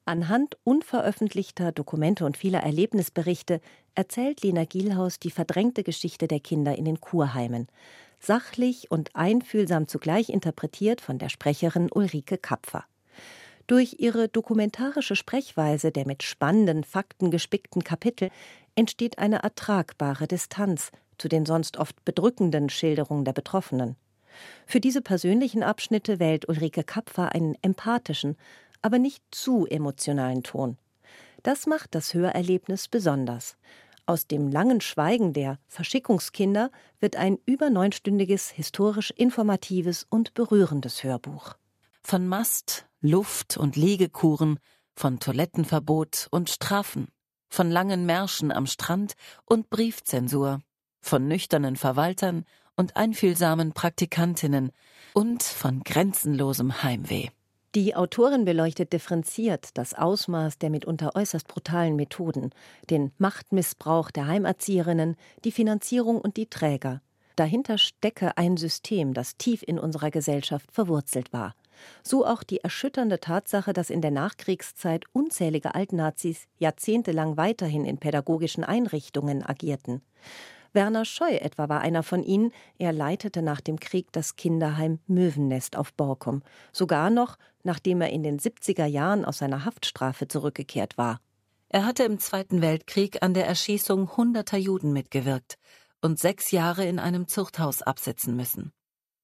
Anhand 0.05 0.57
unveröffentlichter 0.65 1.71
Dokumente 1.71 2.25
und 2.25 2.36
vieler 2.36 2.59
Erlebnisberichte 2.59 3.61
erzählt 3.95 4.43
Lena 4.43 4.65
Gielhaus 4.65 5.17
die 5.17 5.31
verdrängte 5.31 5.84
Geschichte 5.84 6.27
der 6.27 6.41
Kinder 6.41 6.77
in 6.77 6.86
den 6.86 6.99
Kurheimen. 6.99 7.67
Sachlich 8.19 8.91
und 8.91 9.15
einfühlsam 9.15 9.88
zugleich 9.88 10.29
interpretiert 10.29 10.99
von 10.99 11.19
der 11.19 11.29
Sprecherin 11.29 11.89
Ulrike 11.91 12.38
Kapfer. 12.38 12.86
Durch 13.67 13.95
ihre 13.99 14.27
dokumentarische 14.27 15.15
Sprechweise 15.15 15.91
der 15.91 16.05
mit 16.05 16.23
spannenden 16.23 16.84
Fakten 16.84 17.31
gespickten 17.31 17.84
Kapitel 17.84 18.29
entsteht 18.75 19.19
eine 19.19 19.38
ertragbare 19.38 20.27
Distanz 20.27 20.91
zu 21.17 21.29
den 21.29 21.45
sonst 21.45 21.77
oft 21.77 22.03
bedrückenden 22.03 22.69
Schilderungen 22.69 23.23
der 23.23 23.34
Betroffenen. 23.34 23.95
Für 24.65 24.79
diese 24.79 25.01
persönlichen 25.01 25.63
Abschnitte 25.63 26.19
wählt 26.19 26.47
Ulrike 26.47 26.84
Kapfer 26.84 27.34
einen 27.34 27.55
empathischen, 27.61 28.38
aber 28.81 28.99
nicht 28.99 29.23
zu 29.31 29.65
emotionalen 29.65 30.43
Ton. 30.43 30.77
Das 31.43 31.67
macht 31.67 31.95
das 31.95 32.13
Hörerlebnis 32.13 32.88
besonders. 32.88 33.57
Aus 34.05 34.27
dem 34.27 34.49
langen 34.49 34.81
Schweigen 34.81 35.31
der 35.34 35.59
Verschickungskinder 35.67 36.71
wird 36.99 37.15
ein 37.15 37.38
über 37.45 37.69
neunstündiges, 37.69 38.49
historisch 38.49 39.11
informatives 39.11 40.05
und 40.09 40.34
berührendes 40.34 41.03
Hörbuch. 41.03 41.53
Von 42.01 42.27
Mast, 42.27 42.86
Luft 42.99 43.55
und 43.55 43.77
Liegekuren, 43.77 44.59
von 44.95 45.19
Toilettenverbot 45.19 46.27
und 46.31 46.49
Strafen, 46.49 47.07
von 47.49 47.71
langen 47.71 48.05
Märschen 48.05 48.51
am 48.51 48.65
Strand 48.65 49.13
und 49.45 49.69
Briefzensur, 49.69 50.59
von 50.99 51.27
nüchternen 51.27 51.77
Verwaltern 51.77 52.45
und 52.76 52.95
einfühlsamen 52.95 53.74
Praktikantinnen 53.74 54.71
und 55.13 55.43
von 55.43 55.84
grenzenlosem 55.84 56.84
Heimweh. 56.84 57.30
Die 57.76 57.95
Autorin 57.95 58.45
beleuchtet 58.45 58.93
differenziert 58.93 59.69
das 59.78 59.95
Ausmaß 59.95 60.59
der 60.59 60.69
mitunter 60.69 61.15
äußerst 61.15 61.47
brutalen 61.47 61.95
Methoden, 61.95 62.51
den 62.91 63.11
Machtmissbrauch 63.17 64.11
der 64.11 64.28
Heimerzieherinnen, 64.28 65.15
die 65.43 65.51
Finanzierung 65.51 66.21
und 66.21 66.38
die 66.38 66.45
Träger. 66.45 67.01
Dahinter 67.36 67.80
stecke 67.80 68.38
ein 68.38 68.57
System, 68.57 69.15
das 69.15 69.38
tief 69.38 69.63
in 69.65 69.80
unserer 69.80 70.11
Gesellschaft 70.11 70.71
verwurzelt 70.71 71.34
war. 71.34 71.55
So 72.03 72.28
auch 72.28 72.43
die 72.43 72.59
erschütternde 72.59 73.19
Tatsache, 73.19 73.74
dass 73.74 73.89
in 73.89 74.01
der 74.01 74.11
Nachkriegszeit 74.11 75.05
unzählige 75.11 75.74
Altnazis 75.74 76.45
jahrzehntelang 76.59 77.38
weiterhin 77.38 77.86
in 77.86 77.97
pädagogischen 77.97 78.63
Einrichtungen 78.63 79.43
agierten. 79.43 80.03
Werner 80.74 81.05
Scheu 81.05 81.36
etwa 81.36 81.69
war 81.69 81.82
einer 81.82 82.03
von 82.03 82.24
ihnen. 82.24 82.51
Er 82.78 82.91
leitete 82.91 83.41
nach 83.41 83.61
dem 83.61 83.80
Krieg 83.80 84.11
das 84.11 84.36
Kinderheim 84.36 84.99
Möwennest 85.07 85.78
auf 85.78 85.93
Borkum. 85.93 86.41
Sogar 86.71 87.09
noch, 87.09 87.38
nachdem 87.63 88.01
er 88.01 88.09
in 88.09 88.24
den 88.24 88.39
70er 88.39 88.86
Jahren 88.86 89.24
aus 89.24 89.38
seiner 89.38 89.65
Haftstrafe 89.65 90.28
zurückgekehrt 90.28 90.97
war. 90.97 91.21
Er 91.69 91.86
hatte 91.86 92.03
im 92.03 92.19
Zweiten 92.19 92.61
Weltkrieg 92.61 93.24
an 93.24 93.34
der 93.34 93.47
Erschießung 93.47 94.15
hunderter 94.17 94.57
Juden 94.57 94.93
mitgewirkt 94.93 95.57
und 96.01 96.19
sechs 96.19 96.51
Jahre 96.51 96.86
in 96.86 96.99
einem 96.99 97.28
Zuchthaus 97.28 97.82
absitzen 97.82 98.36
müssen. 98.36 98.74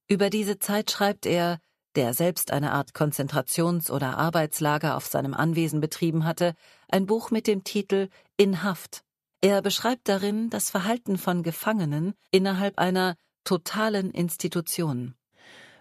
Über 0.08 0.30
diese 0.30 0.58
Zeit 0.60 0.89
schreibt 0.89 1.26
er, 1.26 1.60
der 1.95 2.14
selbst 2.14 2.52
eine 2.52 2.72
Art 2.72 2.93
Konzentrations- 2.93 3.91
oder 3.91 4.18
Arbeitslager 4.18 4.95
auf 4.95 5.06
seinem 5.06 5.34
Anwesen 5.34 5.82
betrieben 5.82 6.26
hatte, 6.26 6.54
ein 6.88 7.06
Buch 7.06 7.32
mit 7.32 7.47
dem 7.47 7.64
Titel 7.64 8.10
In 8.38 8.64
Haft 8.64 9.04
er 9.42 9.62
beschreibt 9.62 10.08
darin 10.10 10.50
das 10.50 10.70
Verhalten 10.70 11.18
von 11.18 11.44
Gefangenen 11.44 12.14
innerhalb 12.32 12.78
einer 12.78 13.16
totalen 13.44 14.12
Institution. 14.12 15.16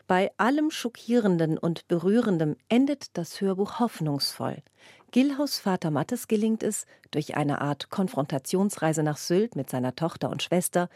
Bei 0.06 0.30
allem 0.38 0.70
Schockierenden 0.70 1.58
und 1.58 1.86
Berührendem 1.86 2.56
endet 2.68 3.16
das 3.18 3.40
Hörbuch 3.40 3.78
hoffnungsvoll. 3.78 4.62
Gilhaus 5.10 5.58
Vater 5.58 5.90
Mattes 5.90 6.28
gelingt 6.28 6.62
es, 6.62 6.86
durch 7.10 7.36
eine 7.36 7.60
Art 7.60 7.90
Konfrontationsreise 7.90 9.02
nach 9.02 9.18
Sylt 9.18 9.54
mit 9.54 9.68
seiner 9.68 9.94
Tochter 9.94 10.30
und 10.30 10.42
Schwester, 10.42 10.88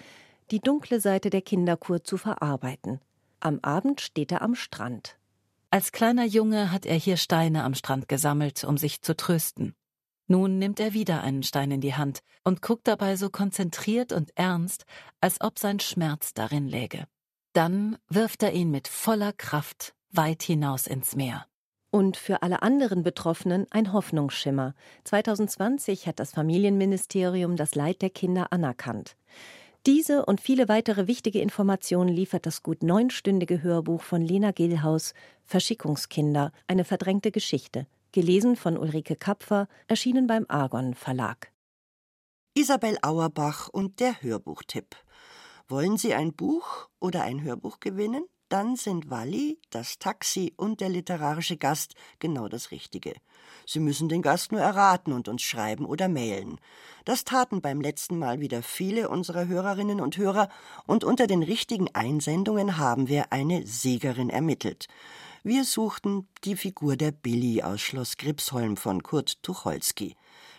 die 0.50 0.60
dunkle 0.60 1.00
Seite 1.00 1.30
der 1.30 1.42
Kinderkur 1.42 2.04
zu 2.04 2.16
verarbeiten. 2.16 3.00
Am 3.40 3.58
Abend 3.60 4.00
steht 4.00 4.32
er 4.32 4.40
am 4.40 4.54
Strand. 4.54 5.18
Als 5.70 5.92
kleiner 5.92 6.24
Junge 6.24 6.70
hat 6.70 6.86
er 6.86 6.96
hier 6.96 7.16
Steine 7.16 7.64
am 7.64 7.74
Strand 7.74 8.08
gesammelt, 8.08 8.64
um 8.64 8.78
sich 8.78 9.02
zu 9.02 9.16
trösten. 9.16 9.74
Nun 10.28 10.58
nimmt 10.58 10.80
er 10.80 10.94
wieder 10.94 11.22
einen 11.22 11.42
Stein 11.42 11.70
in 11.70 11.80
die 11.80 11.94
Hand 11.94 12.20
und 12.44 12.62
guckt 12.62 12.86
dabei 12.86 13.16
so 13.16 13.30
konzentriert 13.30 14.12
und 14.12 14.30
ernst, 14.36 14.84
als 15.20 15.40
ob 15.40 15.58
sein 15.58 15.80
Schmerz 15.80 16.32
darin 16.34 16.68
läge. 16.68 17.06
Dann 17.52 17.98
wirft 18.08 18.42
er 18.42 18.52
ihn 18.52 18.70
mit 18.70 18.88
voller 18.88 19.32
Kraft 19.32 19.94
weit 20.10 20.42
hinaus 20.42 20.86
ins 20.86 21.16
Meer. 21.16 21.46
Und 21.90 22.16
für 22.16 22.42
alle 22.42 22.62
anderen 22.62 23.02
Betroffenen 23.02 23.66
ein 23.70 23.92
Hoffnungsschimmer. 23.92 24.74
2020 25.04 26.06
hat 26.06 26.18
das 26.18 26.32
Familienministerium 26.32 27.56
das 27.56 27.74
Leid 27.74 28.00
der 28.00 28.08
Kinder 28.08 28.52
anerkannt. 28.52 29.16
Diese 29.84 30.24
und 30.24 30.40
viele 30.40 30.68
weitere 30.68 31.06
wichtige 31.08 31.40
Informationen 31.40 32.08
liefert 32.08 32.46
das 32.46 32.62
gut 32.62 32.82
neunstündige 32.82 33.62
Hörbuch 33.62 34.00
von 34.00 34.22
Lena 34.22 34.52
Gillhaus 34.52 35.12
Verschickungskinder, 35.44 36.52
eine 36.68 36.84
verdrängte 36.84 37.32
Geschichte 37.32 37.86
gelesen 38.12 38.56
von 38.56 38.78
Ulrike 38.78 39.16
Kapfer, 39.16 39.68
erschienen 39.88 40.26
beim 40.26 40.46
Argon 40.48 40.94
Verlag. 40.94 41.52
Isabel 42.54 42.98
Auerbach 43.02 43.68
und 43.68 43.98
der 43.98 44.22
Hörbuchtipp. 44.22 44.94
Wollen 45.68 45.96
Sie 45.96 46.12
ein 46.12 46.34
Buch 46.34 46.88
oder 47.00 47.22
ein 47.22 47.42
Hörbuch 47.42 47.80
gewinnen? 47.80 48.24
Dann 48.50 48.76
sind 48.76 49.08
Walli, 49.08 49.58
das 49.70 49.98
Taxi 49.98 50.52
und 50.58 50.82
der 50.82 50.90
literarische 50.90 51.56
Gast 51.56 51.94
genau 52.18 52.48
das 52.48 52.70
Richtige. 52.70 53.14
Sie 53.66 53.80
müssen 53.80 54.10
den 54.10 54.20
Gast 54.20 54.52
nur 54.52 54.60
erraten 54.60 55.14
und 55.14 55.28
uns 55.28 55.40
schreiben 55.40 55.86
oder 55.86 56.10
mailen. 56.10 56.60
Das 57.06 57.24
taten 57.24 57.62
beim 57.62 57.80
letzten 57.80 58.18
Mal 58.18 58.40
wieder 58.40 58.62
viele 58.62 59.08
unserer 59.08 59.46
Hörerinnen 59.46 60.02
und 60.02 60.18
Hörer, 60.18 60.50
und 60.86 61.02
unter 61.02 61.26
den 61.26 61.42
richtigen 61.42 61.88
Einsendungen 61.94 62.76
haben 62.76 63.08
wir 63.08 63.32
eine 63.32 63.66
Siegerin 63.66 64.28
ermittelt. 64.28 64.86
Wir 65.44 65.64
suchten 65.64 66.28
die 66.44 66.54
Figur 66.54 66.94
der 66.94 67.10
Billy 67.10 67.64
aus 67.64 67.80
Schloss 67.80 68.16
Gripsholm 68.16 68.76
von 68.76 69.02
Kurt 69.02 69.42
Tucholsky. 69.42 70.14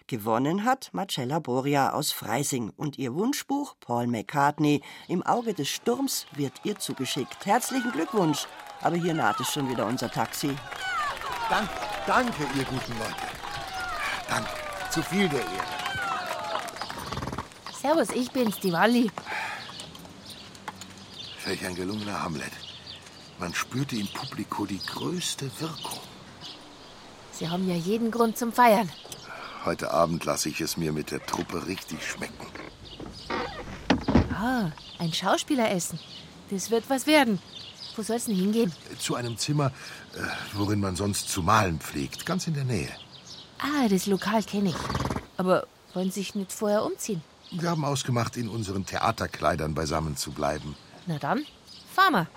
Gewonnen 0.07 0.65
hat 0.65 0.89
Marcella 0.91 1.39
Boria 1.39 1.93
aus 1.93 2.11
Freising 2.11 2.69
und 2.75 2.97
ihr 2.97 3.13
Wunschbuch 3.13 3.75
Paul 3.79 4.07
McCartney 4.07 4.81
im 5.07 5.23
Auge 5.23 5.53
des 5.53 5.69
Sturms 5.69 6.25
wird 6.35 6.51
ihr 6.65 6.77
zugeschickt. 6.77 7.45
Herzlichen 7.45 7.93
Glückwunsch. 7.93 8.45
Aber 8.81 8.97
hier 8.97 9.13
naht 9.13 9.39
es 9.39 9.53
schon 9.53 9.69
wieder 9.69 9.85
unser 9.85 10.11
Taxi. 10.11 10.53
Danke, 11.49 11.71
danke, 12.05 12.43
ihr 12.57 12.65
guten 12.65 12.99
Leute. 12.99 13.15
Danke. 14.27 14.49
Zu 14.91 15.01
viel 15.01 15.29
der 15.29 15.39
Ehre. 15.39 15.63
Servus, 17.81 18.09
ich 18.09 18.29
bin's, 18.31 18.59
die 18.59 18.73
Walli. 18.73 19.09
Welch 21.45 21.65
ein 21.65 21.75
gelungener 21.75 22.21
Hamlet. 22.21 22.72
Man 23.43 23.53
spürte 23.53 23.97
im 23.97 24.07
Publiko 24.07 24.65
die 24.65 24.79
größte 24.79 25.51
Wirkung. 25.59 25.99
Sie 27.33 27.49
haben 27.49 27.67
ja 27.67 27.75
jeden 27.75 28.09
Grund 28.09 28.37
zum 28.37 28.53
Feiern. 28.53 28.89
Heute 29.65 29.91
Abend 29.91 30.23
lasse 30.23 30.47
ich 30.47 30.61
es 30.61 30.77
mir 30.77 30.93
mit 30.93 31.11
der 31.11 31.25
Truppe 31.25 31.67
richtig 31.67 32.07
schmecken. 32.07 32.47
Ah, 34.33 34.71
ein 34.97 35.11
Schauspieleressen. 35.11 35.99
Das 36.51 36.71
wird 36.71 36.85
was 36.89 37.05
werden. 37.05 37.37
Wo 37.97 38.01
soll's 38.01 38.27
denn 38.27 38.35
hingehen? 38.35 38.71
Zu 38.97 39.15
einem 39.15 39.37
Zimmer, 39.37 39.73
äh, 40.15 40.21
worin 40.53 40.79
man 40.79 40.95
sonst 40.95 41.27
zu 41.27 41.43
malen 41.43 41.81
pflegt, 41.81 42.25
ganz 42.25 42.47
in 42.47 42.53
der 42.53 42.63
Nähe. 42.63 42.91
Ah, 43.59 43.89
das 43.89 44.05
Lokal 44.05 44.43
kenne 44.43 44.69
ich. 44.69 44.75
Aber 45.35 45.67
wollen 45.93 46.11
Sie 46.11 46.21
sich 46.21 46.33
nicht 46.33 46.53
vorher 46.53 46.85
umziehen? 46.85 47.21
Wir 47.51 47.71
haben 47.71 47.83
ausgemacht, 47.83 48.37
in 48.37 48.47
unseren 48.47 48.85
Theaterkleidern 48.85 49.73
beisammen 49.73 50.15
zu 50.15 50.31
bleiben. 50.31 50.77
Na 51.07 51.17
dann, 51.17 51.45
fahr 51.93 52.09
mal. 52.09 52.27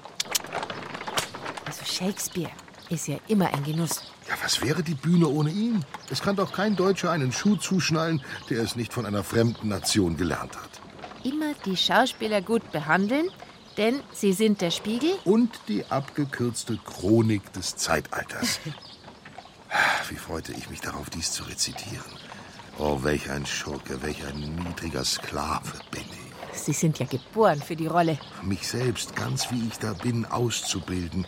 Shakespeare 1.86 2.50
ist 2.90 3.08
ja 3.08 3.16
immer 3.28 3.52
ein 3.52 3.64
Genuss. 3.64 4.02
Ja, 4.28 4.34
was 4.42 4.60
wäre 4.62 4.82
die 4.82 4.94
Bühne 4.94 5.28
ohne 5.28 5.50
ihn? 5.50 5.84
Es 6.10 6.20
kann 6.20 6.36
doch 6.36 6.52
kein 6.52 6.76
Deutscher 6.76 7.10
einen 7.10 7.32
Schuh 7.32 7.56
zuschnallen, 7.56 8.22
der 8.50 8.62
es 8.62 8.76
nicht 8.76 8.92
von 8.92 9.06
einer 9.06 9.22
fremden 9.22 9.68
Nation 9.68 10.16
gelernt 10.16 10.56
hat. 10.56 10.70
Immer 11.24 11.54
die 11.64 11.76
Schauspieler 11.76 12.42
gut 12.42 12.70
behandeln, 12.72 13.28
denn 13.76 14.00
sie 14.12 14.32
sind 14.32 14.60
der 14.60 14.70
Spiegel. 14.70 15.10
Und 15.24 15.50
die 15.68 15.84
abgekürzte 15.86 16.78
Chronik 16.84 17.52
des 17.52 17.76
Zeitalters. 17.76 18.60
Wie 20.08 20.16
freute 20.16 20.52
ich 20.52 20.70
mich 20.70 20.80
darauf, 20.80 21.10
dies 21.10 21.32
zu 21.32 21.44
rezitieren. 21.44 22.04
Oh, 22.78 23.02
welch 23.02 23.30
ein 23.30 23.46
Schurke, 23.46 24.02
welch 24.02 24.24
ein 24.26 24.38
niedriger 24.38 25.04
Sklave 25.04 25.72
bin 25.90 26.02
ich. 26.02 26.05
Sie 26.66 26.72
sind 26.72 26.98
ja 26.98 27.06
geboren 27.06 27.62
für 27.62 27.76
die 27.76 27.86
Rolle. 27.86 28.18
Mich 28.42 28.66
selbst, 28.66 29.14
ganz 29.14 29.52
wie 29.52 29.68
ich 29.68 29.78
da 29.78 29.92
bin, 29.92 30.26
auszubilden. 30.26 31.24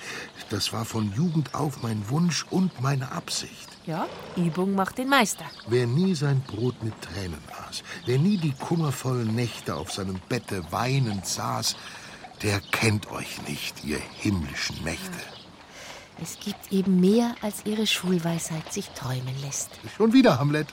Das 0.51 0.73
war 0.73 0.85
von 0.85 1.13
Jugend 1.15 1.55
auf 1.55 1.81
mein 1.81 2.09
Wunsch 2.09 2.45
und 2.51 2.81
meine 2.81 3.13
Absicht. 3.13 3.69
Ja, 3.87 4.09
Übung 4.35 4.75
macht 4.75 4.99
den 4.99 5.09
Meister. 5.09 5.45
Wer 5.69 5.87
nie 5.87 6.17
sein 6.17 6.43
Brot 6.43 6.83
mit 6.83 7.01
Tränen 7.01 7.39
aß, 7.69 7.85
wer 8.05 8.19
nie 8.19 8.37
die 8.37 8.51
kummervollen 8.51 9.33
Nächte 9.33 9.77
auf 9.77 9.93
seinem 9.93 10.19
Bette 10.29 10.65
weinend 10.73 11.25
saß, 11.25 11.77
der 12.43 12.61
kennt 12.73 13.09
euch 13.13 13.41
nicht, 13.47 13.85
ihr 13.85 14.01
himmlischen 14.19 14.83
Mächte. 14.83 15.21
Es 16.21 16.37
gibt 16.41 16.73
eben 16.73 16.99
mehr, 16.99 17.37
als 17.43 17.65
ihre 17.65 17.87
Schulweisheit 17.87 18.73
sich 18.73 18.89
träumen 18.89 19.41
lässt. 19.41 19.71
Schon 19.97 20.13
wieder, 20.13 20.41
Hamlet. 20.41 20.67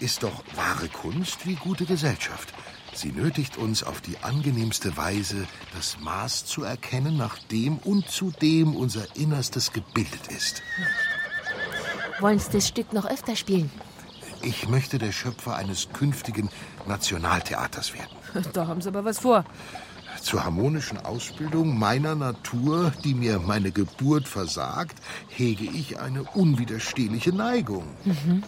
Ist 0.00 0.22
doch 0.22 0.44
wahre 0.54 0.88
Kunst 0.88 1.46
wie 1.46 1.54
gute 1.54 1.86
Gesellschaft. 1.86 2.52
Sie 2.94 3.10
nötigt 3.10 3.58
uns 3.58 3.82
auf 3.82 4.00
die 4.00 4.16
angenehmste 4.22 4.96
Weise, 4.96 5.46
das 5.74 5.98
Maß 6.00 6.46
zu 6.46 6.62
erkennen, 6.62 7.16
nach 7.16 7.38
dem 7.50 7.78
und 7.78 8.08
zu 8.08 8.30
dem 8.30 8.76
unser 8.76 9.04
Innerstes 9.16 9.72
gebildet 9.72 10.28
ist. 10.28 10.62
Wollen 12.20 12.38
Sie 12.38 12.52
das 12.52 12.68
Stück 12.68 12.92
noch 12.92 13.04
öfter 13.04 13.34
spielen? 13.34 13.70
Ich 14.42 14.68
möchte 14.68 14.98
der 14.98 15.10
Schöpfer 15.10 15.56
eines 15.56 15.88
künftigen 15.92 16.50
Nationaltheaters 16.86 17.94
werden. 17.94 18.44
Da 18.52 18.66
haben 18.66 18.80
Sie 18.80 18.88
aber 18.88 19.04
was 19.04 19.18
vor. 19.18 19.44
Zur 20.20 20.44
harmonischen 20.44 20.98
Ausbildung 20.98 21.76
meiner 21.78 22.14
Natur, 22.14 22.92
die 23.02 23.14
mir 23.14 23.40
meine 23.40 23.72
Geburt 23.72 24.28
versagt, 24.28 24.98
hege 25.28 25.64
ich 25.64 25.98
eine 25.98 26.22
unwiderstehliche 26.22 27.32
Neigung. 27.32 27.84
Mhm. 28.04 28.44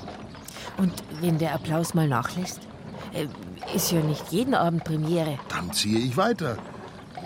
Und 0.77 0.93
wenn 1.21 1.39
der 1.39 1.55
Applaus 1.55 1.95
mal 1.95 2.07
nachlässt? 2.07 2.61
Ist 3.75 3.93
ja 3.93 4.01
nicht 4.01 4.31
jeden 4.31 4.55
Abend 4.55 4.85
Premiere. 4.85 5.39
Dann 5.49 5.73
ziehe 5.73 5.99
ich 5.99 6.17
weiter. 6.17 6.57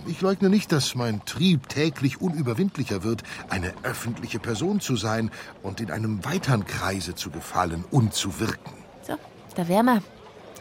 Ich 0.06 0.20
leugne 0.22 0.48
nicht, 0.48 0.72
dass 0.72 0.94
mein 0.94 1.24
Trieb 1.24 1.68
täglich 1.68 2.20
unüberwindlicher 2.20 3.02
wird, 3.02 3.22
eine 3.50 3.74
öffentliche 3.82 4.38
Person 4.38 4.80
zu 4.80 4.96
sein 4.96 5.30
und 5.62 5.80
in 5.80 5.90
einem 5.90 6.24
weiteren 6.24 6.64
Kreise 6.64 7.14
zu 7.14 7.30
gefallen 7.30 7.84
und 7.90 8.14
zu 8.14 8.40
wirken. 8.40 8.72
So, 9.02 9.14
da 9.54 9.68
wären 9.68 9.86
wir. 9.86 10.02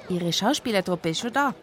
Ihre 0.09 0.33
Schauspielertruppe 0.33 1.09
ist 1.09 1.19
schon 1.19 1.33
da. 1.33 1.53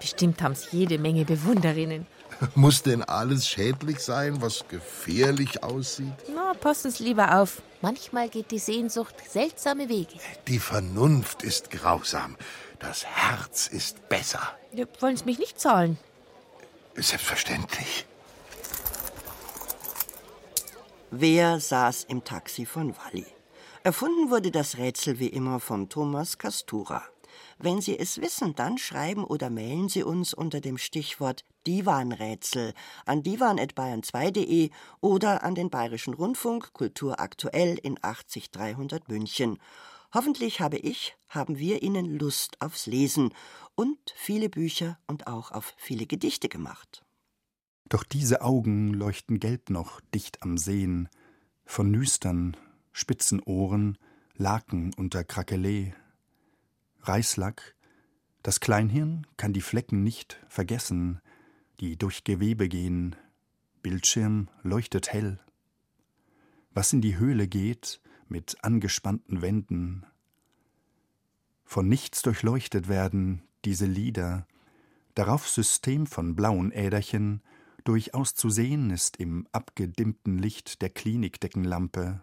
Bestimmt 0.00 0.42
haben 0.42 0.54
Sie 0.54 0.76
jede 0.76 0.98
Menge 0.98 1.24
Bewunderinnen. 1.24 2.06
Muss 2.54 2.82
denn 2.82 3.02
alles 3.02 3.48
schädlich 3.48 4.00
sein, 4.00 4.40
was 4.40 4.64
gefährlich 4.68 5.62
aussieht? 5.62 6.12
Na, 6.34 6.54
passen 6.54 6.90
Sie 6.90 7.04
lieber 7.04 7.40
auf. 7.40 7.62
Manchmal 7.80 8.28
geht 8.28 8.50
die 8.50 8.58
Sehnsucht 8.58 9.14
seltsame 9.28 9.88
Wege. 9.88 10.14
Die 10.46 10.58
Vernunft 10.58 11.42
ist 11.42 11.70
grausam. 11.70 12.36
Das 12.78 13.04
Herz 13.04 13.66
ist 13.66 14.08
besser. 14.08 14.40
Ja, 14.72 14.86
wollen 15.00 15.16
Sie 15.16 15.24
mich 15.24 15.38
nicht 15.38 15.60
zahlen? 15.60 15.98
Selbstverständlich. 16.94 18.06
Wer 21.10 21.58
saß 21.58 22.04
im 22.04 22.24
Taxi 22.24 22.66
von 22.66 22.94
Walli? 22.96 23.26
Erfunden 23.82 24.30
wurde 24.30 24.50
das 24.50 24.76
Rätsel 24.76 25.18
wie 25.18 25.28
immer 25.28 25.60
von 25.60 25.88
Thomas 25.88 26.38
Castura. 26.38 27.02
Wenn 27.58 27.80
Sie 27.80 27.98
es 27.98 28.20
wissen, 28.20 28.54
dann 28.54 28.78
schreiben 28.78 29.24
oder 29.24 29.50
mailen 29.50 29.88
Sie 29.88 30.02
uns 30.02 30.34
unter 30.34 30.60
dem 30.60 30.78
Stichwort 30.78 31.44
Divanrätsel 31.66 32.74
an 33.04 33.22
divan.bayern2.de 33.22 34.70
oder 35.00 35.42
an 35.42 35.54
den 35.54 35.70
Bayerischen 35.70 36.14
Rundfunk 36.14 36.72
Kultur 36.72 37.18
aktuell 37.18 37.78
in 37.78 37.98
80300 38.00 39.08
München. 39.08 39.58
Hoffentlich 40.12 40.60
habe 40.60 40.78
ich, 40.78 41.16
haben 41.28 41.58
wir 41.58 41.82
Ihnen 41.82 42.18
Lust 42.18 42.60
aufs 42.60 42.86
Lesen 42.86 43.34
und 43.74 43.98
viele 44.16 44.48
Bücher 44.48 44.98
und 45.06 45.26
auch 45.26 45.50
auf 45.52 45.74
viele 45.76 46.06
Gedichte 46.06 46.48
gemacht. 46.48 47.04
Doch 47.88 48.04
diese 48.04 48.42
Augen 48.42 48.92
leuchten 48.92 49.38
gelb 49.38 49.70
noch 49.70 50.00
dicht 50.14 50.42
am 50.42 50.56
Sehen, 50.56 51.08
von 51.64 51.90
Nüstern, 51.90 52.56
spitzen 52.92 53.40
Ohren, 53.40 53.98
Laken 54.36 54.94
unter 54.94 55.24
Krakelee, 55.24 55.94
Reislack, 57.00 57.74
das 58.42 58.60
Kleinhirn 58.60 59.26
kann 59.36 59.52
die 59.52 59.60
Flecken 59.60 60.04
nicht 60.04 60.44
vergessen, 60.48 61.20
die 61.80 61.96
durch 61.96 62.24
Gewebe 62.24 62.68
gehen, 62.68 63.16
Bildschirm 63.82 64.48
leuchtet 64.62 65.12
hell. 65.12 65.38
Was 66.70 66.92
in 66.92 67.00
die 67.00 67.18
Höhle 67.18 67.48
geht, 67.48 68.00
mit 68.30 68.62
angespannten 68.62 69.42
Wänden, 69.42 70.04
von 71.68 71.86
nichts 71.86 72.22
durchleuchtet 72.22 72.88
werden 72.88 73.42
diese 73.66 73.84
Lieder, 73.84 74.46
darauf 75.14 75.46
System 75.46 76.06
von 76.06 76.34
blauen 76.34 76.72
Äderchen, 76.72 77.42
durchaus 77.84 78.34
zu 78.34 78.48
sehen 78.48 78.88
ist 78.88 79.18
im 79.18 79.46
abgedimmten 79.52 80.38
Licht 80.38 80.80
der 80.80 80.88
Klinikdeckenlampe. 80.88 82.22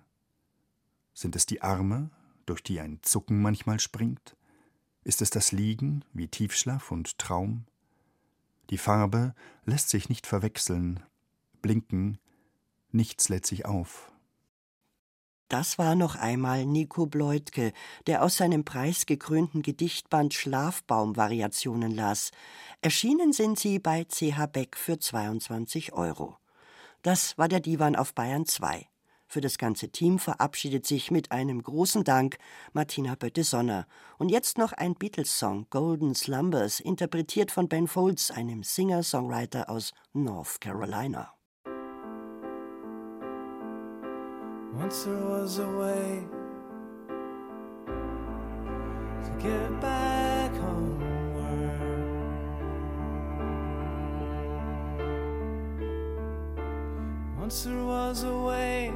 Sind 1.14 1.36
es 1.36 1.46
die 1.46 1.62
Arme, 1.62 2.10
durch 2.48 2.64
die 2.64 2.80
ein 2.80 3.04
Zucken 3.04 3.40
manchmal 3.40 3.80
springt? 3.80 4.36
Ist 5.04 5.22
es 5.22 5.30
das 5.30 5.52
Liegen 5.52 6.04
wie 6.12 6.28
Tiefschlaf 6.28 6.92
und 6.92 7.20
Traum? 7.20 7.66
Die 8.72 8.80
Farbe 8.80 9.36
lässt 9.66 9.90
sich 9.90 10.10
nicht 10.10 10.26
verwechseln, 10.26 11.02
blinken, 11.62 12.18
nichts 12.92 13.30
lädt 13.30 13.46
sich 13.46 13.68
auf. 13.68 14.12
Das 15.48 15.78
war 15.78 15.94
noch 15.94 16.16
einmal 16.16 16.66
Nico 16.66 17.06
Bleutke, 17.06 17.72
der 18.08 18.24
aus 18.24 18.38
seinem 18.38 18.66
preisgekrönten 18.66 19.62
Gedichtband 19.62 20.34
Schlafbaum-Variationen 20.34 21.92
las. 21.92 22.32
Erschienen 22.82 23.32
sind 23.32 23.60
sie 23.60 23.78
bei 23.78 24.06
CH 24.06 24.48
Beck 24.52 24.76
für 24.76 24.98
22 24.98 25.94
Euro. 25.94 26.38
Das 27.04 27.38
war 27.38 27.48
der 27.48 27.60
Divan 27.60 27.96
auf 27.96 28.16
Bayern 28.16 28.48
2. 28.48 28.88
Für 29.28 29.42
das 29.42 29.60
ganze 29.60 29.90
Team 29.90 30.18
verabschiedet 30.18 30.88
sich 30.88 31.12
mit 31.12 31.32
einem 31.32 31.62
großen 31.62 32.04
Dank 32.04 32.38
Martina 32.74 33.14
Bötte-Sonner. 33.14 33.86
Und 34.18 34.30
jetzt 34.30 34.58
noch 34.58 34.74
ein 34.74 34.96
Beatles-Song, 34.96 35.68
Golden 35.70 36.16
Slumbers, 36.16 36.80
interpretiert 36.80 37.52
von 37.52 37.68
Ben 37.68 37.88
Folds, 37.88 38.32
einem 38.32 38.64
Singer-Songwriter 38.64 39.70
aus 39.70 39.94
North 40.14 40.60
Carolina. 40.60 41.35
Once 44.78 45.04
there 45.04 45.16
was 45.16 45.60
a 45.60 45.68
way 45.68 46.24
to 49.24 49.32
get 49.42 49.80
back 49.80 50.52
homeward. 50.56 51.80
Once 57.40 57.64
there 57.64 57.84
was 57.84 58.24
a 58.24 58.38
way 58.38 58.92